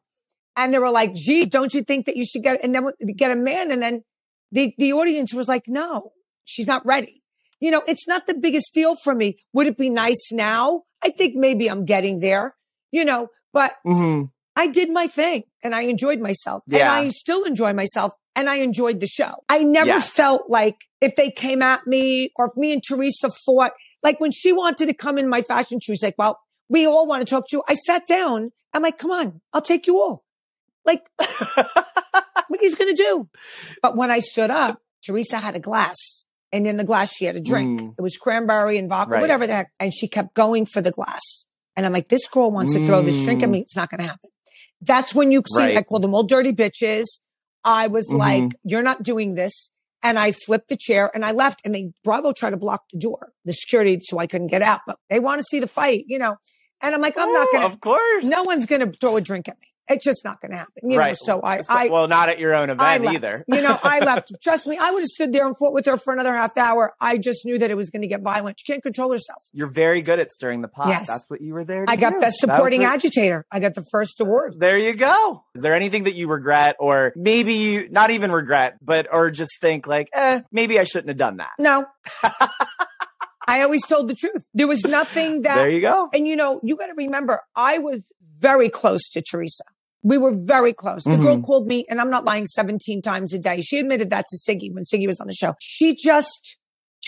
And 0.57 0.73
they 0.73 0.79
were 0.79 0.89
like, 0.89 1.13
gee, 1.13 1.45
don't 1.45 1.73
you 1.73 1.83
think 1.83 2.07
that 2.07 2.17
you 2.17 2.25
should 2.25 2.43
get, 2.43 2.59
and 2.63 2.73
then 2.75 2.89
get 3.15 3.31
a 3.31 3.35
man? 3.35 3.71
And 3.71 3.81
then 3.81 4.03
the, 4.51 4.73
the 4.77 4.91
audience 4.93 5.33
was 5.33 5.47
like, 5.47 5.63
no, 5.67 6.11
she's 6.45 6.67
not 6.67 6.85
ready. 6.85 7.20
You 7.61 7.71
know, 7.71 7.81
it's 7.87 8.07
not 8.07 8.25
the 8.27 8.33
biggest 8.33 8.73
deal 8.73 8.95
for 8.97 9.15
me. 9.15 9.37
Would 9.53 9.67
it 9.67 9.77
be 9.77 9.89
nice 9.89 10.31
now? 10.33 10.83
I 11.01 11.11
think 11.11 11.35
maybe 11.35 11.69
I'm 11.69 11.85
getting 11.85 12.19
there, 12.19 12.55
you 12.91 13.05
know, 13.05 13.29
but 13.53 13.75
Mhm. 13.85 14.31
I 14.55 14.67
did 14.67 14.91
my 14.91 15.07
thing 15.07 15.43
and 15.63 15.73
I 15.73 15.83
enjoyed 15.83 16.19
myself 16.19 16.63
and 16.71 16.83
I 16.89 17.07
still 17.07 17.43
enjoy 17.45 17.71
myself 17.73 18.13
and 18.35 18.49
I 18.49 18.55
enjoyed 18.55 18.99
the 18.99 19.07
show. 19.07 19.43
I 19.47 19.63
never 19.63 19.87
Yes. 19.87 20.11
felt 20.11 20.49
like 20.49 20.77
if 20.99 21.15
they 21.15 21.31
came 21.31 21.61
at 21.61 21.87
me 21.87 22.31
or 22.35 22.47
if 22.47 22.57
me 22.57 22.73
and 22.73 22.83
Teresa 22.83 23.29
fought, 23.45 23.71
like 24.03 24.19
when 24.19 24.31
she 24.31 24.51
wanted 24.51 24.87
to 24.87 24.93
come 24.93 25.17
in 25.17 25.29
my 25.29 25.41
fashion 25.41 25.79
show, 25.79 25.93
she's 25.93 26.03
like, 26.03 26.17
well, 26.17 26.39
we 26.69 26.85
all 26.85 27.05
want 27.07 27.21
to 27.21 27.29
talk 27.29 27.47
to 27.49 27.57
you. 27.57 27.63
I 27.67 27.75
sat 27.75 28.05
down. 28.07 28.51
I'm 28.73 28.81
like, 28.81 28.97
come 28.97 29.11
on, 29.11 29.41
I'll 29.53 29.61
take 29.61 29.85
you 29.87 29.97
all. 30.01 30.23
Like, 30.85 31.09
what 31.19 32.59
he's 32.59 32.75
going 32.75 32.95
to 32.95 33.03
do? 33.03 33.29
But 33.81 33.95
when 33.95 34.09
I 34.11 34.19
stood 34.19 34.49
up, 34.49 34.81
Teresa 35.05 35.37
had 35.39 35.55
a 35.55 35.59
glass 35.59 36.25
and 36.51 36.67
in 36.67 36.77
the 36.77 36.83
glass 36.83 37.13
she 37.13 37.25
had 37.25 37.35
a 37.35 37.39
drink. 37.41 37.81
Mm. 37.81 37.95
It 37.97 38.01
was 38.01 38.17
cranberry 38.17 38.77
and 38.77 38.89
vodka, 38.89 39.13
Right. 39.13 39.21
whatever 39.21 39.47
the 39.47 39.53
heck. 39.53 39.71
And 39.79 39.93
she 39.93 40.07
kept 40.07 40.33
going 40.33 40.65
for 40.65 40.81
the 40.81 40.91
glass. 40.91 41.45
And 41.75 41.85
I'm 41.85 41.93
like, 41.93 42.09
this 42.09 42.27
girl 42.27 42.51
wants 42.51 42.73
to 42.73 42.85
throw 42.85 43.01
this 43.01 43.23
drink 43.23 43.41
at 43.43 43.49
Mm. 43.49 43.53
me. 43.53 43.59
It's 43.61 43.75
not 43.77 43.89
going 43.89 43.99
to 44.01 44.07
happen. 44.07 44.29
That's 44.81 45.13
when 45.15 45.31
you 45.31 45.41
see, 45.55 45.63
Right. 45.63 45.77
I 45.77 45.81
called 45.83 46.03
them 46.03 46.13
all 46.13 46.23
dirty 46.23 46.51
bitches. 46.51 47.05
I 47.63 47.87
was 47.87 48.07
Mhm. 48.09 48.17
like, 48.17 48.43
you're 48.63 48.81
not 48.83 49.03
doing 49.03 49.35
this. 49.35 49.71
And 50.03 50.17
I 50.17 50.31
flipped 50.31 50.67
the 50.69 50.75
chair 50.77 51.11
and 51.13 51.23
I 51.23 51.31
left 51.31 51.61
and 51.63 51.75
they 51.75 51.91
Bravo 52.03 52.31
tried 52.33 52.49
to 52.49 52.57
block 52.57 52.81
the 52.91 52.97
door, 52.99 53.31
the 53.45 53.53
security, 53.53 53.99
so 54.01 54.17
I 54.17 54.25
couldn't 54.25 54.47
get 54.47 54.63
out, 54.63 54.81
but 54.87 54.97
they 55.11 55.19
want 55.19 55.39
to 55.39 55.45
see 55.45 55.59
the 55.59 55.67
fight, 55.67 56.05
you 56.07 56.17
know? 56.17 56.37
And 56.81 56.95
I'm 56.95 57.01
like, 57.01 57.13
I'm 57.17 57.31
not 57.31 57.47
Oh, 57.49 57.51
going 57.51 57.67
to, 57.69 57.73
Of 57.75 57.81
course. 57.81 58.25
no 58.25 58.43
one's 58.43 58.65
going 58.65 58.81
to 58.81 58.97
throw 58.99 59.15
a 59.15 59.21
drink 59.21 59.47
at 59.47 59.59
me. 59.61 59.67
It's 59.89 60.05
just 60.05 60.23
not 60.23 60.39
going 60.39 60.51
to 60.51 60.57
happen, 60.57 60.89
you 60.89 60.97
know? 60.97 61.13
So 61.13 61.41
I, 61.43 61.61
I, 61.67 61.89
well, 61.89 62.07
not 62.07 62.29
at 62.29 62.39
your 62.39 62.55
own 62.55 62.69
I 62.69 62.95
event 62.95 63.03
left. 63.03 63.15
either. 63.15 63.45
you 63.47 63.61
know, 63.61 63.77
I 63.83 63.99
left. 63.99 64.31
Trust 64.43 64.67
me, 64.67 64.77
I 64.79 64.91
would 64.91 65.01
have 65.01 65.09
stood 65.09 65.33
there 65.33 65.45
and 65.45 65.57
fought 65.57 65.73
with 65.73 65.85
her 65.87 65.97
for 65.97 66.13
another 66.13 66.33
half 66.33 66.57
hour. 66.57 66.93
I 67.01 67.17
just 67.17 67.45
knew 67.45 67.57
that 67.59 67.69
it 67.71 67.75
was 67.75 67.89
going 67.89 68.03
to 68.03 68.07
get 68.07 68.21
violent. 68.21 68.59
She 68.59 68.71
can't 68.71 68.81
control 68.81 69.11
herself. 69.11 69.39
You're 69.51 69.71
very 69.71 70.01
good 70.01 70.19
at 70.19 70.31
stirring 70.31 70.61
the 70.61 70.67
pot. 70.69 70.87
Yes. 70.87 71.07
That's 71.09 71.25
what 71.29 71.41
you 71.41 71.53
were 71.53 71.65
there 71.65 71.85
to 71.85 71.91
I 71.91 71.95
got 71.97 72.13
do. 72.13 72.19
best 72.19 72.37
supporting 72.37 72.81
what- 72.81 72.93
agitator. 72.93 73.45
I 73.51 73.59
got 73.59 73.73
the 73.75 73.83
first 73.91 74.21
award. 74.21 74.55
There 74.59 74.77
you 74.77 74.93
go. 74.93 75.43
Is 75.55 75.61
there 75.61 75.75
anything 75.75 76.05
that 76.05 76.15
you 76.15 76.27
regret 76.29 76.77
or 76.79 77.11
maybe 77.15 77.55
you 77.55 77.89
not 77.89 78.11
even 78.11 78.31
regret, 78.31 78.77
but 78.81 79.07
or 79.11 79.29
just 79.31 79.51
think 79.59 79.87
like, 79.87 80.09
eh, 80.13 80.41
maybe 80.51 80.79
I 80.79 80.83
shouldn't 80.85 81.09
have 81.09 81.17
done 81.17 81.37
that. 81.37 81.49
No. 81.59 81.85
I 83.47 83.63
always 83.63 83.85
told 83.85 84.07
the 84.07 84.13
truth. 84.15 84.45
There 84.53 84.67
was 84.67 84.85
nothing 84.85 85.41
that 85.41 85.55
There 85.55 85.69
you 85.69 85.81
go. 85.81 86.09
And 86.13 86.27
you 86.27 86.35
know, 86.35 86.59
you 86.63 86.77
got 86.77 86.85
to 86.87 86.93
remember, 86.95 87.41
I 87.55 87.79
was 87.79 88.03
very 88.41 88.69
close 88.69 89.09
to 89.11 89.21
Teresa. 89.21 89.63
We 90.03 90.17
were 90.17 90.33
very 90.33 90.73
close. 90.73 91.03
The 91.03 91.15
girl 91.17 91.37
Mhm. 91.37 91.45
called 91.45 91.67
me, 91.67 91.85
and 91.87 92.01
I'm 92.01 92.09
not 92.09 92.25
lying 92.25 92.47
17 92.47 93.01
times 93.03 93.33
a 93.33 93.39
day. 93.39 93.61
She 93.61 93.77
admitted 93.77 94.09
that 94.09 94.25
to 94.29 94.37
Siggy 94.37 94.73
when 94.73 94.83
Siggy 94.83 95.05
was 95.07 95.19
on 95.19 95.27
the 95.27 95.33
show. 95.33 95.53
She 95.59 95.93
just 95.95 96.57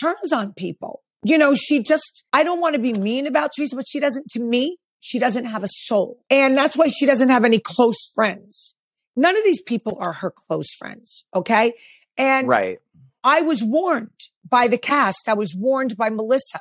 turns 0.00 0.32
on 0.32 0.52
people. 0.52 1.02
You 1.24 1.36
know, 1.38 1.54
she 1.54 1.82
just, 1.82 2.24
I 2.32 2.44
don't 2.44 2.60
want 2.60 2.74
to 2.74 2.80
be 2.80 2.92
mean 2.92 3.26
about 3.26 3.50
Teresa, 3.56 3.74
but 3.74 3.86
she 3.88 3.98
doesn't, 3.98 4.28
to 4.30 4.40
me, 4.40 4.78
she 5.00 5.18
doesn't 5.18 5.46
have 5.46 5.64
a 5.64 5.68
soul. 5.68 6.20
And 6.30 6.56
that's 6.56 6.76
why 6.76 6.86
she 6.86 7.04
doesn't 7.04 7.30
have 7.30 7.44
any 7.44 7.58
close 7.58 8.12
friends. 8.14 8.76
None 9.16 9.36
of 9.36 9.42
these 9.44 9.62
people 9.62 9.96
are 10.00 10.12
her 10.12 10.30
close 10.30 10.72
friends. 10.78 11.26
Okay. 11.34 11.74
And 12.16 12.46
Right. 12.46 12.78
I 13.24 13.40
was 13.40 13.64
warned 13.64 14.10
by 14.48 14.68
the 14.68 14.78
cast. 14.78 15.28
I 15.28 15.34
was 15.34 15.54
warned 15.56 15.96
by 15.96 16.10
Melissa. 16.10 16.60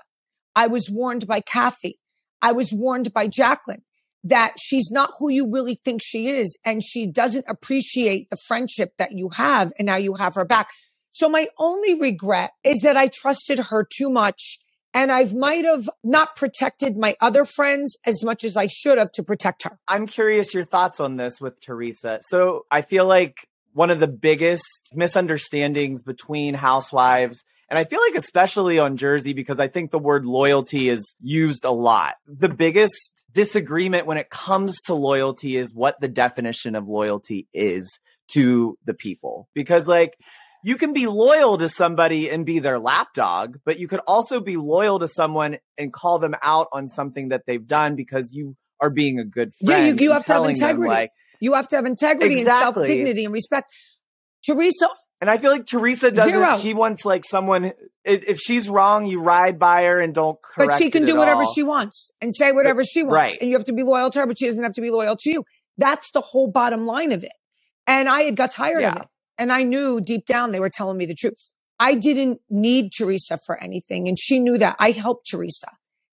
I 0.55 0.67
was 0.67 0.89
warned 0.89 1.27
by 1.27 1.41
Kathy. 1.41 1.99
I 2.41 2.53
was 2.53 2.73
warned 2.73 3.13
by 3.13 3.27
Jacqueline 3.27 3.83
that 4.23 4.53
she's 4.59 4.89
not 4.91 5.11
who 5.19 5.29
you 5.29 5.49
really 5.51 5.75
think 5.75 6.01
she 6.03 6.27
is. 6.27 6.57
And 6.65 6.83
she 6.83 7.07
doesn't 7.07 7.45
appreciate 7.47 8.29
the 8.29 8.37
friendship 8.47 8.93
that 8.97 9.11
you 9.11 9.29
have. 9.29 9.73
And 9.77 9.85
now 9.85 9.97
you 9.97 10.15
have 10.15 10.35
her 10.35 10.45
back. 10.45 10.69
So 11.11 11.29
my 11.29 11.47
only 11.57 11.99
regret 11.99 12.51
is 12.63 12.81
that 12.81 12.97
I 12.97 13.07
trusted 13.07 13.59
her 13.59 13.85
too 13.85 14.09
much. 14.09 14.59
And 14.95 15.11
I've 15.11 15.33
might 15.33 15.65
have 15.65 15.89
not 16.03 16.35
protected 16.35 16.97
my 16.97 17.15
other 17.19 17.45
friends 17.45 17.97
as 18.05 18.23
much 18.23 18.43
as 18.43 18.55
I 18.55 18.67
should 18.67 18.99
have 18.99 19.11
to 19.13 19.23
protect 19.23 19.63
her. 19.63 19.79
I'm 19.87 20.05
curious 20.05 20.53
your 20.53 20.65
thoughts 20.65 20.99
on 20.99 21.17
this 21.17 21.41
with 21.41 21.59
Teresa. 21.59 22.19
So 22.29 22.65
I 22.69 22.83
feel 22.83 23.05
like 23.05 23.35
one 23.73 23.89
of 23.89 23.99
the 23.99 24.07
biggest 24.07 24.91
misunderstandings 24.93 26.01
between 26.03 26.53
housewives 26.53 27.43
And 27.69 27.79
I 27.79 27.85
feel 27.85 27.99
like, 28.01 28.21
especially 28.21 28.79
on 28.79 28.97
Jersey, 28.97 29.33
because 29.33 29.59
I 29.59 29.67
think 29.67 29.91
the 29.91 29.99
word 29.99 30.25
loyalty 30.25 30.89
is 30.89 31.15
used 31.21 31.65
a 31.65 31.71
lot. 31.71 32.15
The 32.27 32.49
biggest 32.49 33.23
disagreement 33.31 34.05
when 34.05 34.17
it 34.17 34.29
comes 34.29 34.77
to 34.85 34.93
loyalty 34.93 35.57
is 35.57 35.73
what 35.73 35.99
the 35.99 36.07
definition 36.07 36.75
of 36.75 36.87
loyalty 36.87 37.47
is 37.53 37.99
to 38.33 38.77
the 38.85 38.93
people. 38.93 39.49
Because, 39.53 39.87
like, 39.87 40.15
you 40.63 40.77
can 40.77 40.93
be 40.93 41.07
loyal 41.07 41.57
to 41.57 41.67
somebody 41.67 42.29
and 42.29 42.45
be 42.45 42.59
their 42.59 42.79
lapdog, 42.79 43.57
but 43.65 43.79
you 43.79 43.87
could 43.87 44.01
also 44.07 44.39
be 44.39 44.55
loyal 44.55 44.99
to 44.99 45.07
someone 45.07 45.57
and 45.77 45.91
call 45.91 46.19
them 46.19 46.35
out 46.41 46.67
on 46.71 46.89
something 46.89 47.29
that 47.29 47.41
they've 47.45 47.65
done 47.65 47.95
because 47.95 48.31
you 48.31 48.55
are 48.79 48.89
being 48.89 49.19
a 49.19 49.25
good 49.25 49.53
friend. 49.55 49.87
Yeah, 49.87 49.93
you, 49.93 49.95
you 49.95 50.11
have 50.11 50.25
to 50.25 50.33
have 50.33 50.41
telling 50.41 50.55
them, 50.55 50.69
integrity. 50.69 50.93
like, 50.93 51.11
you 51.39 51.53
have 51.53 51.67
to 51.69 51.75
have 51.75 51.85
integrity 51.85 52.41
and 52.41 52.47
self 52.47 52.75
dignity 52.75 53.25
and 53.25 53.33
respect. 53.33 53.69
Teresa, 54.45 54.87
And 55.23 55.29
I 55.29 55.37
feel 55.37 55.51
like 55.51 55.65
Teresa 55.65 56.11
doesn't. 56.11 56.33
Zero. 56.33 56.57
She 56.57 56.73
wants 56.73 57.05
like 57.05 57.23
someone. 57.23 57.71
If, 58.03 58.41
she's 58.41 58.67
wrong, 58.67 59.05
you 59.05 59.21
ride 59.21 59.57
by 59.57 59.83
her 59.83 60.01
and 60.01 60.13
don't 60.13 60.37
correct. 60.41 60.71
but 60.71 60.77
she 60.77 60.91
can 60.91 61.05
do 61.05 61.15
whatever 61.15 61.43
all. 61.43 61.53
she 61.53 61.63
wants 61.63 62.11
and 62.19 62.35
say 62.35 62.51
whatever 62.51 62.83
she 62.83 63.03
wants. 63.03 63.15
right. 63.15 63.37
And 63.39 63.49
you 63.49 63.55
have 63.55 63.63
to 63.67 63.71
be 63.71 63.83
loyal 63.83 64.09
to 64.09 64.19
her, 64.19 64.27
but 64.27 64.37
she 64.37 64.47
doesn't 64.47 64.61
have 64.61 64.73
to 64.73 64.81
be 64.81 64.91
loyal 64.91 65.15
to 65.21 65.29
you. 65.29 65.45
That's 65.77 66.11
the 66.11 66.19
whole 66.19 66.51
bottom 66.51 66.85
line 66.85 67.13
of 67.13 67.23
it. 67.23 67.31
And 67.87 68.09
I 68.09 68.23
had 68.23 68.35
got 68.35 68.51
tired 68.51 68.83
of 68.83 68.97
it. 68.97 69.07
And 69.37 69.49
I 69.49 69.63
knew 69.63 70.01
deep 70.01 70.25
down 70.25 70.51
they 70.51 70.59
were 70.59 70.69
telling 70.69 70.97
me 70.97 71.05
the 71.05 71.15
truth. 71.15 71.53
I 71.79 71.93
didn't 71.93 72.41
need 72.49 72.91
Teresa 72.91 73.39
for 73.45 73.57
anything. 73.63 74.09
And 74.09 74.19
she 74.19 74.41
knew 74.41 74.57
that. 74.57 74.75
I 74.77 74.91
helped 74.91 75.29
Teresa. 75.31 75.69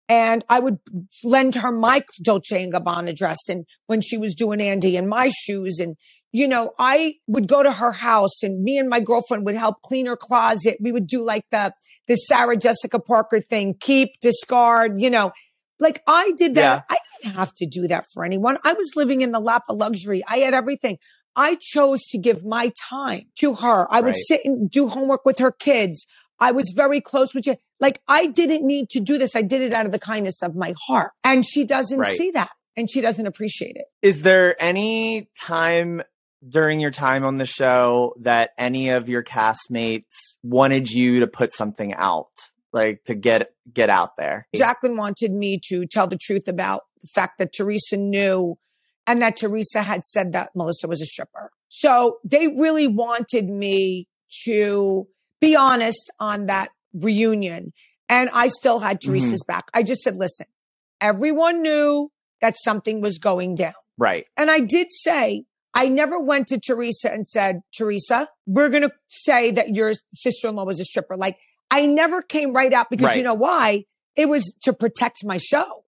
And 0.08 0.46
I 0.48 0.62
would 0.62 0.80
lend 1.26 1.56
her 1.56 1.74
my 1.74 2.06
Dolce 2.22 2.64
and 2.64 2.72
Gabbana 2.74 3.14
dress 3.14 3.50
and 3.50 3.66
when 3.88 4.00
she 4.00 4.18
was 4.18 4.34
doing 4.34 4.62
Andy 4.62 4.96
and 4.96 5.10
my 5.10 5.30
shoes. 5.30 5.80
And, 5.82 5.98
you 6.34 6.48
know, 6.48 6.74
I 6.80 7.16
would 7.28 7.48
go 7.48 7.64
to 7.64 7.72
her 7.72 7.92
house 7.92 8.44
and 8.44 8.62
me 8.64 8.78
and 8.78 8.90
my 8.90 9.00
girlfriend 9.00 9.46
would 9.46 9.56
help 9.56 9.82
clean 9.84 10.08
her 10.08 10.18
closet. 10.18 10.78
We 10.82 10.92
would 10.92 11.08
do 11.08 11.24
like 11.24 11.46
the, 11.52 11.74
the 12.08 12.16
Sarah 12.16 12.58
Jessica 12.58 13.00
Parker 13.00 13.40
thing, 13.40 13.76
keep, 13.80 14.20
discard, 14.20 15.00
you 15.00 15.10
know, 15.12 15.32
like 15.80 16.02
I 16.08 16.34
did 16.38 16.56
that. 16.56 16.86
I 16.90 16.98
didn't 17.22 17.36
have 17.36 17.54
to 17.56 17.66
do 17.68 17.88
that 17.88 18.06
for 18.12 18.26
anyone. 18.26 18.58
I 18.64 18.74
was 18.74 18.96
living 18.96 19.22
in 19.22 19.32
the 19.32 19.40
lap 19.40 19.64
of 19.70 19.78
luxury. 19.78 20.24
I 20.28 20.40
had 20.40 20.54
everything. 20.54 20.98
I 21.36 21.58
chose 21.62 22.02
to 22.08 22.18
give 22.18 22.44
my 22.44 22.72
time 22.90 23.26
to 23.40 23.54
her. 23.56 23.88
I 23.92 24.02
would 24.02 24.08
Right. 24.16 24.16
sit 24.28 24.42
and 24.44 24.70
do 24.70 24.88
homework 24.88 25.26
with 25.26 25.40
her 25.40 25.52
kids. 25.52 26.06
I 26.40 26.52
was 26.52 26.74
very 26.76 27.00
close 27.00 27.34
with 27.36 27.46
you. 27.46 27.56
Like 27.80 28.02
I 28.08 28.28
didn't 28.28 28.66
need 28.66 28.90
to 28.90 29.00
do 29.00 29.18
this. 29.20 29.36
I 29.36 29.44
did 29.44 29.62
it 29.62 29.72
out 29.74 29.86
of 29.86 29.92
the 29.92 30.00
kindness 30.00 30.42
of 30.42 30.56
my 30.56 30.74
heart. 30.88 31.12
And 31.24 31.46
she 31.46 31.64
doesn't 31.64 32.00
Right. 32.00 32.18
see 32.18 32.32
that 32.32 32.50
and 32.76 32.90
she 32.90 33.02
doesn't 33.02 33.26
appreciate 33.28 33.76
it. 33.76 33.86
Is 34.02 34.22
there 34.22 34.62
any 34.62 35.30
time 35.40 36.02
during 36.48 36.80
your 36.80 36.92
time 36.92 37.24
on 37.24 37.38
the 37.38 37.46
show 37.46 38.14
that 38.22 38.52
any 38.58 38.90
of 38.90 39.10
your 39.10 39.24
castmates 39.24 40.36
wanted 40.44 40.92
you 40.92 41.22
to 41.22 41.28
put 41.28 41.56
something 41.56 41.94
out, 41.94 42.32
like 42.72 43.04
to 43.06 43.16
get 43.16 43.54
get 43.74 43.90
out 43.90 44.18
there? 44.18 44.48
Jacqueline 44.56 44.98
wanted 44.98 45.32
me 45.32 45.60
to 45.70 45.86
tell 45.86 46.08
the 46.08 46.18
truth 46.18 46.48
about 46.48 46.82
the 47.02 47.10
fact 47.14 47.38
that 47.40 47.54
Teresa 47.54 47.98
knew 47.98 48.58
and 49.06 49.22
that 49.22 49.38
Teresa 49.38 49.82
had 49.82 50.04
said 50.04 50.32
that 50.34 50.52
Melissa 50.56 50.88
was 50.88 51.02
a 51.02 51.06
stripper. 51.06 51.52
So 51.68 52.18
they 52.24 52.48
really 52.48 52.88
wanted 52.88 53.50
me 53.50 54.08
to 54.46 55.08
be 55.42 55.56
honest 55.56 56.12
on 56.20 56.46
that 56.48 56.70
reunion. 56.94 57.74
And 58.10 58.30
I 58.34 58.48
still 58.48 58.80
had 58.80 58.98
mm-hmm. 58.98 59.12
Teresa's 59.12 59.44
back. 59.44 59.66
I 59.74 59.84
just 59.84 60.02
said, 60.02 60.18
listen, 60.18 60.48
everyone 61.02 61.62
knew 61.62 62.12
that 62.42 62.56
something 62.58 63.02
was 63.02 63.18
going 63.18 63.56
down. 63.56 63.74
Right. 63.98 64.26
And 64.38 64.50
I 64.50 64.60
did 64.60 64.88
say, 64.90 65.46
I 65.74 65.90
never 65.90 66.20
went 66.20 66.48
to 66.50 66.60
Teresa 66.60 67.12
and 67.12 67.28
said, 67.28 67.62
Teresa, 67.76 68.30
we're 68.46 68.70
going 68.70 68.84
to 68.84 68.92
say 69.10 69.52
that 69.52 69.70
your 69.74 69.94
sister 70.14 70.50
in 70.50 70.56
law 70.56 70.66
was 70.66 70.80
a 70.80 70.86
stripper. 70.86 71.18
Like, 71.18 71.38
I 71.72 71.86
never 71.86 72.22
came 72.22 72.54
right 72.54 72.72
out 72.72 72.90
because 72.90 73.10
Right. 73.10 73.18
you 73.18 73.24
know 73.24 73.34
why? 73.34 73.86
It 74.16 74.28
was 74.30 74.56
to 74.64 74.74
protect 74.74 75.26
my 75.26 75.38
show. 75.38 75.86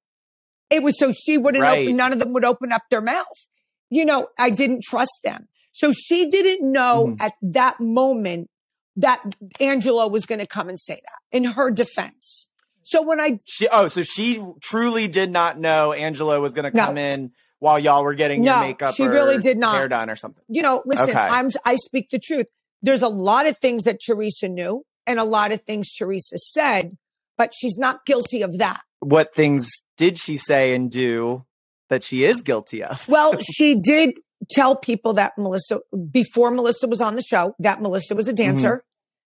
It 0.72 0.82
was 0.82 0.98
so 0.98 1.12
she 1.12 1.38
wouldn't 1.38 1.62
Right. 1.62 1.86
open, 1.86 1.96
none 1.96 2.12
of 2.14 2.20
them 2.20 2.34
would 2.34 2.44
open 2.46 2.72
up 2.72 2.82
their 2.90 3.02
mouth. 3.02 3.50
You 3.92 4.06
know, 4.06 4.28
I 4.40 4.50
didn't 4.50 4.82
trust 4.84 5.20
them. 5.24 5.48
So 5.72 5.92
she 5.92 6.30
didn't 6.30 6.72
know 6.72 7.08
Mhm. 7.10 7.22
at 7.22 7.34
that 7.44 7.80
moment 7.80 8.50
that 8.96 9.22
Angela 9.60 10.08
was 10.08 10.26
going 10.26 10.40
to 10.40 10.48
come 10.48 10.70
and 10.70 10.80
say 10.80 10.96
that 11.04 11.38
in 11.38 11.44
her 11.44 11.70
defense. 11.70 12.50
So 12.82 13.02
when 13.02 13.20
I 13.20 13.40
She 13.46 13.68
oh, 13.68 13.88
so 13.90 14.02
she 14.04 14.42
truly 14.62 15.08
did 15.08 15.32
not 15.32 15.60
know 15.60 15.92
Angela 15.94 16.40
was 16.40 16.54
going 16.54 16.72
to 16.72 16.76
No. 16.76 16.86
come 16.86 16.98
in 16.98 17.32
while 17.60 17.80
y'all 17.80 18.04
were 18.04 18.14
getting 18.14 18.44
No, 18.44 18.60
your 18.60 18.68
makeup. 18.68 18.94
she 18.94 19.04
or 19.04 19.12
really 19.12 19.38
did 19.38 19.58
not. 19.58 19.76
hair 19.76 19.88
done 19.88 20.10
or 20.10 20.16
something. 20.16 20.44
you 20.48 20.62
know, 20.62 20.82
listen, 20.86 21.10
Okay. 21.10 21.20
I'm 21.20 21.50
I 21.66 21.76
speak 21.76 22.10
the 22.10 22.20
truth. 22.20 22.48
There's 22.82 23.02
a 23.02 23.08
lot 23.08 23.48
of 23.48 23.58
things 23.58 23.84
that 23.84 24.00
Teresa 24.06 24.48
knew 24.48 24.84
and 25.08 25.20
a 25.20 25.24
lot 25.24 25.52
of 25.52 25.62
things 25.62 25.94
Teresa 25.94 26.38
said, 26.38 26.98
but 27.38 27.54
she's 27.56 27.78
not 27.78 28.06
guilty 28.06 28.42
of 28.42 28.58
that. 28.58 28.82
What 29.00 29.34
things 29.36 29.70
did 29.98 30.18
she 30.18 30.38
say 30.38 30.74
and 30.76 30.92
do 30.92 31.46
that 31.90 32.04
she 32.04 32.26
is 32.26 32.42
guilty 32.42 32.84
of? 32.84 33.08
Well, 33.08 33.38
she 33.56 33.76
did 33.76 34.16
tell 34.50 34.76
people 34.76 35.14
that 35.14 35.34
Melissa 35.38 35.80
before 36.12 36.52
Melissa 36.52 36.88
was 36.88 37.02
on 37.02 37.16
the 37.16 37.22
show 37.22 37.56
that 37.60 37.82
Melissa 37.82 38.16
was 38.16 38.28
a 38.28 38.34
mm-hmm. 38.34 38.52
dancer 38.52 38.84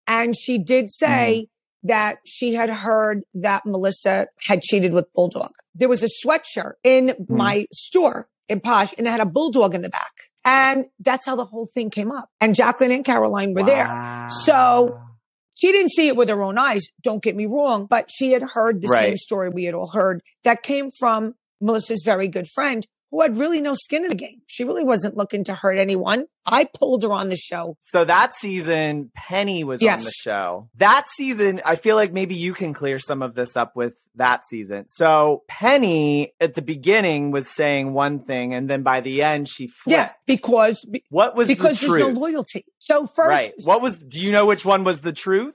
and 0.07 0.35
she 0.37 0.57
did 0.57 0.89
say 0.91 1.43
mm-hmm. 1.43 1.51
That 1.83 2.19
she 2.25 2.53
had 2.53 2.69
heard 2.69 3.23
that 3.33 3.65
Melissa 3.65 4.27
had 4.45 4.61
cheated 4.61 4.93
with 4.93 5.11
Bulldog. 5.13 5.51
There 5.73 5.89
was 5.89 6.03
a 6.03 6.07
sweatshirt 6.07 6.73
in 6.83 7.09
hmm. 7.09 7.37
my 7.37 7.65
store 7.73 8.27
in 8.47 8.59
Posche 8.59 8.93
and 8.97 9.07
it 9.07 9.09
had 9.09 9.19
a 9.19 9.25
bulldog 9.25 9.73
in 9.73 9.81
the 9.81 9.89
back. 9.89 10.11
And 10.43 10.85
that's 10.99 11.25
how 11.25 11.35
the 11.35 11.45
whole 11.45 11.67
thing 11.71 11.89
came 11.89 12.11
up. 12.11 12.29
And 12.39 12.55
Jacqueline 12.55 12.91
and 12.91 13.05
Caroline 13.05 13.53
were 13.53 13.63
there. 13.63 14.27
So- 14.29 14.99
She 15.55 15.71
didn't 15.71 15.91
see 15.91 16.07
it 16.07 16.15
with 16.15 16.27
her 16.29 16.41
own 16.41 16.57
eyes, 16.57 16.87
don't 17.03 17.21
get 17.21 17.35
me 17.35 17.45
wrong, 17.45 17.85
but 17.85 18.09
she 18.09 18.31
had 18.31 18.41
heard 18.41 18.81
the 18.81 18.87
same 18.87 19.15
story 19.15 19.49
we 19.49 19.65
had 19.65 19.75
all 19.75 19.91
heard 19.91 20.23
that 20.43 20.63
came 20.63 20.89
from 20.97 21.35
Melissa's 21.61 22.01
very 22.03 22.27
good 22.27 22.47
friend 22.47 22.87
who 23.11 23.21
had 23.21 23.37
really 23.37 23.61
no 23.61 23.73
skin 23.75 24.03
in 24.03 24.09
the 24.09 24.15
game. 24.15 24.41
She 24.47 24.63
really 24.63 24.83
wasn't 24.83 25.17
looking 25.17 25.43
to 25.45 25.53
hurt 25.53 25.77
anyone. 25.77 26.25
I 26.45 26.63
pulled 26.63 27.03
her 27.03 27.11
on 27.11 27.29
the 27.29 27.35
show. 27.35 27.77
So 27.89 28.05
that 28.05 28.35
season, 28.35 29.11
Penny 29.15 29.63
was 29.63 29.83
on 29.83 29.99
the 29.99 30.13
show. 30.23 30.69
That 30.77 31.07
season, 31.09 31.61
I 31.65 31.75
feel 31.75 31.95
like 31.97 32.13
maybe 32.13 32.35
you 32.35 32.53
can 32.53 32.73
clear 32.73 32.99
some 32.99 33.21
of 33.21 33.35
this 33.35 33.55
up 33.57 33.75
with 33.75 33.93
that 34.15 34.47
season. 34.47 34.85
So 34.87 35.43
Penny 35.47 36.33
at 36.39 36.55
the 36.55 36.61
beginning 36.61 37.31
was 37.31 37.47
saying 37.49 37.93
one 37.93 38.23
thing, 38.23 38.53
and 38.53 38.69
then 38.69 38.81
by 38.83 39.01
the 39.01 39.21
end 39.21 39.49
she 39.49 39.67
flipped. 39.67 39.91
Yeah, 39.91 40.11
because 40.25 40.85
be- 40.89 41.03
What 41.09 41.35
was 41.35 41.47
because 41.47 41.79
the 41.79 41.87
there's 41.87 41.99
no 41.99 42.07
loyalty. 42.07 42.65
So 42.79 43.05
first 43.07 43.17
right. 43.29 43.53
What 43.63 43.81
was? 43.81 43.97
Do 43.97 44.19
you 44.19 44.31
know 44.31 44.45
which 44.45 44.65
one 44.65 44.83
was 44.83 45.01
the 45.01 45.13
truth? 45.13 45.53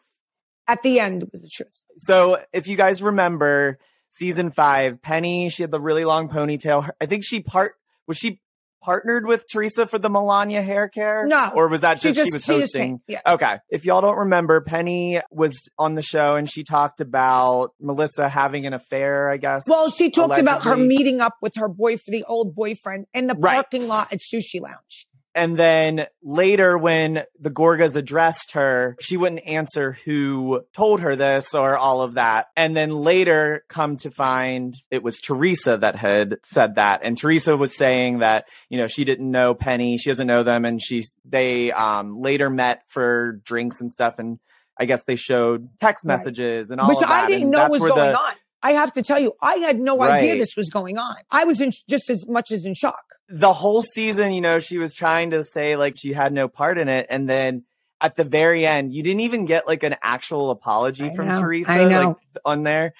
at 0.68 0.82
the 0.82 0.98
end 0.98 1.24
was 1.32 1.42
the 1.42 1.48
truth. 1.48 1.84
So 1.98 2.42
if 2.52 2.66
you 2.66 2.76
guys 2.76 3.00
remember 3.00 3.78
season 4.18 4.50
five, 4.52 5.00
Penny, 5.02 5.48
she 5.48 5.62
had 5.62 5.70
the 5.70 5.80
really 5.80 6.04
long 6.04 6.28
ponytail. 6.28 6.88
I 7.00 7.06
think 7.06 7.24
she 7.24 7.40
part 7.40 7.72
was 8.06 8.16
she 8.18 8.40
partnered 8.82 9.26
with 9.26 9.42
Teresa 9.50 9.84
for 9.86 9.98
the 9.98 10.08
Milania 10.08 10.64
hair 10.64 10.88
care? 10.88 11.26
No. 11.26 11.50
or 11.56 11.66
was 11.68 11.80
that 11.80 11.98
She 11.98 12.12
just, 12.12 12.30
she 12.30 12.34
was 12.34 12.44
she 12.44 12.52
hosting? 12.52 12.82
came. 12.82 12.98
Yeah. 13.08 13.20
Okay. 13.34 13.56
If 13.68 13.84
y'all 13.84 14.00
don't 14.00 14.16
remember, 14.18 14.60
Penny 14.60 15.20
was 15.32 15.58
on 15.76 15.96
the 15.96 16.02
show 16.02 16.36
and 16.36 16.48
she 16.48 16.62
talked 16.62 17.00
about 17.00 17.70
Melissa 17.80 18.28
having 18.28 18.64
an 18.64 18.74
affair, 18.74 19.28
I 19.28 19.38
guess. 19.38 19.64
Well, 19.66 19.90
she 19.90 20.10
talked 20.10 20.38
about 20.38 20.62
her 20.62 20.76
meeting 20.76 21.20
up 21.20 21.32
with 21.42 21.54
her 21.56 21.68
boyfriend, 21.68 22.14
the 22.14 22.24
old 22.28 22.54
boyfriend, 22.54 23.06
in 23.12 23.26
the 23.26 23.34
Right. 23.34 23.54
parking 23.54 23.88
lot 23.88 24.12
at 24.12 24.20
Sushi 24.20 24.60
Lounge. 24.60 25.06
And 25.36 25.56
then 25.58 26.06
later, 26.22 26.76
when 26.78 27.22
the 27.38 27.50
Gorgas 27.50 27.94
addressed 27.94 28.52
her, 28.52 28.96
she 29.00 29.16
wouldn't 29.18 29.46
answer 29.46 29.96
who 30.06 30.62
told 30.74 31.00
her 31.00 31.14
this 31.14 31.54
or 31.54 31.76
all 31.76 32.00
of 32.02 32.14
that. 32.14 32.46
And 32.56 32.74
then 32.74 32.90
later, 32.90 33.62
come 33.68 33.98
to 33.98 34.10
find 34.10 34.74
it 34.90 35.02
was 35.02 35.20
Teresa 35.20 35.76
that 35.76 35.94
had 35.94 36.36
said 36.42 36.76
that. 36.76 37.02
And 37.04 37.18
Teresa 37.18 37.56
was 37.56 37.76
saying 37.76 38.20
that, 38.20 38.46
you 38.70 38.78
know, 38.78 38.86
she 38.88 39.04
didn't 39.04 39.30
know 39.30 39.52
Penny, 39.54 39.98
she 39.98 40.10
doesn't 40.10 40.26
know 40.26 40.42
them. 40.42 40.64
And 40.64 40.82
she, 40.82 41.04
they 41.24 41.70
um, 41.70 42.20
later 42.22 42.48
met 42.50 42.82
for 42.88 43.40
drinks 43.44 43.80
and 43.82 43.92
stuff. 43.92 44.14
And 44.18 44.38
I 44.80 44.86
guess 44.86 45.02
they 45.06 45.16
showed 45.16 45.68
text 45.80 46.04
Right. 46.04 46.18
messages 46.18 46.70
and 46.70 46.80
all 46.80 46.88
which 46.88 46.96
of 47.02 47.08
that. 47.08 47.24
I 47.24 47.26
didn't 47.28 47.42
And 47.44 47.52
know 47.52 47.68
was 47.68 47.80
going 47.80 47.94
the- 47.94 48.18
on. 48.18 48.32
I 48.62 48.72
have 48.72 48.92
to 48.92 49.02
tell 49.02 49.18
you, 49.18 49.32
I 49.40 49.56
had 49.56 49.78
no 49.78 50.02
idea 50.02 50.36
this 50.36 50.56
was 50.56 50.70
going 50.70 50.98
on. 50.98 51.16
I 51.30 51.44
was 51.44 51.60
in 51.60 51.70
just 51.88 52.10
as 52.10 52.26
much 52.26 52.50
as 52.50 52.64
in 52.64 52.74
shock. 52.74 53.04
the 53.28 53.52
whole 53.52 53.82
season, 53.82 54.32
you 54.32 54.40
know, 54.40 54.58
she 54.60 54.78
was 54.78 54.92
trying 54.94 55.30
to 55.30 55.44
say 55.44 55.76
like 55.76 55.94
she 55.96 56.12
had 56.12 56.32
no 56.32 56.48
part 56.48 56.78
in 56.78 56.88
it. 56.88 57.06
And 57.10 57.28
then 57.28 57.64
at 58.00 58.16
the 58.16 58.24
very 58.24 58.66
end, 58.66 58.92
you 58.92 59.02
didn't 59.02 59.20
even 59.20 59.46
get 59.46 59.66
like 59.66 59.82
an 59.82 59.96
actual 60.02 60.50
apology 60.50 61.04
I 61.04 61.14
from 61.14 61.28
know, 61.28 61.40
Teresa 61.40 61.86
like 61.86 62.16
on 62.44 62.62
there. 62.62 62.94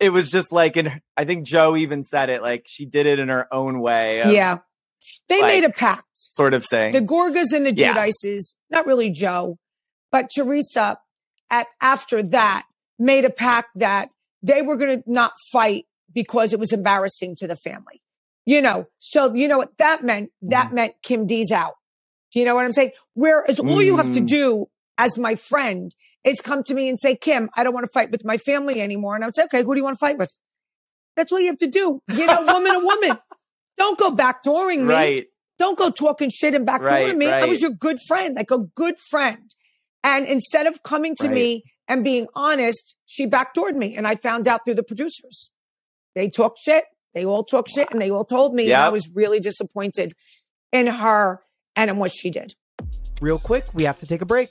It 0.00 0.10
was 0.10 0.30
just 0.30 0.50
like, 0.52 0.76
in, 0.76 0.88
I 1.16 1.24
think 1.24 1.46
Joe 1.46 1.76
even 1.76 2.02
said 2.04 2.28
it, 2.28 2.42
like 2.42 2.64
she 2.66 2.86
did 2.86 3.06
it 3.06 3.18
in 3.18 3.28
her 3.28 3.46
own 3.52 3.80
way. 3.80 4.20
of 4.20 4.32
yeah. 4.32 4.58
They 5.28 5.40
like- 5.40 5.48
made 5.52 5.64
a 5.64 5.70
pact. 5.70 6.06
Sort 6.14 6.54
of 6.54 6.64
saying. 6.66 6.92
The 6.92 7.00
Gorgas 7.00 7.52
and 7.54 7.64
the 7.66 7.74
Yeah. 7.74 7.94
Giudices, 7.94 8.56
not 8.70 8.86
really 8.86 9.10
Joe, 9.10 9.58
but 10.10 10.28
Teresa 10.34 10.98
at 11.50 11.66
after 11.80 12.22
that 12.22 12.66
made 12.98 13.24
a 13.24 13.30
pact 13.30 13.68
that 13.76 14.10
they 14.42 14.62
were 14.62 14.76
going 14.76 15.02
to 15.02 15.10
not 15.10 15.32
fight 15.52 15.86
because 16.12 16.52
it 16.52 16.58
was 16.60 16.72
embarrassing 16.72 17.34
to 17.38 17.46
the 17.46 17.56
family. 17.56 18.02
You 18.44 18.60
know, 18.60 18.86
so 18.98 19.32
you 19.34 19.46
know 19.48 19.58
what 19.58 19.76
that 19.78 20.02
meant? 20.02 20.30
That 20.42 20.66
Mm-hmm. 20.66 20.74
meant 20.74 20.94
Kim 21.02 21.26
D's 21.26 21.52
out. 21.52 21.74
Do 22.32 22.40
you 22.40 22.44
know 22.44 22.54
what 22.54 22.64
I'm 22.64 22.72
saying? 22.72 22.90
Whereas 23.14 23.60
all 23.60 23.82
you 23.82 23.96
have 23.98 24.10
to 24.12 24.20
Mm. 24.20 24.26
do 24.26 24.66
as 24.98 25.16
my 25.18 25.36
friend 25.36 25.94
is 26.24 26.40
come 26.40 26.62
to 26.64 26.74
me 26.74 26.88
and 26.88 26.98
say, 27.00 27.14
Kim, 27.14 27.50
I 27.56 27.62
don't 27.62 27.74
want 27.74 27.84
to 27.86 27.92
fight 27.92 28.10
with 28.10 28.24
my 28.24 28.38
family 28.38 28.80
anymore. 28.80 29.14
And 29.14 29.22
I 29.24 29.28
would 29.28 29.36
say, 29.36 29.44
okay, 29.44 29.62
who 29.62 29.74
do 29.74 29.78
you 29.80 29.84
want 29.84 29.96
to 29.98 30.04
fight 30.04 30.18
with? 30.18 30.32
That's 31.16 31.30
what 31.30 31.42
you 31.42 31.48
have 31.48 31.58
to 31.58 31.66
do. 31.66 32.00
You 32.10 32.26
know, 32.26 32.42
woman 32.48 32.72
to 32.72 32.78
woman. 32.80 33.18
Don't 33.78 33.98
go 33.98 34.10
backdooring 34.10 34.84
me. 34.86 34.94
Right. 34.94 35.26
Don't 35.58 35.78
go 35.78 35.90
talking 35.90 36.30
shit 36.30 36.54
and 36.54 36.66
backdooring 36.66 36.80
Right, 36.82 37.16
me. 37.16 37.26
I 37.26 37.44
was 37.46 37.62
your 37.62 37.70
good 37.70 37.98
friend, 38.06 38.34
like 38.36 38.50
a 38.50 38.58
good 38.58 38.98
friend. 38.98 39.54
And 40.04 40.26
instead 40.26 40.66
of 40.66 40.82
coming 40.82 41.14
to 41.16 41.28
Right. 41.28 41.34
me 41.34 41.64
and 41.88 42.04
being 42.04 42.26
honest, 42.34 42.96
she 43.06 43.26
backdoored 43.26 43.74
me. 43.74 43.96
And 43.96 44.06
I 44.06 44.16
found 44.16 44.48
out 44.48 44.64
through 44.64 44.74
the 44.74 44.82
producers. 44.82 45.50
They 46.14 46.28
talk 46.28 46.54
shit. 46.58 46.84
They 47.14 47.24
all 47.24 47.44
talk 47.44 47.68
shit 47.68 47.90
and 47.90 48.00
they 48.00 48.10
all 48.10 48.24
told 48.24 48.54
me. 48.54 48.72
And 48.72 48.82
I 48.82 48.88
was 48.88 49.10
really 49.14 49.40
disappointed 49.40 50.14
in 50.72 50.86
her 50.86 51.42
and 51.76 51.90
in 51.90 51.98
what 51.98 52.12
she 52.12 52.30
did. 52.30 52.54
Real 53.20 53.38
quick, 53.38 53.66
we 53.74 53.84
have 53.84 53.98
to 53.98 54.06
take 54.06 54.22
a 54.22 54.26
break. 54.26 54.48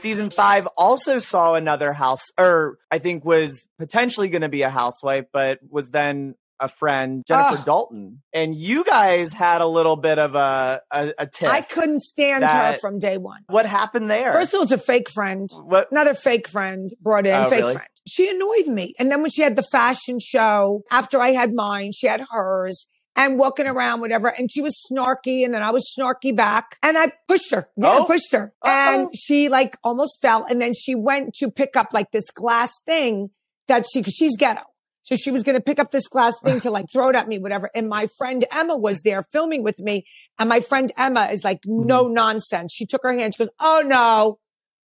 Season 0.00 0.30
five 0.30 0.66
also 0.78 1.18
saw 1.18 1.54
another 1.54 1.92
house, 1.92 2.22
or 2.38 2.78
I 2.90 3.00
think 3.00 3.22
was 3.22 3.62
potentially 3.78 4.28
going 4.28 4.40
to 4.40 4.48
be 4.48 4.62
a 4.62 4.70
housewife, 4.70 5.26
but 5.30 5.58
was 5.68 5.90
then 5.90 6.36
a 6.60 6.68
friend, 6.68 7.24
Jennifer 7.26 7.56
Ugh. 7.58 7.64
Dalton. 7.64 8.22
And 8.34 8.54
you 8.54 8.84
guys 8.84 9.32
had 9.32 9.60
a 9.60 9.66
little 9.66 9.96
bit 9.96 10.18
of 10.18 10.34
a 10.34 10.80
a, 10.92 11.12
a 11.18 11.26
tiff. 11.26 11.48
I 11.48 11.62
couldn't 11.62 12.00
stand 12.02 12.44
her 12.44 12.76
from 12.80 12.98
day 12.98 13.16
one. 13.18 13.42
What 13.48 13.66
happened 13.66 14.10
there? 14.10 14.32
First 14.32 14.52
of 14.54 14.58
all, 14.58 14.62
it's 14.64 14.72
a 14.72 14.78
fake 14.78 15.08
friend. 15.10 15.48
what? 15.64 15.88
Another 15.90 16.14
fake 16.14 16.48
friend 16.48 16.90
brought 17.00 17.26
in, 17.26 17.34
Oh, 17.34 17.48
fake 17.48 17.60
really? 17.62 17.72
friend. 17.74 17.88
She 18.06 18.28
annoyed 18.30 18.66
me. 18.66 18.94
And 18.98 19.10
then 19.10 19.22
when 19.22 19.30
she 19.30 19.42
had 19.42 19.56
the 19.56 19.62
fashion 19.62 20.18
show, 20.20 20.82
after 20.90 21.20
I 21.20 21.30
had 21.32 21.52
mine, 21.54 21.92
she 21.94 22.06
had 22.06 22.24
hers 22.30 22.86
and 23.16 23.38
walking 23.38 23.66
around, 23.66 24.00
whatever. 24.00 24.28
And 24.28 24.50
she 24.50 24.62
was 24.62 24.74
snarky. 24.90 25.44
And 25.44 25.52
then 25.52 25.62
I 25.62 25.70
was 25.70 25.92
snarky 25.98 26.34
back. 26.34 26.76
And 26.82 26.96
I 26.96 27.12
pushed 27.28 27.52
her. 27.52 27.68
Yeah, 27.76 27.96
Oh. 27.98 28.04
I 28.04 28.06
pushed 28.06 28.32
her. 28.32 28.52
Uh-oh. 28.62 28.94
And 29.00 29.08
she 29.14 29.48
like 29.48 29.76
almost 29.84 30.20
fell. 30.22 30.44
And 30.48 30.60
then 30.62 30.72
she 30.74 30.94
went 30.94 31.34
to 31.36 31.50
pick 31.50 31.76
up 31.76 31.88
like 31.92 32.10
this 32.12 32.30
glass 32.30 32.80
thing 32.86 33.30
that 33.68 33.84
she, 33.92 34.02
cause 34.02 34.14
she's 34.14 34.36
ghetto. 34.36 34.62
So 35.02 35.16
she 35.16 35.30
was 35.30 35.42
going 35.42 35.56
to 35.56 35.62
pick 35.62 35.78
up 35.78 35.90
this 35.90 36.08
glass 36.08 36.34
thing 36.44 36.60
to 36.62 36.70
like 36.70 36.86
throw 36.92 37.08
it 37.10 37.16
at 37.16 37.26
me, 37.28 37.38
whatever. 37.38 37.70
And 37.74 37.88
my 37.88 38.06
friend 38.18 38.44
Emma 38.52 38.76
was 38.76 39.02
there 39.02 39.22
filming 39.32 39.62
with 39.62 39.78
me. 39.78 40.04
And 40.38 40.48
my 40.48 40.60
friend 40.60 40.92
Emma 40.96 41.28
is 41.32 41.42
like, 41.44 41.60
no 41.64 42.04
Mm-hmm. 42.04 42.14
nonsense. 42.14 42.72
She 42.74 42.86
took 42.86 43.02
her 43.02 43.12
hand. 43.16 43.34
She 43.34 43.42
goes, 43.44 43.52
Oh 43.60 43.82
no. 43.84 44.38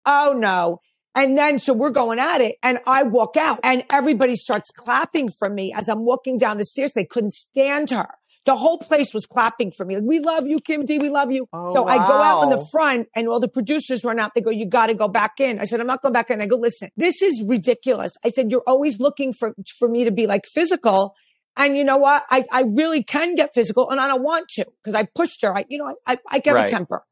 Oh 0.06 0.36
no. 0.38 0.82
And 1.18 1.38
then, 1.38 1.60
so 1.60 1.72
we're 1.74 1.92
going 1.92 2.20
at 2.20 2.42
it 2.42 2.56
and 2.62 2.80
I 2.86 3.04
walk 3.04 3.38
out 3.38 3.60
and 3.64 3.86
everybody 3.90 4.36
starts 4.36 4.70
clapping 4.72 5.30
for 5.30 5.50
me 5.50 5.72
as 5.74 5.88
I'm 5.88 6.04
walking 6.04 6.38
down 6.38 6.58
the 6.58 6.66
stairs. 6.66 6.92
They 6.94 7.06
couldn't 7.06 7.34
stand 7.34 7.92
her. 7.92 8.10
The 8.46 8.56
whole 8.56 8.78
place 8.78 9.12
was 9.14 9.26
clapping 9.26 9.72
for 9.72 9.86
me. 9.86 9.96
Like, 9.96 10.04
we 10.06 10.20
love 10.20 10.46
you, 10.46 10.60
Kim 10.60 10.86
D. 10.86 11.00
We 11.00 11.10
love 11.10 11.32
you. 11.32 11.48
Oh, 11.52 11.74
so 11.74 11.88
I 11.88 11.98
go 11.98 12.14
out 12.14 12.44
in 12.44 12.50
the 12.50 12.64
front 12.72 13.08
and 13.16 13.28
all 13.28 13.40
the 13.40 13.48
producers 13.48 14.04
run 14.06 14.20
out. 14.20 14.34
They 14.36 14.42
go, 14.42 14.52
you 14.52 14.68
got 14.68 14.88
to 14.88 14.94
go 14.94 15.08
back 15.08 15.40
in. 15.40 15.58
I 15.60 15.64
said, 15.66 15.80
I'm 15.80 15.88
not 15.88 16.04
going 16.04 16.14
back 16.14 16.30
in. 16.30 16.42
I 16.42 16.46
go, 16.46 16.58
listen, 16.58 16.90
this 16.96 17.24
is 17.24 17.44
ridiculous. 17.48 18.12
I 18.24 18.30
said, 18.30 18.52
you're 18.52 18.64
always 18.68 19.00
looking 19.00 19.34
for, 19.34 19.56
for 19.80 19.88
me 19.88 20.04
to 20.04 20.12
be 20.12 20.28
like 20.28 20.46
physical. 20.46 21.16
And 21.58 21.76
you 21.76 21.84
know 21.84 21.98
what? 21.98 22.24
I, 22.30 22.44
I 22.52 22.62
really 22.64 23.02
can 23.04 23.34
get 23.34 23.54
physical 23.56 23.90
and 23.90 24.00
I 24.00 24.08
don't 24.08 24.22
want 24.22 24.48
to 24.50 24.66
because 24.84 24.94
I 24.94 25.08
pushed 25.16 25.42
her. 25.42 25.56
I, 25.56 25.66
you 25.68 25.80
know, 25.80 25.96
I, 26.06 26.14
I, 26.14 26.18
I 26.30 26.40
get 26.40 26.54
Right. 26.54 26.68
a 26.68 26.72
temper. 26.72 27.04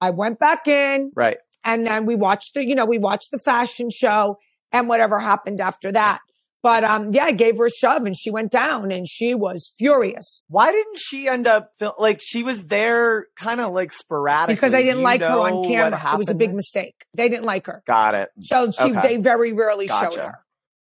I 0.00 0.10
went 0.10 0.38
back 0.38 0.68
in 0.68 1.10
Right. 1.16 1.38
and 1.64 1.84
then 1.86 2.06
we 2.06 2.14
watched 2.14 2.54
the, 2.54 2.64
you 2.64 2.74
know, 2.76 2.84
we 2.86 2.98
watched 2.98 3.32
the 3.32 3.38
fashion 3.38 3.90
show 3.90 4.38
and 4.70 4.88
whatever 4.88 5.18
happened 5.18 5.60
after 5.60 5.90
that. 5.92 6.20
But 6.62 6.84
um, 6.84 7.10
yeah, 7.12 7.24
I 7.24 7.32
gave 7.32 7.56
her 7.58 7.66
a 7.66 7.70
shove 7.70 8.04
and 8.04 8.16
she 8.16 8.30
went 8.30 8.50
down 8.50 8.90
and 8.92 9.08
she 9.08 9.34
was 9.34 9.72
furious 9.78 10.42
Why 10.48 10.72
didn't 10.72 10.98
she 10.98 11.26
end 11.28 11.46
up 11.46 11.70
fil- 11.78 11.94
like 11.98 12.20
she 12.22 12.42
was 12.42 12.62
there 12.64 13.26
kind 13.38 13.60
of 13.60 13.72
like 13.72 13.92
sporadically? 13.92 14.56
because 14.56 14.72
they 14.72 14.82
didn't 14.84 15.02
like 15.02 15.20
her 15.22 15.26
on 15.38 15.64
camera. 15.64 16.12
It 16.14 16.18
was 16.18 16.28
a 16.28 16.34
big 16.34 16.52
mistake. 16.54 17.06
They 17.14 17.28
didn't 17.30 17.46
like 17.46 17.66
her, 17.66 17.82
Got 17.86 18.14
it. 18.14 18.28
so 18.40 18.70
she 18.70 18.90
Okay. 18.92 19.00
they 19.00 19.16
very 19.16 19.52
rarely 19.52 19.88
showed 19.88 20.10
Gotcha. 20.16 20.20
her. 20.22 20.38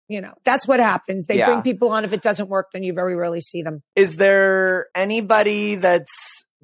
You 0.10 0.22
know, 0.22 0.34
that's 0.44 0.68
what 0.68 0.80
happens. 0.80 1.28
They 1.28 1.38
Yeah. 1.38 1.46
bring 1.46 1.62
people 1.62 1.90
on. 1.90 2.04
If 2.04 2.14
it 2.14 2.24
doesn't 2.24 2.50
work, 2.50 2.70
then 2.74 2.82
you 2.84 2.94
very 2.94 3.16
rarely 3.16 3.42
see 3.42 3.62
them. 3.62 3.84
Is 3.96 4.16
there 4.18 4.88
anybody 4.96 5.76
that's 5.76 6.08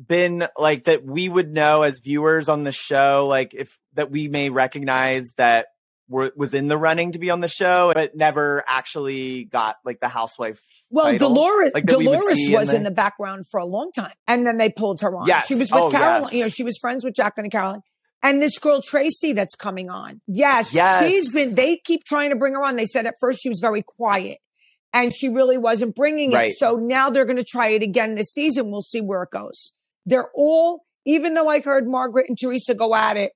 been 0.04 0.46
like 0.58 0.86
that 0.86 1.06
we 1.06 1.30
would 1.30 1.54
know 1.54 1.84
as 1.84 2.00
viewers 2.04 2.50
on 2.50 2.64
the 2.64 2.72
show, 2.72 3.28
like 3.30 3.52
if 3.54 3.70
that 3.94 4.12
we 4.12 4.28
may 4.28 4.50
recognize 4.50 5.26
that 5.38 5.68
were, 6.08 6.32
was 6.36 6.54
in 6.54 6.68
the 6.68 6.78
running 6.78 7.12
to 7.14 7.20
be 7.20 7.30
on 7.30 7.42
the 7.42 7.48
show, 7.48 7.92
but 7.94 8.16
never 8.16 8.64
actually 8.68 9.46
got 9.46 9.78
like 9.86 10.00
the 10.00 10.08
housewife? 10.08 10.60
Well, 10.90 11.06
title, 11.12 11.30
Dolores, 11.34 11.72
like 11.74 11.86
that 11.86 11.98
we 11.98 12.08
would 12.08 12.14
Dolores 12.20 12.38
see 12.46 12.54
in 12.54 12.60
was 12.60 12.74
in 12.74 12.84
the 12.84 12.92
background 12.92 13.46
for 13.50 13.60
a 13.60 13.66
long 13.66 13.92
time, 13.92 14.14
and 14.28 14.46
then 14.46 14.58
they 14.58 14.70
pulled 14.70 15.02
her 15.02 15.16
on. 15.16 15.28
Yes. 15.28 15.48
She 15.48 15.56
was 15.56 15.72
with 15.72 15.82
Oh, 15.82 15.90
Caroline. 15.90 16.22
yes. 16.24 16.34
You 16.34 16.42
know, 16.44 16.50
she 16.50 16.64
was 16.64 16.78
friends 16.80 17.04
with 17.04 17.16
Jacqueline 17.16 17.46
and 17.46 17.52
Caroline. 17.52 17.82
And 18.24 18.42
this 18.42 18.58
girl 18.58 18.82
Tracy 18.82 19.34
that's 19.34 19.56
coming 19.56 19.90
on, 19.90 20.22
yes, 20.28 20.74
Yes. 20.74 21.08
she's 21.08 21.32
been. 21.32 21.54
They 21.56 21.78
keep 21.78 22.04
trying 22.06 22.30
to 22.32 22.36
bring 22.36 22.54
her 22.54 22.64
on. 22.64 22.76
They 22.76 22.86
said 22.86 23.06
at 23.06 23.16
first 23.20 23.42
she 23.42 23.50
was 23.50 23.60
very 23.60 23.84
quiet, 23.84 24.38
and 24.94 25.14
she 25.14 25.30
really 25.30 25.58
wasn't 25.58 25.96
bringing 25.96 26.32
Right. 26.32 26.50
it. 26.52 26.56
So 26.56 26.76
now 26.78 27.10
they're 27.10 27.26
going 27.26 27.38
to 27.38 27.44
try 27.44 27.70
it 27.70 27.84
again 27.84 28.16
this 28.16 28.32
season. 28.32 28.72
We'll 28.72 28.82
see 28.82 29.02
where 29.02 29.24
it 29.24 29.30
goes. 29.32 29.74
They're 30.08 30.30
all, 30.34 30.86
even 31.06 31.34
though 31.34 31.50
I 31.50 31.60
heard 31.62 31.88
Margaret 31.88 32.26
and 32.30 32.38
Teresa 32.40 32.74
go 32.74 32.96
at 32.96 33.18
it, 33.18 33.32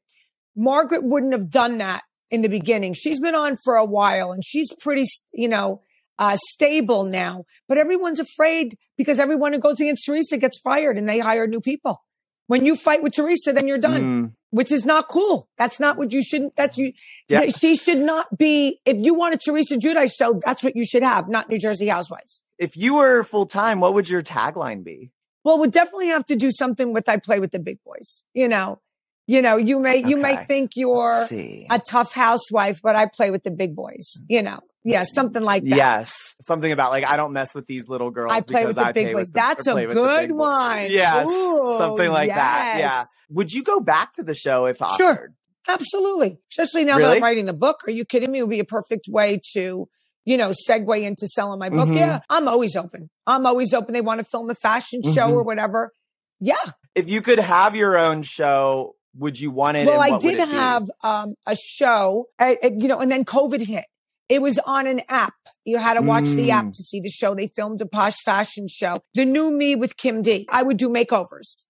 Margaret 0.56 1.02
wouldn't 1.04 1.34
have 1.34 1.50
done 1.52 1.78
that 1.80 2.02
in 2.32 2.42
the 2.42 2.50
beginning. 2.50 2.94
She's 2.94 3.20
been 3.20 3.36
on 3.36 3.56
for 3.64 3.76
a 3.76 3.86
while, 3.86 4.32
and 4.32 4.44
she's 4.46 4.74
pretty, 4.80 5.06
you 5.34 5.48
know, 5.48 5.82
uh, 6.18 6.36
stable 6.50 7.06
now. 7.06 7.46
But 7.68 7.78
everyone's 7.78 8.20
afraid 8.20 8.78
because 8.98 9.20
everyone 9.20 9.54
who 9.54 9.60
goes 9.60 9.80
against 9.80 10.06
Teresa 10.06 10.38
gets 10.38 10.60
fired, 10.60 10.98
and 10.98 11.08
they 11.08 11.20
hire 11.20 11.48
new 11.48 11.62
people. 11.62 12.04
When 12.48 12.66
you 12.66 12.76
fight 12.76 13.04
with 13.04 13.14
Teresa, 13.14 13.54
then 13.54 13.68
you're 13.68 13.78
done, 13.78 14.02
Mm, 14.02 14.32
which 14.50 14.72
is 14.72 14.84
not 14.84 15.08
cool. 15.08 15.48
That's 15.60 15.80
not 15.80 15.98
what 15.98 16.12
you 16.12 16.24
shouldn't. 16.24 16.56
That's 16.56 16.78
you. 16.80 16.94
Yeah. 17.28 17.46
She 17.48 17.76
should 17.76 18.00
not 18.00 18.36
be. 18.38 18.80
If 18.86 18.98
you 18.98 19.14
want 19.14 19.36
a 19.36 19.38
Teresa 19.38 19.78
Giudice 19.78 20.14
show, 20.16 20.40
that's 20.44 20.64
what 20.64 20.76
you 20.76 20.84
should 20.84 21.04
have, 21.04 21.30
not 21.30 21.48
New 21.50 21.60
Jersey 21.60 21.88
Housewives. 21.88 22.44
if 22.58 22.76
you 22.76 22.96
were 22.96 23.24
full 23.24 23.46
time, 23.46 23.80
what 23.80 23.94
would 23.94 24.10
your 24.10 24.24
tagline 24.24 24.84
be? 24.84 25.12
Well, 25.44 25.60
we'd 25.60 25.72
definitely 25.72 26.08
have 26.08 26.26
to 26.26 26.36
do 26.36 26.50
something 26.52 26.92
with 26.92 27.08
I 27.08 27.18
play 27.18 27.40
with 27.40 27.52
the 27.52 27.60
big 27.60 27.78
boys. 27.86 28.26
You 28.34 28.48
know, 28.48 28.82
you 29.30 29.44
know, 29.44 29.58
you 29.58 29.80
may 29.80 29.98
you 30.08 30.18
may 30.18 30.44
think 30.46 30.72
you're 30.76 31.28
a 31.70 31.80
tough 31.88 32.14
housewife, 32.14 32.80
but 32.82 32.96
I 32.96 33.06
play 33.06 33.30
with 33.30 33.44
the 33.44 33.52
big 33.52 33.76
boys. 33.76 34.22
You 34.28 34.42
know, 34.42 34.60
yeah, 34.84 35.04
something 35.04 35.44
like 35.44 35.62
that. 35.66 35.76
Yes, 35.76 36.16
something 36.42 36.72
about 36.72 36.90
like 36.90 37.06
I 37.06 37.16
don't 37.16 37.32
mess 37.32 37.54
with 37.54 37.68
these 37.68 37.88
little 37.88 38.10
girls. 38.10 38.34
I 38.34 38.42
play 38.42 38.66
with 38.66 38.76
the 38.76 38.88
I 38.88 38.92
big 38.92 39.14
boys. 39.14 39.28
the- 39.28 39.34
That's 39.36 39.68
a 39.68 39.74
play 39.74 39.86
with 39.86 39.96
the 39.96 40.02
good 40.04 40.32
one. 40.32 40.90
Yes, 40.90 41.28
Ooh, 41.28 41.76
something 41.78 42.10
like 42.10 42.30
that. 42.30 42.78
Yeah. 42.80 43.04
Would 43.30 43.54
you 43.54 43.62
go 43.64 43.80
back 43.80 44.16
to 44.16 44.24
the 44.24 44.34
show 44.34 44.66
if 44.66 44.82
offered? 44.82 44.98
Sure. 44.98 45.30
Absolutely. 45.68 46.40
Especially 46.52 46.86
now 46.86 46.98
that 46.98 47.12
I'm 47.12 47.22
writing 47.22 47.46
the 47.46 47.54
book. 47.54 47.82
Are 47.88 47.92
you 47.92 48.06
kidding 48.06 48.32
me? 48.32 48.40
It 48.40 48.42
would 48.44 48.50
be 48.50 48.60
a 48.60 48.66
perfect 48.66 49.06
way 49.08 49.40
to, 49.54 49.88
you 50.26 50.38
know, 50.38 50.52
segue 50.68 51.04
into 51.04 51.28
selling 51.28 51.60
my 51.60 51.70
book. 51.70 51.90
Mhm. 51.90 51.98
Yeah. 51.98 52.20
I'm 52.32 52.48
always 52.48 52.76
open. 52.76 53.12
I'm 53.28 53.46
always 53.46 53.76
open. 53.76 53.94
They 53.94 54.02
want 54.02 54.18
to 54.20 54.24
film 54.24 54.50
a 54.50 54.56
fashion 54.56 55.04
show 55.04 55.28
Mhm. 55.30 55.34
or 55.34 55.44
whatever. 55.44 55.92
Yeah. 56.40 56.56
If 56.96 57.08
you 57.08 57.22
could 57.22 57.38
have 57.38 57.76
your 57.76 57.96
own 57.98 58.24
show, 58.24 58.96
would 59.18 59.40
you 59.40 59.52
want 59.52 59.78
it? 59.78 59.88
well, 59.88 60.02
I 60.02 60.18
did 60.18 60.40
have 60.40 60.90
um, 61.04 61.36
a 61.48 61.56
show, 61.56 62.26
uh, 62.40 62.56
uh, 62.64 62.70
you 62.78 62.88
know, 62.88 63.00
and 63.00 63.12
then 63.12 63.26
COVID 63.26 63.62
hit. 63.66 63.86
It 64.30 64.42
was 64.42 64.60
on 64.60 64.86
an 64.86 65.02
app. 65.10 65.34
You 65.66 65.80
had 65.80 65.96
to 65.96 66.02
watch 66.02 66.30
the 66.36 66.52
app 66.52 66.66
Mm. 66.66 66.72
to 66.74 66.84
see 66.84 67.00
the 67.00 67.10
show. 67.10 67.34
They 67.34 67.48
filmed 67.48 67.82
a 67.82 67.88
posh 67.88 68.18
fashion 68.24 68.68
show. 68.70 69.00
The 69.16 69.26
new 69.26 69.52
me 69.52 69.76
with 69.76 69.98
Kim 69.98 70.22
D. 70.22 70.46
I 70.52 70.62
would 70.64 70.78
do 70.78 70.88
makeovers. 70.90 71.66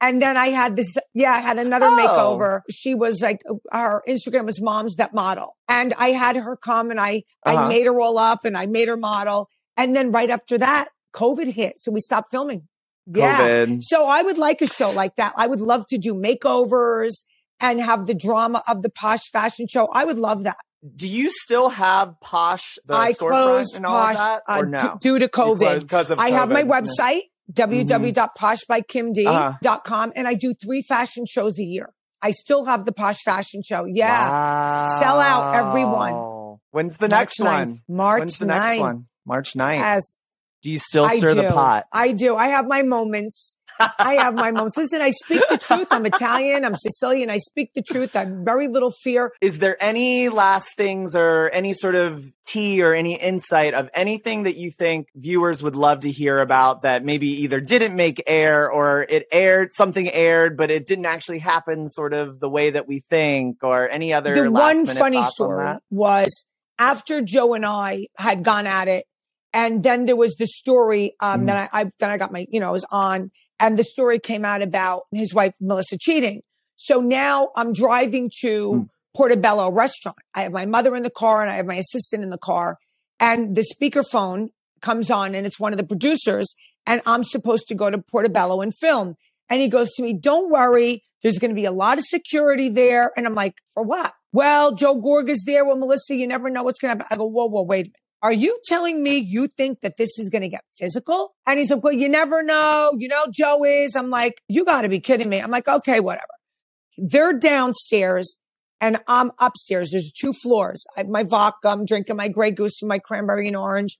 And 0.00 0.20
then 0.22 0.36
I 0.36 0.48
had 0.48 0.76
this, 0.76 0.96
yeah, 1.14 1.32
I 1.32 1.40
had 1.40 1.58
another 1.58 1.86
Oh. 1.86 1.96
makeover. 1.96 2.60
She 2.70 2.94
was 2.94 3.22
like, 3.22 3.40
her 3.72 4.02
Instagram 4.08 4.44
was 4.46 4.60
mom's 4.60 4.96
that 4.96 5.14
model. 5.14 5.56
And 5.68 5.94
I 5.98 6.10
had 6.10 6.36
her 6.36 6.56
come 6.56 6.90
and 6.90 7.00
I, 7.00 7.22
I 7.44 7.54
Uh-huh. 7.54 7.68
made 7.68 7.86
her 7.86 8.00
all 8.00 8.18
up 8.18 8.44
and 8.44 8.56
I 8.56 8.66
made 8.66 8.86
her 8.88 8.96
model. 8.96 9.48
And 9.76 9.96
then 9.96 10.12
right 10.12 10.30
after 10.30 10.58
that, 10.58 10.88
COVID 11.14 11.48
hit. 11.52 11.80
So 11.80 11.90
we 11.90 12.00
stopped 12.00 12.30
filming. 12.30 12.68
Yeah. 13.06 13.38
COVID. 13.40 13.82
So 13.82 14.06
I 14.06 14.22
would 14.22 14.38
like 14.38 14.62
a 14.62 14.66
show 14.66 14.90
like 14.90 15.16
that. 15.16 15.34
I 15.36 15.46
would 15.46 15.60
love 15.60 15.86
to 15.88 15.98
do 15.98 16.14
makeovers 16.14 17.24
and 17.60 17.80
have 17.80 18.06
the 18.06 18.14
drama 18.14 18.62
of 18.66 18.82
the 18.82 18.88
posh 18.90 19.30
fashion 19.32 19.66
show. 19.68 19.88
I 19.92 20.04
would 20.04 20.18
love 20.18 20.42
that. 20.44 20.56
Do 20.96 21.08
you 21.08 21.30
still 21.30 21.70
have 21.70 22.14
Posh 22.20 22.76
the 22.84 22.94
I 22.94 23.14
closed 23.14 23.76
and 23.76 23.86
all 23.86 23.96
of 23.96 24.06
posh 24.08 24.16
that, 24.18 24.42
uh, 24.46 24.58
or 24.58 24.64
d- 24.66 24.70
no? 24.72 24.98
due 25.00 25.18
to 25.18 25.28
COVID. 25.28 25.80
because 25.80 26.10
of 26.10 26.18
I 26.18 26.30
have 26.32 26.50
my 26.50 26.62
COVID. 26.62 26.86
website, 26.98 27.20
www.poshbykimd.com, 27.54 30.12
and 30.14 30.28
I 30.28 30.34
do 30.34 30.52
three 30.54 30.82
fashion 30.82 31.24
shows 31.26 31.58
a 31.58 31.64
year. 31.64 31.94
I 32.22 32.30
still 32.32 32.64
have 32.66 32.84
the 32.84 32.92
posh 32.92 33.22
fashion 33.22 33.62
show. 33.62 33.84
Yeah. 33.86 34.30
Wow. 34.30 34.82
Sell 34.82 35.20
out, 35.20 35.54
everyone. 35.56 36.58
When's 36.70 36.96
the 36.96 37.08
March 37.08 37.38
next 37.38 37.40
9th. 37.40 37.68
one? 37.68 37.80
March 37.88 38.20
When's 38.20 38.38
the 38.38 38.46
next 38.46 38.80
one? 38.80 39.06
March 39.26 39.52
9th. 39.54 39.78
Yes. 39.78 40.33
Do 40.64 40.70
you 40.70 40.78
still 40.78 41.04
I 41.04 41.18
stir 41.18 41.28
do. 41.28 41.42
the 41.42 41.50
pot? 41.50 41.84
I 41.92 42.12
do. 42.12 42.36
I 42.36 42.48
have 42.48 42.66
my 42.66 42.80
moments. 42.80 43.58
I 43.98 44.14
have 44.14 44.32
my 44.32 44.50
moments. 44.50 44.78
Listen, 44.78 45.02
I 45.02 45.10
speak 45.10 45.42
the 45.50 45.58
truth. 45.58 45.88
I'm 45.90 46.06
Italian. 46.06 46.64
I'm 46.64 46.74
Sicilian. 46.74 47.28
I 47.28 47.36
speak 47.36 47.74
the 47.74 47.82
truth. 47.82 48.16
I 48.16 48.20
have 48.20 48.28
very 48.28 48.68
little 48.68 48.90
fear. 48.90 49.30
Is 49.42 49.58
there 49.58 49.76
any 49.82 50.30
last 50.30 50.74
things 50.74 51.14
or 51.14 51.50
any 51.52 51.74
sort 51.74 51.96
of 51.96 52.24
tea 52.46 52.82
or 52.82 52.94
any 52.94 53.20
insight 53.20 53.74
of 53.74 53.90
anything 53.92 54.44
that 54.44 54.56
you 54.56 54.70
think 54.70 55.08
viewers 55.14 55.62
would 55.62 55.76
love 55.76 56.00
to 56.00 56.10
hear 56.10 56.38
about 56.38 56.82
that 56.82 57.04
maybe 57.04 57.42
either 57.42 57.60
didn't 57.60 57.94
make 57.94 58.22
air 58.26 58.70
or 58.70 59.02
it 59.02 59.26
aired, 59.30 59.74
something 59.74 60.08
aired, 60.08 60.56
but 60.56 60.70
it 60.70 60.86
didn't 60.86 61.06
actually 61.06 61.40
happen 61.40 61.90
sort 61.90 62.14
of 62.14 62.40
the 62.40 62.48
way 62.48 62.70
that 62.70 62.88
we 62.88 63.04
think 63.10 63.58
or 63.62 63.86
any 63.90 64.14
other? 64.14 64.34
The 64.34 64.50
one 64.50 64.86
funny 64.86 65.18
thoughts 65.18 65.26
on 65.40 65.46
story 65.48 65.74
was 65.90 66.48
after 66.78 67.20
Joe 67.20 67.52
and 67.52 67.66
I 67.66 68.06
had 68.16 68.44
gone 68.44 68.66
at 68.66 68.88
it, 68.88 69.04
and 69.54 69.82
then 69.82 70.04
there 70.04 70.16
was 70.16 70.34
the 70.34 70.46
story 70.46 71.14
um, 71.20 71.42
Mhm. 71.42 71.46
that 71.46 71.70
I, 71.72 71.80
I 71.80 71.90
then 72.00 72.10
I 72.10 72.18
got 72.18 72.32
my 72.32 72.44
you 72.50 72.60
know 72.60 72.68
I 72.68 72.72
was 72.72 72.84
on, 72.90 73.30
and 73.58 73.78
the 73.78 73.84
story 73.84 74.18
came 74.18 74.44
out 74.44 74.60
about 74.60 75.04
his 75.12 75.32
wife 75.32 75.54
Melissa 75.60 75.96
cheating. 75.98 76.42
So 76.76 77.00
now 77.00 77.48
I'm 77.56 77.72
driving 77.72 78.30
to 78.42 78.72
Mm. 78.72 78.88
Portobello 79.16 79.70
restaurant. 79.70 80.18
I 80.34 80.42
have 80.42 80.52
my 80.52 80.66
mother 80.66 80.94
in 80.96 81.04
the 81.04 81.10
car 81.10 81.40
and 81.40 81.50
I 81.50 81.54
have 81.54 81.66
my 81.66 81.76
assistant 81.76 82.24
in 82.24 82.30
the 82.30 82.38
car, 82.38 82.76
and 83.20 83.54
the 83.56 83.62
speakerphone 83.62 84.48
comes 84.82 85.10
on, 85.10 85.34
and 85.36 85.46
it's 85.46 85.60
one 85.60 85.72
of 85.72 85.78
the 85.78 85.86
producers, 85.86 86.54
and 86.86 87.00
I'm 87.06 87.22
supposed 87.24 87.68
to 87.68 87.74
go 87.74 87.88
to 87.90 87.98
Portobello 87.98 88.60
and 88.60 88.74
film. 88.76 89.14
And 89.48 89.60
he 89.62 89.68
goes 89.68 89.92
to 89.94 90.02
me, 90.02 90.12
"Don't 90.14 90.50
worry, 90.50 91.04
there's 91.22 91.38
going 91.38 91.50
to 91.52 91.54
be 91.54 91.64
a 91.64 91.70
lot 91.72 91.96
of 91.98 92.04
security 92.04 92.68
there." 92.68 93.12
And 93.16 93.24
I'm 93.26 93.34
like, 93.34 93.54
"For 93.72 93.82
what?" 93.84 94.12
Well, 94.32 94.74
Joe 94.74 94.96
Gorg 94.96 95.30
is 95.30 95.44
there 95.46 95.64
Well, 95.64 95.76
Melissa. 95.76 96.16
You 96.16 96.26
never 96.26 96.50
know 96.50 96.64
what's 96.64 96.80
going 96.80 96.90
to 96.98 97.04
happen. 97.04 97.14
I 97.14 97.16
go, 97.16 97.26
"Whoa, 97.26 97.46
whoa, 97.48 97.62
wait 97.62 97.86
a 97.86 97.88
minute." 97.90 98.00
Are 98.24 98.32
you 98.32 98.58
telling 98.64 99.02
me 99.02 99.18
you 99.18 99.48
think 99.48 99.82
that 99.82 99.98
this 99.98 100.18
is 100.18 100.30
going 100.30 100.40
to 100.40 100.48
get 100.48 100.64
physical? 100.78 101.34
And 101.46 101.58
he's 101.58 101.70
like, 101.70 101.84
well, 101.84 101.92
you 101.92 102.08
never 102.08 102.42
know. 102.42 102.92
You 102.96 103.08
know, 103.08 103.26
Joe 103.30 103.62
is. 103.66 103.94
I'm 103.94 104.08
like, 104.08 104.40
you 104.48 104.64
got 104.64 104.80
to 104.80 104.88
be 104.88 104.98
kidding 104.98 105.28
me. 105.28 105.42
I'm 105.42 105.50
like, 105.50 105.68
okay, 105.68 106.00
whatever. 106.00 106.24
They're 106.96 107.38
downstairs 107.38 108.38
and 108.80 108.98
I'm 109.06 109.30
upstairs. 109.38 109.90
There's 109.90 110.10
two 110.10 110.32
floors. 110.32 110.86
I 110.96 111.00
have 111.00 111.08
my 111.08 111.24
vodka. 111.24 111.68
I'm 111.68 111.84
drinking 111.84 112.16
my 112.16 112.28
Grey 112.28 112.50
Goose 112.50 112.80
and 112.80 112.88
my 112.88 112.98
cranberry 112.98 113.46
and 113.46 113.58
orange. 113.58 113.98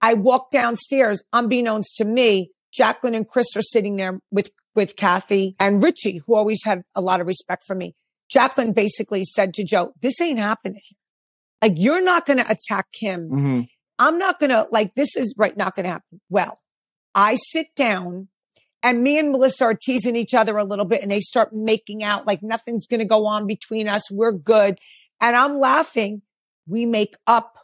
I 0.00 0.14
walk 0.14 0.50
downstairs. 0.50 1.22
Unbeknownst 1.32 1.94
to 1.98 2.04
me, 2.04 2.50
Jacqueline 2.74 3.14
and 3.14 3.28
Chris 3.28 3.56
are 3.56 3.62
sitting 3.62 3.94
there 3.94 4.18
with, 4.32 4.50
with 4.74 4.96
Kathy 4.96 5.54
and 5.60 5.80
Richie, 5.80 6.20
who 6.26 6.34
always 6.34 6.64
had 6.64 6.82
a 6.96 7.00
lot 7.00 7.20
of 7.20 7.28
respect 7.28 7.62
for 7.64 7.76
me. 7.76 7.94
Jacqueline 8.28 8.72
basically 8.72 9.22
said 9.22 9.54
to 9.54 9.64
Joe, 9.64 9.92
this 10.00 10.20
ain't 10.20 10.40
happening. 10.40 10.82
Like, 11.62 11.74
you're 11.76 12.02
not 12.02 12.26
going 12.26 12.38
to 12.38 12.50
attack 12.50 12.86
him. 12.92 13.30
Mhm. 13.30 13.68
I'm 13.98 14.18
not 14.18 14.40
going 14.40 14.50
to, 14.50 14.66
like, 14.72 14.94
this 14.96 15.16
is 15.16 15.34
right, 15.38 15.56
not 15.56 15.76
going 15.76 15.84
to 15.84 15.90
happen. 15.92 16.20
Well, 16.28 16.58
I 17.14 17.36
sit 17.36 17.68
down 17.76 18.28
and 18.82 19.02
me 19.02 19.18
and 19.18 19.30
Melissa 19.30 19.66
are 19.66 19.74
teasing 19.74 20.16
each 20.16 20.34
other 20.34 20.58
a 20.58 20.64
little 20.64 20.84
bit 20.84 21.02
and 21.02 21.12
they 21.12 21.20
start 21.20 21.52
making 21.52 22.02
out 22.02 22.26
like 22.26 22.42
nothing's 22.42 22.86
going 22.86 23.00
to 23.00 23.06
go 23.06 23.26
on 23.26 23.46
between 23.46 23.86
us. 23.88 24.10
We're 24.10 24.32
good. 24.32 24.76
And 25.20 25.36
I'm 25.36 25.60
laughing. 25.60 26.22
We 26.66 26.84
make 26.84 27.14
up 27.26 27.54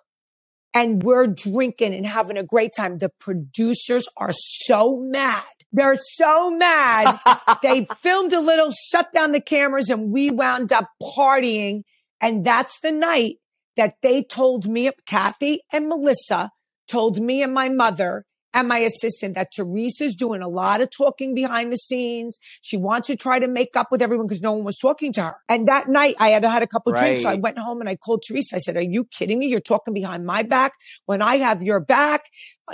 and 0.75 1.03
we're 1.03 1.27
drinking 1.27 1.95
and 1.95 2.07
having 2.07 2.37
a 2.37 2.45
great 2.45 2.73
time. 2.77 2.99
The 2.99 3.11
producers 3.19 4.07
are 4.17 4.31
so 4.33 4.97
mad. 5.01 5.43
They're 5.73 5.97
so 5.99 6.51
mad 6.51 7.19
they 7.63 7.87
filmed 8.01 8.33
a 8.33 8.41
little, 8.41 8.71
shut 8.71 9.13
down 9.13 9.33
the 9.33 9.41
cameras, 9.41 9.91
and 9.91 10.11
we 10.11 10.31
wound 10.31 10.73
up 10.73 10.89
partying. 11.03 11.83
And 12.21 12.45
that's 12.45 12.81
the 12.81 12.93
night 12.93 13.37
that 13.79 13.95
they 14.03 14.23
told 14.23 14.69
me, 14.69 14.91
Kathy 15.07 15.63
and 15.73 15.89
Melissa 15.89 16.51
told 16.87 17.21
me 17.21 17.43
and 17.43 17.55
my 17.55 17.71
mother 17.71 18.27
and 18.53 18.67
my 18.67 18.79
assistant 18.79 19.37
that 19.37 19.53
Teresa's 19.53 20.17
doing 20.17 20.43
a 20.43 20.49
lot 20.49 20.81
of 20.81 20.91
talking 20.91 21.35
behind 21.35 21.73
the 21.73 21.77
scenes. 21.77 22.39
She 22.61 22.77
wants 22.77 23.07
to 23.07 23.17
try 23.17 23.39
to 23.39 23.47
make 23.47 23.77
up 23.77 23.93
with 23.93 24.03
everyone 24.03 24.27
because 24.27 24.43
no 24.43 24.53
one 24.53 24.65
was 24.65 24.79
talking 24.79 25.13
to 25.13 25.23
her. 25.23 25.37
And 25.49 25.69
that 25.69 25.89
night 25.89 26.17
I 26.19 26.31
had 26.31 26.45
had 26.45 26.63
a 26.63 26.67
couple 26.67 26.93
drinks. 26.93 27.23
So 27.23 27.29
I 27.31 27.35
went 27.35 27.59
home 27.59 27.81
and 27.81 27.89
I 27.89 27.95
called 27.97 28.25
Teresa. 28.27 28.57
I 28.57 28.59
said, 28.59 28.77
Are 28.77 28.83
you 28.83 29.05
kidding 29.05 29.39
me? 29.39 29.47
You're 29.47 29.61
talking 29.61 29.95
behind 29.95 30.27
my 30.27 30.43
back 30.43 30.73
when 31.07 31.23
I 31.23 31.37
have 31.37 31.63
your 31.63 31.79
back. 31.79 32.25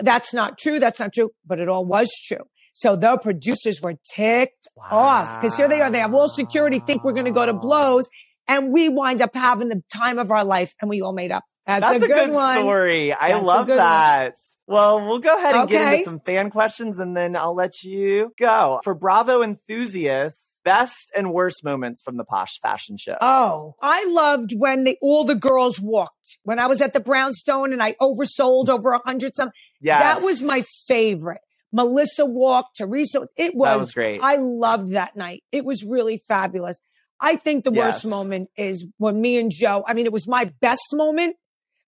That's 0.00 0.32
not 0.32 0.58
true. 0.58 0.80
That's 0.80 1.00
not 1.00 1.12
true. 1.12 1.30
But 1.44 1.60
it 1.60 1.68
all 1.68 1.84
was 1.84 2.10
true. 2.24 2.44
So 2.72 2.96
the 2.96 3.18
producers 3.18 3.80
were 3.80 3.94
ticked 4.14 4.66
off 4.90 5.40
because 5.40 5.56
here 5.56 5.68
they 5.68 5.80
are. 5.80 5.90
They 5.90 6.00
have 6.00 6.14
all 6.14 6.28
security, 6.28 6.80
think 6.80 7.04
we're 7.04 7.12
going 7.12 7.26
to 7.26 7.30
go 7.30 7.46
to 7.46 7.52
blows. 7.52 8.08
And 8.46 8.72
we 8.72 8.88
wind 8.88 9.22
up 9.22 9.34
having 9.34 9.68
the 9.68 9.82
time 9.94 10.18
of 10.18 10.30
our 10.30 10.44
life 10.44 10.74
and 10.80 10.88
we 10.90 11.00
all 11.00 11.12
made 11.12 11.32
up. 11.32 11.44
That's, 11.66 11.80
That's 11.80 12.02
a, 12.02 12.06
good, 12.06 12.30
one. 12.32 12.58
story. 12.58 13.12
I 13.12 13.32
That's 13.32 13.46
love 13.46 13.66
good 13.66 13.78
one. 13.78 13.78
that. 13.78 14.34
Well, 14.66 15.06
we'll 15.06 15.18
go 15.20 15.36
ahead 15.36 15.54
and 15.54 15.68
get 15.68 15.80
Okay. 15.82 15.92
into 15.94 16.04
some 16.04 16.20
fan 16.20 16.50
questions 16.50 16.98
and 16.98 17.16
then 17.16 17.36
I'll 17.36 17.54
let 17.54 17.82
you 17.82 18.32
go. 18.38 18.80
For 18.84 18.94
Bravo 18.94 19.42
enthusiasts, 19.42 20.38
best 20.64 21.10
and 21.14 21.32
worst 21.32 21.62
moments 21.64 22.00
from 22.02 22.16
the 22.16 22.24
Posche 22.24 22.58
Fashion 22.62 22.96
Show. 22.98 23.16
Oh, 23.20 23.74
I 23.82 24.04
loved 24.08 24.52
when 24.56 24.84
they, 24.84 24.96
all 25.02 25.24
the 25.24 25.34
girls 25.34 25.80
walked. 25.80 26.38
When 26.42 26.58
I 26.58 26.66
was 26.66 26.80
at 26.80 26.92
the 26.94 27.00
Brownstone 27.00 27.72
and 27.72 27.82
I 27.82 27.94
oversold 28.00 28.68
over 28.68 28.92
a 28.92 29.00
hundred 29.04 29.36
some, 29.36 29.50
Yeah, 29.80 29.98
that 29.98 30.22
was 30.22 30.42
my 30.42 30.64
favorite. 30.86 31.40
Melissa 31.72 32.24
walked, 32.24 32.76
Teresa, 32.78 33.26
it 33.36 33.54
was, 33.54 33.66
That 33.68 33.78
was 33.80 33.92
great. 33.92 34.20
I 34.22 34.36
loved 34.36 34.92
that 34.92 35.16
night. 35.16 35.42
It 35.50 35.64
was 35.64 35.84
really 35.84 36.22
fabulous. 36.28 36.78
I 37.24 37.36
think 37.36 37.64
the 37.64 37.70
worst 37.70 38.04
Yes. 38.04 38.10
moment 38.10 38.50
is 38.56 38.86
when 38.98 39.20
me 39.20 39.38
and 39.38 39.50
Joe, 39.50 39.82
I 39.86 39.94
mean, 39.94 40.04
it 40.04 40.12
was 40.12 40.28
my 40.28 40.52
best 40.60 40.88
moment, 40.92 41.36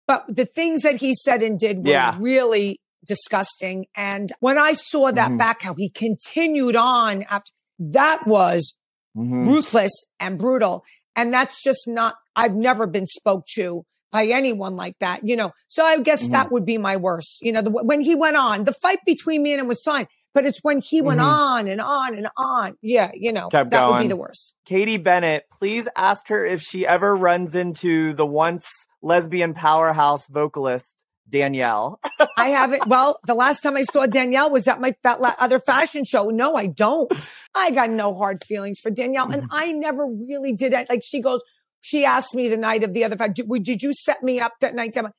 but 0.07 0.23
the 0.29 0.45
things 0.45 0.83
that 0.83 0.95
he 0.95 1.13
said 1.13 1.43
and 1.43 1.59
did 1.59 1.79
were 1.85 1.91
Yeah. 1.91 2.17
really 2.19 2.79
disgusting. 3.05 3.85
And 3.95 4.31
when 4.39 4.57
I 4.57 4.71
saw 4.71 5.11
that 5.11 5.31
Mhm. 5.31 5.37
back, 5.37 5.61
how 5.61 5.73
he 5.75 5.89
continued 5.89 6.75
on 6.75 7.23
after 7.23 7.51
that 7.79 8.25
was 8.25 8.75
Mhm. 9.15 9.45
ruthless 9.47 10.05
and 10.19 10.39
brutal. 10.39 10.83
And 11.17 11.33
that's 11.33 11.61
just 11.63 11.87
not, 11.87 12.15
I've 12.35 12.55
never 12.55 12.87
been 12.87 13.07
spoke 13.07 13.45
to 13.55 13.83
by 14.11 14.27
anyone 14.27 14.75
like 14.77 14.97
that, 14.99 15.27
you 15.27 15.35
know. 15.35 15.51
So 15.67 15.83
I 15.83 15.99
guess 15.99 16.23
Mm-hmm. 16.23 16.31
that 16.31 16.51
would 16.51 16.65
be 16.65 16.77
my 16.77 16.95
worst. 16.95 17.39
You 17.41 17.51
know, 17.51 17.61
the, 17.61 17.71
when 17.71 18.01
he 18.01 18.15
went 18.15 18.37
on, 18.37 18.63
the 18.63 18.73
fight 18.73 18.99
between 19.05 19.43
me 19.43 19.51
and 19.53 19.61
him 19.61 19.67
was 19.67 19.81
fine, 19.83 20.07
but 20.35 20.45
it's 20.45 20.59
when 20.61 20.79
he 20.81 21.01
went 21.01 21.19
Mhm. 21.19 21.23
on 21.25 21.67
and 21.67 21.81
on 21.81 22.13
and 22.15 22.27
on. 22.37 22.77
Yeah, 22.83 23.09
you 23.15 23.31
know, 23.33 23.49
Kept 23.49 23.71
that 23.71 23.87
would 23.89 24.01
be 24.01 24.07
the 24.07 24.15
worst. 24.15 24.55
Katie 24.65 24.97
Bennett, 24.97 25.45
please 25.57 25.87
ask 25.95 26.27
her 26.27 26.45
if 26.45 26.61
she 26.61 26.85
ever 26.85 27.15
runs 27.15 27.55
into 27.55 28.13
the 28.13 28.25
once 28.25 28.67
lesbian 29.01 29.53
powerhouse 29.55 30.27
vocalist 30.27 30.85
Danielle. 31.27 31.99
I 32.37 32.49
haven't. 32.49 32.85
Well, 32.87 33.19
the 33.25 33.33
last 33.33 33.61
time 33.61 33.75
I 33.77 33.81
saw 33.81 34.05
Danielle 34.05 34.51
was 34.51 34.67
at 34.67 34.79
my 34.79 34.93
that 35.03 35.19
la- 35.21 35.33
other 35.39 35.59
fashion 35.59 36.05
show. 36.05 36.29
No, 36.29 36.55
I 36.55 36.67
don't. 36.67 37.11
I 37.55 37.71
got 37.71 37.89
no 37.89 38.13
hard 38.13 38.43
feelings 38.45 38.79
for 38.79 38.91
Danielle, 38.91 39.31
and 39.31 39.47
I 39.49 39.71
never 39.71 40.05
really 40.05 40.53
did 40.53 40.73
it. 40.73 40.87
Like 40.89 41.01
she 41.03 41.21
goes, 41.21 41.41
she 41.81 42.05
asked 42.05 42.35
me 42.35 42.47
the 42.49 42.57
night 42.57 42.83
of 42.83 42.93
the 42.93 43.03
other 43.05 43.15
fact, 43.17 43.35
did, 43.37 43.47
did 43.63 43.81
you 43.81 43.93
set 43.93 44.21
me 44.21 44.39
up 44.39 44.53
that 44.61 44.75
night? 44.75 44.95
I 44.97 45.09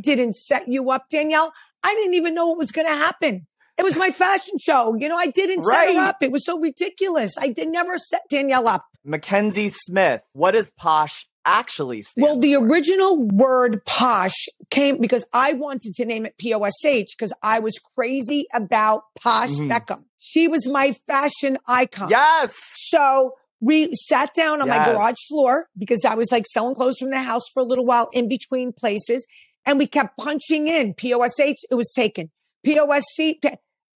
didn't 0.00 0.36
set 0.36 0.68
you 0.68 0.90
up, 0.90 1.06
Danielle. 1.10 1.52
I 1.82 1.94
didn't 1.94 2.14
even 2.14 2.34
know 2.34 2.48
what 2.48 2.58
was 2.58 2.72
going 2.72 2.86
to 2.88 2.94
happen. 2.94 3.46
It 3.78 3.82
was 3.84 3.96
my 3.96 4.10
fashion 4.10 4.58
show. 4.58 4.94
You 4.98 5.08
know, 5.08 5.16
I 5.16 5.26
didn't 5.26 5.64
set 5.64 5.94
her 5.94 6.00
up. 6.00 6.16
It 6.22 6.32
was 6.32 6.44
so 6.44 6.58
ridiculous. 6.58 7.36
I 7.38 7.48
did 7.48 7.68
never 7.68 7.98
set 7.98 8.22
Danielle 8.30 8.66
up. 8.68 8.86
Mackenzie 9.04 9.68
Smith, 9.68 10.22
what 10.32 10.52
does 10.52 10.70
Posh 10.76 11.26
actually 11.44 12.02
stand 12.02 12.22
Well, 12.24 12.38
the 12.40 12.54
for? 12.54 12.66
original 12.66 13.22
word 13.22 13.84
posh 13.86 14.34
came 14.68 14.98
because 15.00 15.24
I 15.32 15.52
wanted 15.52 15.94
to 15.94 16.04
name 16.04 16.26
it 16.26 16.34
POSH 16.38 17.14
because 17.16 17.32
I 17.42 17.60
was 17.60 17.78
crazy 17.94 18.46
about 18.52 19.02
Posh 19.20 19.50
Mhm. 19.50 19.70
Beckham. 19.70 20.04
She 20.16 20.48
was 20.48 20.66
my 20.68 20.96
fashion 21.06 21.56
icon. 21.68 22.10
Yes. 22.10 22.52
So 22.74 23.34
we 23.60 23.94
sat 23.94 24.34
down 24.34 24.60
on 24.60 24.68
my 24.68 24.84
garage 24.86 25.14
floor 25.28 25.68
because 25.78 26.04
I 26.04 26.14
was 26.16 26.32
like 26.32 26.46
selling 26.48 26.74
clothes 26.74 26.98
from 26.98 27.10
the 27.10 27.20
house 27.20 27.44
for 27.54 27.62
a 27.62 27.66
little 27.66 27.86
while 27.86 28.08
in 28.12 28.28
between 28.28 28.72
places. 28.72 29.24
And 29.64 29.78
we 29.78 29.86
kept 29.86 30.18
punching 30.18 30.66
in 30.66 30.94
POSH. 30.94 31.62
It 31.70 31.74
was 31.76 31.92
taken. 31.94 32.30
POSC. 32.66 33.38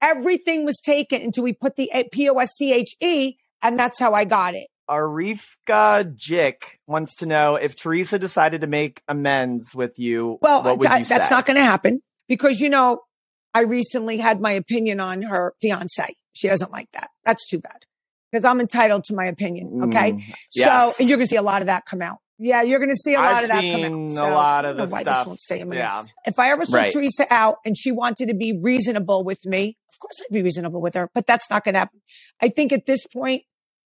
Everything 0.02 0.64
was 0.64 0.80
taken 0.80 1.22
until 1.22 1.44
we 1.44 1.52
put 1.52 1.76
the 1.76 1.90
POSCHE. 2.12 3.36
And 3.62 3.78
that's 3.78 3.98
how 4.00 4.12
I 4.14 4.24
got 4.24 4.54
it. 4.54 4.68
Arifka 4.88 6.14
Jick 6.16 6.78
wants 6.86 7.14
to 7.16 7.26
know 7.26 7.56
if 7.56 7.76
Teresa 7.76 8.18
decided 8.18 8.62
to 8.62 8.66
make 8.66 9.02
amends 9.08 9.74
with 9.74 9.98
you. 9.98 10.38
Well, 10.42 10.62
what 10.62 10.78
would 10.78 10.88
I- 10.88 10.98
you 10.98 11.04
that's 11.04 11.28
say? 11.28 11.34
not 11.34 11.46
going 11.46 11.56
to 11.58 11.64
happen 11.64 12.00
because, 12.28 12.60
you 12.60 12.68
know, 12.68 13.00
I 13.54 13.62
recently 13.62 14.18
had 14.18 14.40
my 14.40 14.52
opinion 14.52 15.00
on 15.00 15.22
her 15.22 15.52
fiance. 15.60 16.14
She 16.32 16.48
doesn't 16.48 16.70
like 16.72 16.88
that. 16.92 17.10
That's 17.24 17.48
too 17.48 17.58
bad 17.58 17.84
because 18.30 18.44
I'm 18.44 18.60
entitled 18.60 19.04
to 19.04 19.14
my 19.14 19.26
opinion. 19.26 19.80
Okay. 19.84 20.12
Mm, 20.12 20.22
So, 20.50 20.92
and 20.98 21.08
you're 21.08 21.18
going 21.18 21.26
to 21.26 21.30
see 21.30 21.36
a 21.36 21.42
lot 21.42 21.60
of 21.62 21.66
that 21.66 21.84
come 21.84 22.00
out. 22.02 22.18
Yeah, 22.42 22.62
you're 22.62 22.78
going 22.78 22.90
to 22.90 22.96
see 22.96 23.12
a 23.14 23.18
lot 23.18 23.34
I've 23.34 23.42
of 23.44 23.48
that 23.50 23.60
come 23.60 23.82
seen 23.82 23.84
out. 23.84 24.10
a 24.10 24.14
So, 24.14 24.22
lot 24.34 24.64
I 24.64 24.68
of 24.70 24.76
the 24.78 24.86
why 24.86 25.02
stuff. 25.02 25.16
this 25.18 25.26
won't 25.26 25.40
stay 25.40 25.60
in 25.60 25.68
my 25.68 25.76
Yeah. 25.76 26.04
If 26.24 26.38
I 26.38 26.50
ever 26.52 26.64
saw 26.64 26.78
Right. 26.78 26.90
Teresa 26.90 27.26
out 27.28 27.56
and 27.66 27.76
she 27.76 27.92
wanted 27.92 28.28
to 28.28 28.34
be 28.34 28.58
reasonable 28.62 29.24
with 29.24 29.44
me, 29.44 29.76
of 29.92 29.98
course 30.00 30.22
I'd 30.22 30.32
be 30.32 30.42
reasonable 30.42 30.80
with 30.80 30.94
her, 30.94 31.10
but 31.14 31.26
that's 31.26 31.50
not 31.50 31.64
going 31.64 31.74
to 31.74 31.80
happen. 31.80 32.00
I 32.40 32.48
think 32.48 32.72
at 32.72 32.86
this 32.86 33.06
point, 33.06 33.42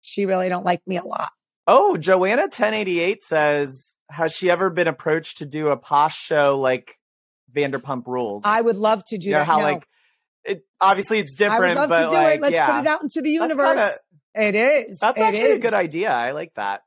she 0.01 0.25
really 0.25 0.49
don't 0.49 0.65
like 0.65 0.81
me 0.87 0.97
a 0.97 1.05
lot. 1.05 1.31
Oh, 1.67 1.99
Joanna 1.99 2.43
1088 2.45 3.25
says, 3.25 3.95
has 4.11 4.33
she 4.33 4.51
ever 4.51 4.71
been 4.71 4.89
approached 4.89 5.39
to 5.39 5.47
do 5.47 5.69
a 5.69 5.77
posh 5.77 6.17
show 6.19 6.59
like 6.59 6.89
Vanderpump 7.55 8.07
Rules? 8.07 8.43
I 8.47 8.61
would 8.63 8.77
love 8.79 9.03
to 9.09 9.19
do 9.19 9.29
you 9.29 9.35
know 9.35 9.41
that. 9.41 9.45
how 9.47 9.59
No. 9.59 9.65
like 9.65 9.87
it 10.45 10.63
obviously 10.81 11.19
it's 11.19 11.35
different. 11.35 11.77
I 11.77 11.83
would 11.83 11.91
love 11.91 12.05
to 12.05 12.09
do 12.09 12.17
like, 12.23 12.37
it. 12.37 12.41
Let's 12.43 12.55
yeah. 12.55 12.71
put 12.73 12.81
it 12.81 12.87
out 12.87 13.03
into 13.03 13.21
the 13.21 13.29
universe. 13.31 14.01
it 14.35 14.55
is. 14.55 15.01
That's 15.01 15.19
It 15.19 15.23
actually 15.23 15.51
a 15.53 15.59
good 15.59 15.75
idea. 15.75 16.11
I 16.11 16.31
like 16.33 16.55
that. 16.57 16.81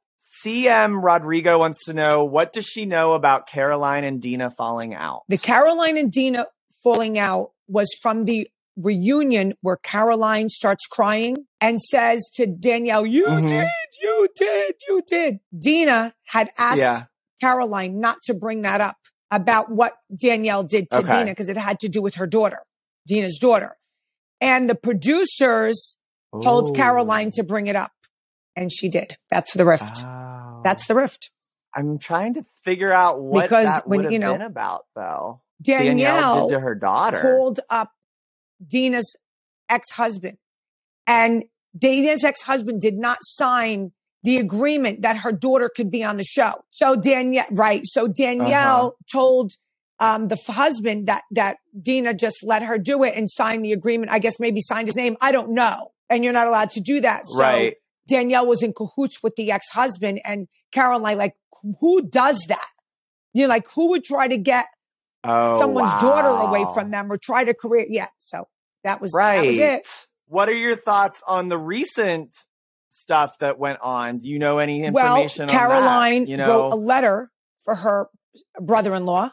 CM 0.43 1.01
Rodrigo 1.03 1.59
wants 1.59 1.85
to 1.85 1.93
know 1.93 2.23
what 2.23 2.53
does 2.53 2.65
she 2.65 2.85
know 2.85 3.13
about 3.13 3.47
Caroline 3.47 4.03
and 4.03 4.21
Dina 4.21 4.51
falling 4.51 4.93
out? 4.93 5.23
The 5.29 5.37
Caroline 5.37 5.97
and 5.97 6.11
Dina 6.11 6.47
falling 6.83 7.17
out 7.17 7.51
was 7.67 7.87
from 8.01 8.25
the 8.25 8.47
reunion 8.75 9.53
where 9.61 9.77
Caroline 9.77 10.49
starts 10.49 10.85
crying 10.87 11.45
and 11.61 11.79
says 11.79 12.29
to 12.35 12.47
Danielle, 12.47 13.05
You 13.05 13.25
Mhm. 13.25 13.47
did, 13.47 13.67
you 14.01 14.27
did, 14.35 14.75
you 14.87 15.01
did. 15.07 15.39
Dina 15.57 16.13
had 16.25 16.51
asked 16.57 16.79
Yeah. 16.79 17.01
Caroline 17.39 17.99
not 17.99 18.23
to 18.23 18.33
bring 18.33 18.63
that 18.63 18.81
up 18.81 18.97
about 19.31 19.71
what 19.71 19.93
Danielle 20.19 20.63
did 20.63 20.89
to 20.91 20.99
Okay. 20.99 21.07
Dina 21.19 21.25
because 21.31 21.49
it 21.49 21.57
had 21.57 21.79
to 21.81 21.89
do 21.89 22.01
with 22.01 22.15
her 22.15 22.27
daughter, 22.27 22.63
Dina's 23.07 23.37
daughter. 23.39 23.77
And 24.41 24.69
the 24.69 24.75
producers 24.75 25.99
told 26.43 26.75
Caroline 26.75 27.31
to 27.31 27.43
bring 27.43 27.67
it 27.67 27.75
up. 27.75 27.91
And 28.55 28.71
she 28.73 28.89
did. 28.89 29.17
That's 29.31 29.53
the 29.53 29.65
rift. 29.65 30.03
Oh. 30.05 30.22
That's 30.63 30.87
the 30.87 30.95
rift. 30.95 31.31
I'm 31.75 31.97
trying 31.97 32.35
to 32.35 32.45
figure 32.63 32.91
out 32.93 33.21
what 33.21 33.43
Because 33.43 33.65
that 33.65 33.87
when, 33.87 34.11
you 34.11 34.19
know, 34.19 34.33
been 34.33 34.41
about 34.41 34.85
though. 34.95 35.41
Danielle, 35.61 36.47
did 36.49 36.55
to 36.55 36.59
her 36.59 36.75
daughter. 36.75 37.21
called 37.21 37.59
up 37.69 37.91
Dina's 38.65 39.15
ex-husband 39.69 40.37
and 41.07 41.45
Dina's 41.77 42.23
ex-husband 42.23 42.81
did 42.81 42.95
not 42.95 43.17
sign 43.21 43.91
the 44.23 44.37
agreement 44.37 45.01
that 45.01 45.17
her 45.17 45.31
daughter 45.31 45.69
could 45.73 45.89
be 45.91 46.03
on 46.03 46.17
the 46.17 46.23
show. 46.23 46.51
So 46.69 46.95
Danielle, 46.95 47.45
right. 47.51 47.81
So 47.85 48.07
Danielle 48.07 48.87
Uh-huh. 48.87 48.91
told 49.11 49.53
um, 49.99 50.27
the 50.27 50.35
f- 50.35 50.55
husband 50.55 51.07
that, 51.07 51.23
that 51.31 51.57
Dina 51.79 52.13
just 52.13 52.43
let 52.45 52.63
her 52.63 52.77
do 52.77 53.03
it 53.03 53.15
and 53.15 53.29
sign 53.29 53.61
the 53.61 53.73
agreement. 53.73 54.11
I 54.11 54.19
guess 54.19 54.39
maybe 54.39 54.59
signed 54.61 54.87
his 54.87 54.95
name. 54.95 55.17
I 55.21 55.31
don't 55.31 55.51
know. 55.51 55.91
And 56.09 56.23
you're 56.23 56.33
not 56.33 56.47
allowed 56.47 56.71
to 56.71 56.81
do 56.81 57.01
that. 57.01 57.23
So 57.25 57.39
right. 57.39 57.75
Danielle 58.07 58.47
was 58.47 58.63
in 58.63 58.73
cahoots 58.73 59.21
with 59.23 59.35
the 59.35 59.51
ex-husband 59.51 60.21
and 60.25 60.47
Caroline, 60.71 61.17
like, 61.17 61.35
who 61.79 62.07
does 62.07 62.45
that? 62.49 62.67
You're 63.33 63.47
like, 63.47 63.69
who 63.71 63.89
would 63.89 64.03
try 64.03 64.27
to 64.27 64.37
get 64.37 64.65
Oh, 65.25 65.57
someone's 65.57 65.93
daughter 66.01 66.27
away 66.27 66.65
from 66.73 66.91
them 66.91 67.11
or 67.11 67.17
try 67.17 67.43
to 67.45 67.53
career? 67.53 67.85
Yeah. 67.87 68.07
So 68.19 68.47
that 68.83 68.99
was, 68.99 69.13
Right. 69.15 69.37
that 69.37 69.45
was 69.47 69.57
it. 69.57 69.87
What 70.27 70.49
are 70.49 70.53
your 70.55 70.75
thoughts 70.75 71.21
on 71.27 71.47
the 71.47 71.57
recent 71.57 72.31
stuff 72.89 73.37
that 73.39 73.57
went 73.57 73.79
on? 73.81 74.19
Do 74.19 74.27
you 74.27 74.37
know 74.39 74.57
any 74.59 74.89
Well, 74.91 75.15
information 75.15 75.43
on 75.43 75.49
Caroline 75.49 76.23
that? 76.25 76.29
You 76.29 76.37
know, 76.37 76.47
wrote 76.47 76.73
a 76.73 76.75
letter 76.75 77.31
for 77.63 77.75
her 77.75 78.09
brother-in-law 78.59 79.29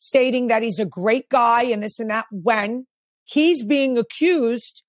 stating 0.00 0.48
that 0.48 0.62
he's 0.62 0.78
a 0.78 0.86
great 0.86 1.28
guy 1.28 1.64
and 1.64 1.82
this 1.82 1.98
and 2.00 2.10
that 2.10 2.26
when 2.30 2.86
he's 3.24 3.64
being 3.64 3.96
accused 3.98 4.82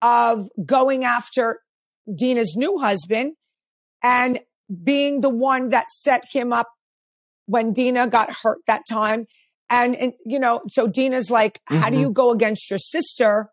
of 0.00 0.48
going 0.64 1.04
after 1.04 1.60
Dina's 2.12 2.54
new 2.56 2.78
husband 2.78 3.34
and 4.02 4.40
being 4.82 5.20
the 5.20 5.28
one 5.28 5.68
that 5.70 5.90
set 5.90 6.24
him 6.32 6.52
up 6.52 6.68
when 7.46 7.72
Dina 7.72 8.06
got 8.06 8.30
hurt 8.42 8.58
that 8.66 8.82
time. 8.88 9.26
And, 9.70 9.96
and 9.96 10.12
you 10.24 10.38
know, 10.38 10.62
so 10.68 10.86
Dina's 10.86 11.30
like, 11.30 11.60
how 11.66 11.90
do 11.90 11.96
Mhm. 11.96 12.00
you 12.00 12.10
go 12.12 12.30
against 12.30 12.70
your 12.70 12.78
sister? 12.78 13.50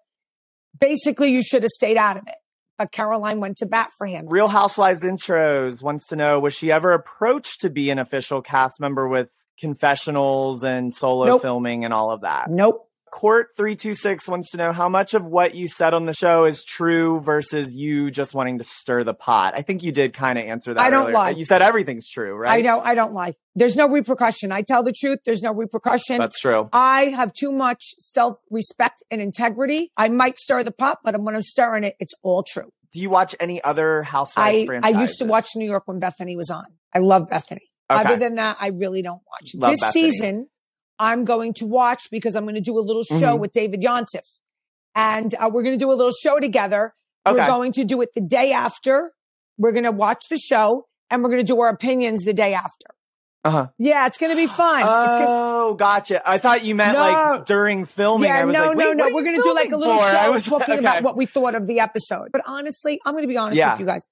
Basically, 0.80 1.32
you 1.32 1.42
should 1.44 1.64
have 1.64 1.70
stayed 1.72 1.98
out 1.98 2.18
of 2.18 2.24
it. 2.28 2.36
But 2.78 2.92
Caroline 2.92 3.40
went 3.42 3.58
to 3.58 3.66
bat 3.66 3.90
for 3.98 4.08
him. 4.08 4.26
Real 4.28 4.48
Housewives 4.48 5.02
intros 5.04 5.82
wants 5.82 6.08
to 6.08 6.16
know 6.16 6.40
was 6.40 6.54
she 6.54 6.72
ever 6.72 6.94
approached 6.94 7.62
to 7.62 7.70
be 7.70 7.90
an 7.90 8.00
official 8.00 8.42
cast 8.42 8.80
member 8.80 9.08
with 9.08 9.28
confessionals 9.60 10.64
and 10.64 10.96
solo 10.96 11.26
Nope. 11.26 11.42
filming 11.42 11.84
and 11.84 11.94
all 11.94 12.12
of 12.12 12.22
that? 12.22 12.50
Nope. 12.50 12.89
Court 13.12 13.48
326 13.58 14.28
wants 14.28 14.52
to 14.52 14.58
know 14.58 14.72
how 14.72 14.90
much 14.90 15.14
of 15.14 15.26
what 15.26 15.56
you 15.56 15.68
said 15.68 15.94
on 15.94 16.06
the 16.06 16.14
show 16.14 16.46
is 16.46 16.64
true 16.64 17.20
versus 17.22 17.72
you 17.72 18.12
just 18.12 18.34
wanting 18.34 18.60
to 18.60 18.64
stir 18.64 19.04
the 19.04 19.14
pot. 19.14 19.54
I 19.56 19.62
think 19.62 19.84
you 19.84 19.92
did 19.92 20.14
kind 20.14 20.38
of 20.38 20.46
answer 20.46 20.74
that. 20.74 20.82
I 20.82 20.90
don't 20.90 21.04
earlier. 21.04 21.14
lie. 21.14 21.30
You 21.32 21.46
said 21.46 21.62
everything's 21.62 22.08
true, 22.08 22.34
right? 22.36 22.52
I 22.52 22.62
know 22.62 22.80
I 22.80 22.96
don't 22.96 23.14
lie. 23.14 23.36
There's 23.56 23.76
no 23.76 23.88
repercussion. 23.88 24.52
I 24.52 24.62
tell 24.62 24.84
the 24.84 24.94
truth. 24.94 25.20
There's 25.26 25.42
no 25.42 25.54
repercussion. 25.54 26.18
That's 26.18 26.40
true. 26.40 26.70
I 26.72 27.06
have 27.16 27.34
too 27.34 27.52
much 27.52 27.84
self 28.00 28.38
respect 28.50 29.04
and 29.12 29.22
integrity. 29.22 29.92
I 29.98 30.10
might 30.10 30.40
stir 30.40 30.64
the 30.64 30.72
pot, 30.72 31.00
but 31.04 31.20
when 31.22 31.36
I'm 31.36 31.42
stirring 31.42 31.84
it, 31.84 31.96
it's 32.00 32.14
all 32.24 32.44
true. 32.44 32.72
Do 32.92 33.00
you 33.00 33.10
watch 33.10 33.36
any 33.40 33.64
other 33.64 34.04
Housewives 34.04 34.70
I, 34.70 34.80
I 34.84 35.02
used 35.02 35.20
to 35.20 35.26
watch 35.26 35.50
New 35.56 35.70
York 35.70 35.84
when 35.86 36.00
Bethany 36.00 36.36
was 36.36 36.50
on. 36.50 36.66
I 36.94 37.00
love 37.00 37.30
Bethany. 37.30 37.70
Okay. 37.92 38.02
Other 38.02 38.18
than 38.18 38.36
that, 38.36 38.58
I 38.60 38.68
really 38.68 39.02
don't 39.02 39.22
watch. 39.32 39.52
Love 39.56 39.72
this 39.72 39.82
Bethany. 39.82 40.12
season, 40.12 40.48
I'm 41.00 41.26
going 41.26 41.54
to 41.56 41.66
watch 41.66 42.10
because 42.12 42.36
I'm 42.36 42.44
going 42.44 42.56
to 42.56 42.62
do 42.62 42.78
a 42.78 42.82
little 42.82 43.04
show 43.04 43.36
Mhm. 43.38 43.40
with 43.40 43.52
David 43.54 43.82
Yontef. 43.82 44.40
And 44.96 45.34
uh, 45.36 45.50
we're 45.52 45.64
going 45.64 45.78
to 45.78 45.84
do 45.84 45.92
a 45.92 45.96
little 45.96 46.12
show 46.12 46.40
together. 46.40 46.94
We're 47.26 47.46
going 47.48 47.74
to 47.74 47.86
do 47.86 48.02
it 48.02 48.10
the 48.16 48.22
day 48.22 48.52
after. 48.52 49.14
We're 49.58 49.72
going 49.72 49.84
to 49.84 49.92
watch 49.92 50.26
the 50.30 50.38
show 50.38 50.88
and 51.12 51.22
we're 51.24 51.30
going 51.30 51.46
to 51.46 51.54
do 51.54 51.60
our 51.62 51.70
opinions 51.70 52.24
the 52.26 52.34
day 52.34 52.54
after. 52.54 52.88
Uh-huh. 53.46 53.68
Yeah, 53.78 54.08
it's 54.08 54.18
going 54.18 54.32
to 54.32 54.36
be 54.36 54.48
fun. 54.48 54.80
it's 54.80 55.16
gonna, 55.16 55.26
Oh, 55.30 55.74
gotcha. 55.76 56.22
I 56.28 56.40
thought 56.40 56.64
you 56.66 56.76
meant 56.76 56.94
No. 56.94 57.00
like 57.00 57.46
during 57.46 57.86
filming. 57.86 58.28
yeah, 58.30 58.40
I 58.40 58.46
was 58.46 58.54
no, 58.54 58.66
like, 58.68 58.78
no, 58.78 58.94
no. 58.94 59.10
We're 59.14 59.24
going 59.24 59.36
to 59.38 59.42
do 59.44 59.54
like 59.54 59.72
a 59.72 59.78
little 59.78 59.96
for? 59.98 60.10
show 60.10 60.18
I 60.18 60.30
was 60.30 60.44
talking 60.44 60.72
okay. 60.74 60.80
about 60.80 61.04
what 61.04 61.16
we 61.16 61.26
thought 61.26 61.56
of 61.56 61.68
the 61.68 61.80
episode. 61.80 62.30
But 62.34 62.42
honestly, 62.48 63.00
I'm 63.06 63.14
going 63.14 63.24
to 63.24 63.28
be 63.30 63.38
honest 63.38 63.58
Yeah. 63.58 63.72
with 63.72 63.80
you 63.82 63.86
guys. 63.86 64.06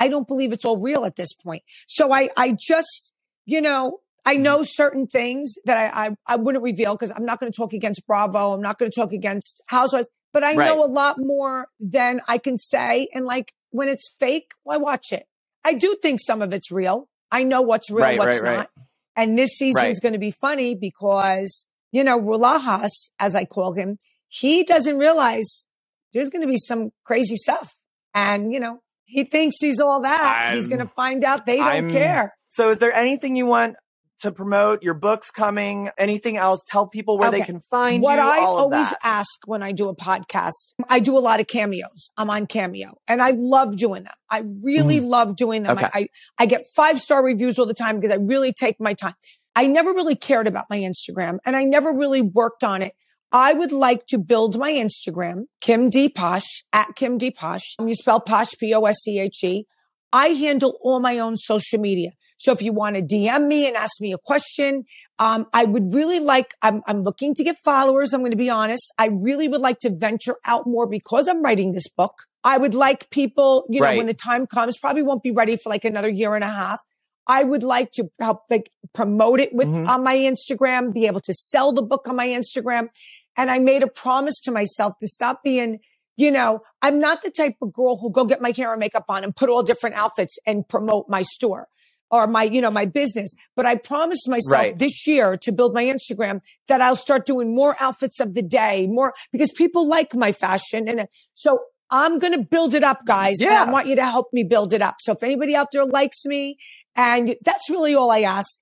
I 0.00 0.08
don't 0.08 0.26
believe 0.28 0.52
it's 0.52 0.64
all 0.64 0.78
real 0.78 1.04
at 1.06 1.16
this 1.16 1.32
point. 1.34 1.62
So 1.86 2.12
I, 2.12 2.28
I 2.36 2.56
just, 2.58 3.12
you 3.46 3.60
know, 3.62 4.00
I 4.28 4.34
know 4.36 4.62
certain 4.62 5.06
things 5.06 5.54
that 5.64 5.76
I, 5.76 6.06
I, 6.06 6.08
I 6.26 6.36
wouldn't 6.36 6.62
reveal 6.64 6.94
because 6.94 7.12
I'm 7.16 7.24
not 7.24 7.40
going 7.40 7.50
to 7.50 7.56
talk 7.56 7.72
against 7.72 8.06
Bravo. 8.06 8.52
I'm 8.52 8.60
not 8.62 8.78
going 8.78 8.90
to 8.90 8.94
talk 9.00 9.12
against 9.12 9.62
Housewives, 9.68 10.08
but 10.32 10.42
I 10.44 10.54
Right. 10.54 10.66
know 10.66 10.84
a 10.84 10.86
lot 10.86 11.16
more 11.18 11.68
than 11.80 12.20
I 12.28 12.38
can 12.38 12.58
say. 12.58 13.08
And 13.14 13.24
like 13.24 13.52
when 13.70 13.88
it's 13.88 14.14
fake, 14.18 14.52
why 14.64 14.76
watch 14.76 15.12
it? 15.12 15.26
I 15.64 15.74
do 15.74 15.96
think 16.02 16.20
some 16.20 16.42
of 16.42 16.52
it's 16.52 16.70
real. 16.70 17.08
I 17.30 17.42
know 17.42 17.62
what's 17.62 17.90
real, 17.90 18.04
Right, 18.04 18.18
what's 18.18 18.40
right, 18.40 18.56
not. 18.58 18.70
And 19.16 19.38
this 19.38 19.50
season's 19.50 19.98
going 20.00 20.12
to 20.12 20.18
be 20.18 20.30
funny 20.30 20.74
because, 20.74 21.66
you 21.90 22.04
know, 22.04 22.18
Rulajas, 22.20 23.10
as 23.18 23.34
I 23.34 23.44
call 23.44 23.72
him, 23.72 23.98
he 24.28 24.62
doesn't 24.62 24.96
realize 24.98 25.66
there's 26.12 26.30
going 26.30 26.42
to 26.42 26.48
be 26.48 26.56
some 26.56 26.90
crazy 27.04 27.36
stuff. 27.36 27.74
And, 28.14 28.52
you 28.52 28.60
know, 28.60 28.80
he 29.04 29.24
thinks 29.24 29.56
he's 29.60 29.80
all 29.80 30.02
that. 30.02 30.52
he's 30.54 30.64
I'm- 30.66 30.76
going 30.76 30.86
to 30.88 30.94
find 30.94 31.24
out 31.24 31.46
they 31.46 31.56
don't 31.56 31.66
I'm- 31.66 31.90
care. 31.90 32.34
So, 32.50 32.70
is 32.70 32.78
there 32.78 32.92
anything 32.92 33.36
you 33.36 33.46
want 33.46 33.76
to 34.20 34.32
promote? 34.32 34.82
Your 34.82 34.94
book's 34.94 35.30
coming. 35.30 35.90
Anything 35.98 36.36
else? 36.36 36.62
Tell 36.66 36.86
people 36.86 37.18
where 37.18 37.30
they 37.30 37.42
can 37.42 37.62
find 37.70 37.96
you. 37.96 38.02
What 38.02 38.16
you. 38.16 38.22
I 38.22 38.38
always 38.38 38.90
that. 38.90 38.98
ask 39.02 39.40
when 39.46 39.62
I 39.62 39.72
do 39.72 39.88
a 39.88 39.96
podcast, 39.96 40.74
I 40.88 41.00
do 41.00 41.16
a 41.16 41.20
lot 41.20 41.40
of 41.40 41.46
cameos. 41.46 42.10
I'm 42.16 42.30
on 42.30 42.46
Cameo 42.46 42.98
and 43.06 43.22
I 43.22 43.32
love 43.36 43.76
doing 43.76 44.04
them. 44.04 44.14
I 44.30 44.44
really 44.62 45.00
mm. 45.00 45.06
love 45.06 45.36
doing 45.36 45.62
them. 45.62 45.78
Okay. 45.78 45.88
I, 45.92 45.98
I, 45.98 46.08
I 46.38 46.46
get 46.46 46.66
five 46.74 46.98
star 47.00 47.24
reviews 47.24 47.58
all 47.58 47.66
the 47.66 47.74
time 47.74 48.00
because 48.00 48.10
I 48.10 48.20
really 48.20 48.52
take 48.52 48.76
my 48.80 48.94
time. 48.94 49.14
I 49.54 49.66
never 49.66 49.92
really 49.92 50.14
cared 50.14 50.46
about 50.46 50.66
my 50.70 50.78
Instagram 50.78 51.38
and 51.44 51.56
I 51.56 51.64
never 51.64 51.92
really 51.92 52.22
worked 52.22 52.62
on 52.62 52.82
it. 52.82 52.94
I 53.30 53.52
would 53.52 53.72
like 53.72 54.06
to 54.06 54.18
build 54.18 54.58
my 54.58 54.72
Instagram, 54.72 55.44
Kim 55.60 55.90
D 55.90 56.08
Posche 56.08 56.62
at 56.72 56.94
Kim 56.96 57.18
D 57.18 57.30
Posche. 57.30 57.74
You 57.78 57.94
spell 57.94 58.20
Posche, 58.20 58.58
P 58.58 58.72
O 58.74 58.84
S 58.84 58.96
C 59.02 59.18
H 59.20 59.44
E. 59.44 59.66
I 60.12 60.28
handle 60.28 60.78
all 60.82 61.00
my 61.00 61.18
own 61.18 61.36
social 61.36 61.78
media. 61.78 62.10
So 62.38 62.52
if 62.52 62.62
you 62.62 62.72
want 62.72 62.96
to 62.96 63.02
DM 63.02 63.46
me 63.46 63.66
and 63.68 63.76
ask 63.76 64.00
me 64.00 64.12
a 64.12 64.18
question, 64.18 64.84
um, 65.18 65.46
I 65.52 65.64
would 65.64 65.92
really 65.92 66.20
like, 66.20 66.54
I'm, 66.62 66.82
I'm 66.86 67.02
looking 67.02 67.34
to 67.34 67.44
get 67.44 67.56
followers. 67.64 68.12
I'm 68.14 68.20
going 68.20 68.30
to 68.30 68.36
be 68.36 68.48
honest. 68.48 68.92
I 68.98 69.06
really 69.08 69.48
would 69.48 69.60
like 69.60 69.80
to 69.80 69.90
venture 69.90 70.36
out 70.44 70.66
more 70.66 70.86
because 70.86 71.26
I'm 71.28 71.42
writing 71.42 71.72
this 71.72 71.88
book. 71.88 72.14
I 72.44 72.56
would 72.56 72.74
like 72.74 73.10
people, 73.10 73.66
you 73.68 73.80
know, 73.80 73.86
Right. 73.88 73.98
when 73.98 74.06
the 74.06 74.14
time 74.14 74.46
comes, 74.46 74.78
probably 74.78 75.02
won't 75.02 75.24
be 75.24 75.32
ready 75.32 75.56
for 75.56 75.68
like 75.68 75.84
another 75.84 76.08
year 76.08 76.34
and 76.36 76.44
a 76.44 76.48
half. 76.48 76.80
I 77.26 77.42
would 77.42 77.64
like 77.64 77.90
to 77.92 78.08
help 78.20 78.42
like 78.48 78.70
promote 78.94 79.40
it 79.40 79.52
with 79.52 79.68
Mhm. 79.68 79.88
on 79.88 80.04
my 80.04 80.16
Instagram, 80.16 80.94
be 80.94 81.06
able 81.06 81.20
to 81.22 81.34
sell 81.34 81.72
the 81.72 81.82
book 81.82 82.06
on 82.08 82.14
my 82.16 82.28
Instagram. 82.28 82.88
And 83.36 83.50
I 83.50 83.58
made 83.58 83.82
a 83.82 83.88
promise 83.88 84.38
to 84.44 84.52
myself 84.52 84.94
to 85.00 85.08
stop 85.08 85.42
being, 85.42 85.80
you 86.16 86.30
know, 86.30 86.60
I'm 86.80 87.00
not 87.00 87.22
the 87.22 87.30
type 87.30 87.56
of 87.60 87.72
girl 87.72 87.96
who 87.96 88.10
go 88.12 88.24
get 88.24 88.40
my 88.40 88.52
hair 88.56 88.72
and 88.72 88.78
makeup 88.80 89.04
on 89.08 89.24
and 89.24 89.34
put 89.34 89.50
all 89.50 89.62
different 89.64 89.96
outfits 89.96 90.38
and 90.46 90.66
promote 90.68 91.06
my 91.08 91.22
store 91.22 91.66
or 92.10 92.26
my, 92.26 92.44
you 92.44 92.60
know, 92.60 92.70
my 92.70 92.84
business. 92.84 93.34
But 93.56 93.66
I 93.66 93.76
promised 93.76 94.28
myself 94.28 94.52
Right. 94.62 94.78
this 94.78 95.06
year 95.06 95.36
to 95.36 95.52
build 95.52 95.74
my 95.74 95.84
Instagram 95.84 96.40
that 96.68 96.80
I'll 96.80 96.96
start 96.96 97.26
doing 97.26 97.54
more 97.54 97.76
outfits 97.80 98.20
of 98.20 98.34
the 98.34 98.42
day, 98.42 98.86
more 98.86 99.14
because 99.32 99.52
people 99.52 99.86
like 99.86 100.14
my 100.14 100.32
fashion. 100.32 100.88
And 100.88 101.06
so 101.34 101.60
I'm 101.90 102.18
going 102.18 102.32
to 102.34 102.38
build 102.42 102.74
it 102.74 102.84
up, 102.84 103.00
guys. 103.06 103.40
And 103.40 103.50
Yeah. 103.50 103.64
I 103.64 103.70
want 103.70 103.86
you 103.86 103.96
to 103.96 104.04
help 104.06 104.28
me 104.32 104.42
build 104.44 104.72
it 104.72 104.82
up. 104.82 104.96
So 105.00 105.12
if 105.12 105.22
anybody 105.22 105.54
out 105.56 105.68
there 105.72 105.84
likes 105.86 106.24
me 106.26 106.56
and 106.96 107.30
you- 107.30 107.36
that's 107.44 107.70
really 107.70 107.94
all 107.94 108.10
I 108.10 108.20
ask, 108.20 108.60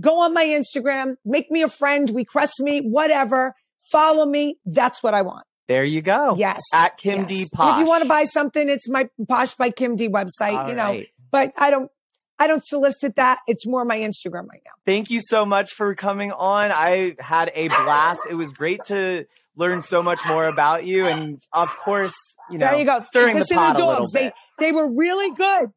go 0.00 0.20
on 0.20 0.32
my 0.32 0.44
Instagram, 0.44 1.16
make 1.24 1.50
me 1.50 1.62
a 1.62 1.68
friend, 1.68 2.10
request 2.14 2.60
me, 2.60 2.80
whatever, 2.80 3.54
follow 3.90 4.26
me. 4.26 4.58
That's 4.64 5.02
what 5.02 5.14
I 5.14 5.22
want. 5.22 5.44
There 5.66 5.84
you 5.84 6.00
go. 6.02 6.34
Yes. 6.38 6.62
At 6.74 6.96
Kim 6.98 7.26
D. 7.26 7.44
Posche. 7.54 7.60
And 7.60 7.70
if 7.74 7.78
you 7.80 7.86
want 7.86 8.02
to 8.02 8.08
buy 8.08 8.24
something, 8.24 8.68
it's 8.68 8.88
my 8.88 9.08
Posh 9.28 9.54
by 9.54 9.70
Kim 9.70 9.96
D 9.96 10.08
website, 10.08 10.56
All 10.58 10.68
you 10.68 10.74
know, 10.74 10.84
right. 10.90 11.08
but 11.30 11.52
I 11.58 11.70
don't, 11.70 11.90
I 12.38 12.46
don't 12.46 12.66
solicit 12.66 13.16
that. 13.16 13.38
It's 13.46 13.66
more 13.66 13.84
my 13.84 13.98
Instagram 13.98 14.46
right 14.48 14.62
now. 14.64 14.72
Thank 14.86 15.10
you 15.10 15.20
so 15.20 15.44
much 15.44 15.72
for 15.74 15.94
coming 15.94 16.30
on. 16.32 16.70
I 16.72 17.16
had 17.18 17.50
a 17.54 17.68
blast. 17.68 18.20
It 18.30 18.34
was 18.34 18.52
great 18.52 18.84
to 18.86 19.24
learn 19.56 19.82
so 19.82 20.02
much 20.02 20.20
more 20.26 20.46
about 20.46 20.84
you, 20.86 21.06
and 21.06 21.40
of 21.52 21.68
course, 21.78 22.14
you 22.50 22.58
know, 22.58 22.66
there 22.68 22.78
you 22.78 22.84
go. 22.84 23.00
stirring 23.00 23.34
Listen 23.36 23.56
the 23.56 23.60
pot 23.60 23.76
the 23.76 23.82
dogs. 23.82 24.12
They 24.12 24.32
they 24.58 24.72
were 24.72 24.88
really 24.94 25.34
good. 25.34 25.70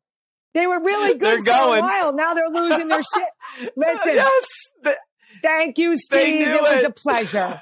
They 0.53 0.67
were 0.67 0.79
really 0.81 1.17
good 1.17 1.45
for 1.45 1.51
a 1.77 1.79
while. 1.79 2.13
Now 2.13 2.33
they're 2.33 2.49
losing 2.49 2.89
their 2.89 3.01
shit. 3.01 3.71
Listen, 3.75 4.15
yes, 4.15 4.43
th- 4.83 4.97
thank 5.41 5.77
you, 5.77 5.97
Steve. 5.97 6.47
knew 6.47 6.55
It 6.55 6.61
was 6.61 6.83
a 6.83 6.89
pleasure. 6.95 7.61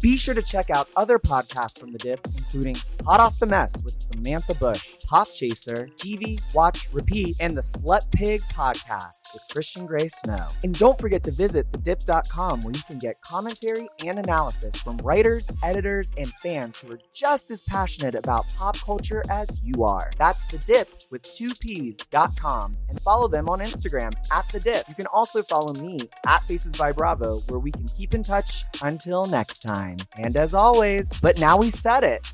Be 0.00 0.16
sure 0.16 0.34
to 0.34 0.42
check 0.42 0.68
out 0.70 0.88
other 0.96 1.18
podcasts 1.18 1.78
from 1.78 1.92
The 1.92 1.98
Dip, 1.98 2.26
including 2.48 2.76
Hot 3.04 3.20
Off 3.20 3.38
the 3.38 3.46
Mess 3.46 3.82
with 3.84 3.98
Samantha 3.98 4.54
Bush, 4.54 4.84
Pop 5.06 5.28
Chaser, 5.28 5.88
TV, 5.98 6.40
Watch, 6.54 6.88
Repeat, 6.92 7.36
and 7.40 7.56
the 7.56 7.60
Slut 7.60 8.10
Pig 8.10 8.40
podcast 8.42 9.32
with 9.34 9.42
Christian 9.50 9.86
Gray 9.86 10.08
Snow. 10.08 10.46
And 10.64 10.74
don't 10.78 10.98
forget 10.98 11.22
to 11.24 11.30
visit 11.30 11.70
thedip.com 11.72 12.62
where 12.62 12.74
you 12.74 12.82
can 12.82 12.98
get 12.98 13.20
commentary 13.20 13.88
and 14.04 14.18
analysis 14.18 14.76
from 14.76 14.96
writers, 14.98 15.50
editors, 15.62 16.12
and 16.16 16.32
fans 16.42 16.78
who 16.78 16.92
are 16.92 17.00
just 17.14 17.50
as 17.50 17.62
passionate 17.62 18.14
about 18.14 18.46
pop 18.56 18.76
culture 18.78 19.22
as 19.30 19.60
you 19.62 19.84
are. 19.84 20.10
That's 20.18 20.46
The 20.48 20.58
Dip 20.58 20.88
with 21.10 21.22
two 21.22 21.52
P's.com 21.60 22.76
and 22.88 23.00
follow 23.00 23.28
them 23.28 23.48
on 23.48 23.60
Instagram 23.60 24.12
at 24.32 24.48
The 24.48 24.60
Dip. 24.60 24.88
You 24.88 24.94
can 24.94 25.06
also 25.06 25.42
follow 25.42 25.72
me 25.74 26.08
at 26.26 26.42
Faces 26.42 26.76
by 26.76 26.92
Bravo 26.92 27.40
where 27.48 27.58
we 27.60 27.72
can 27.72 27.88
keep 27.88 28.14
in 28.14 28.22
touch 28.22 28.64
until 28.82 29.24
next 29.24 29.60
time. 29.60 29.98
And 30.16 30.36
as 30.36 30.54
always, 30.54 31.18
but 31.20 31.38
now 31.38 31.56
we 31.56 31.70
said 31.70 32.04
it. 32.04 32.26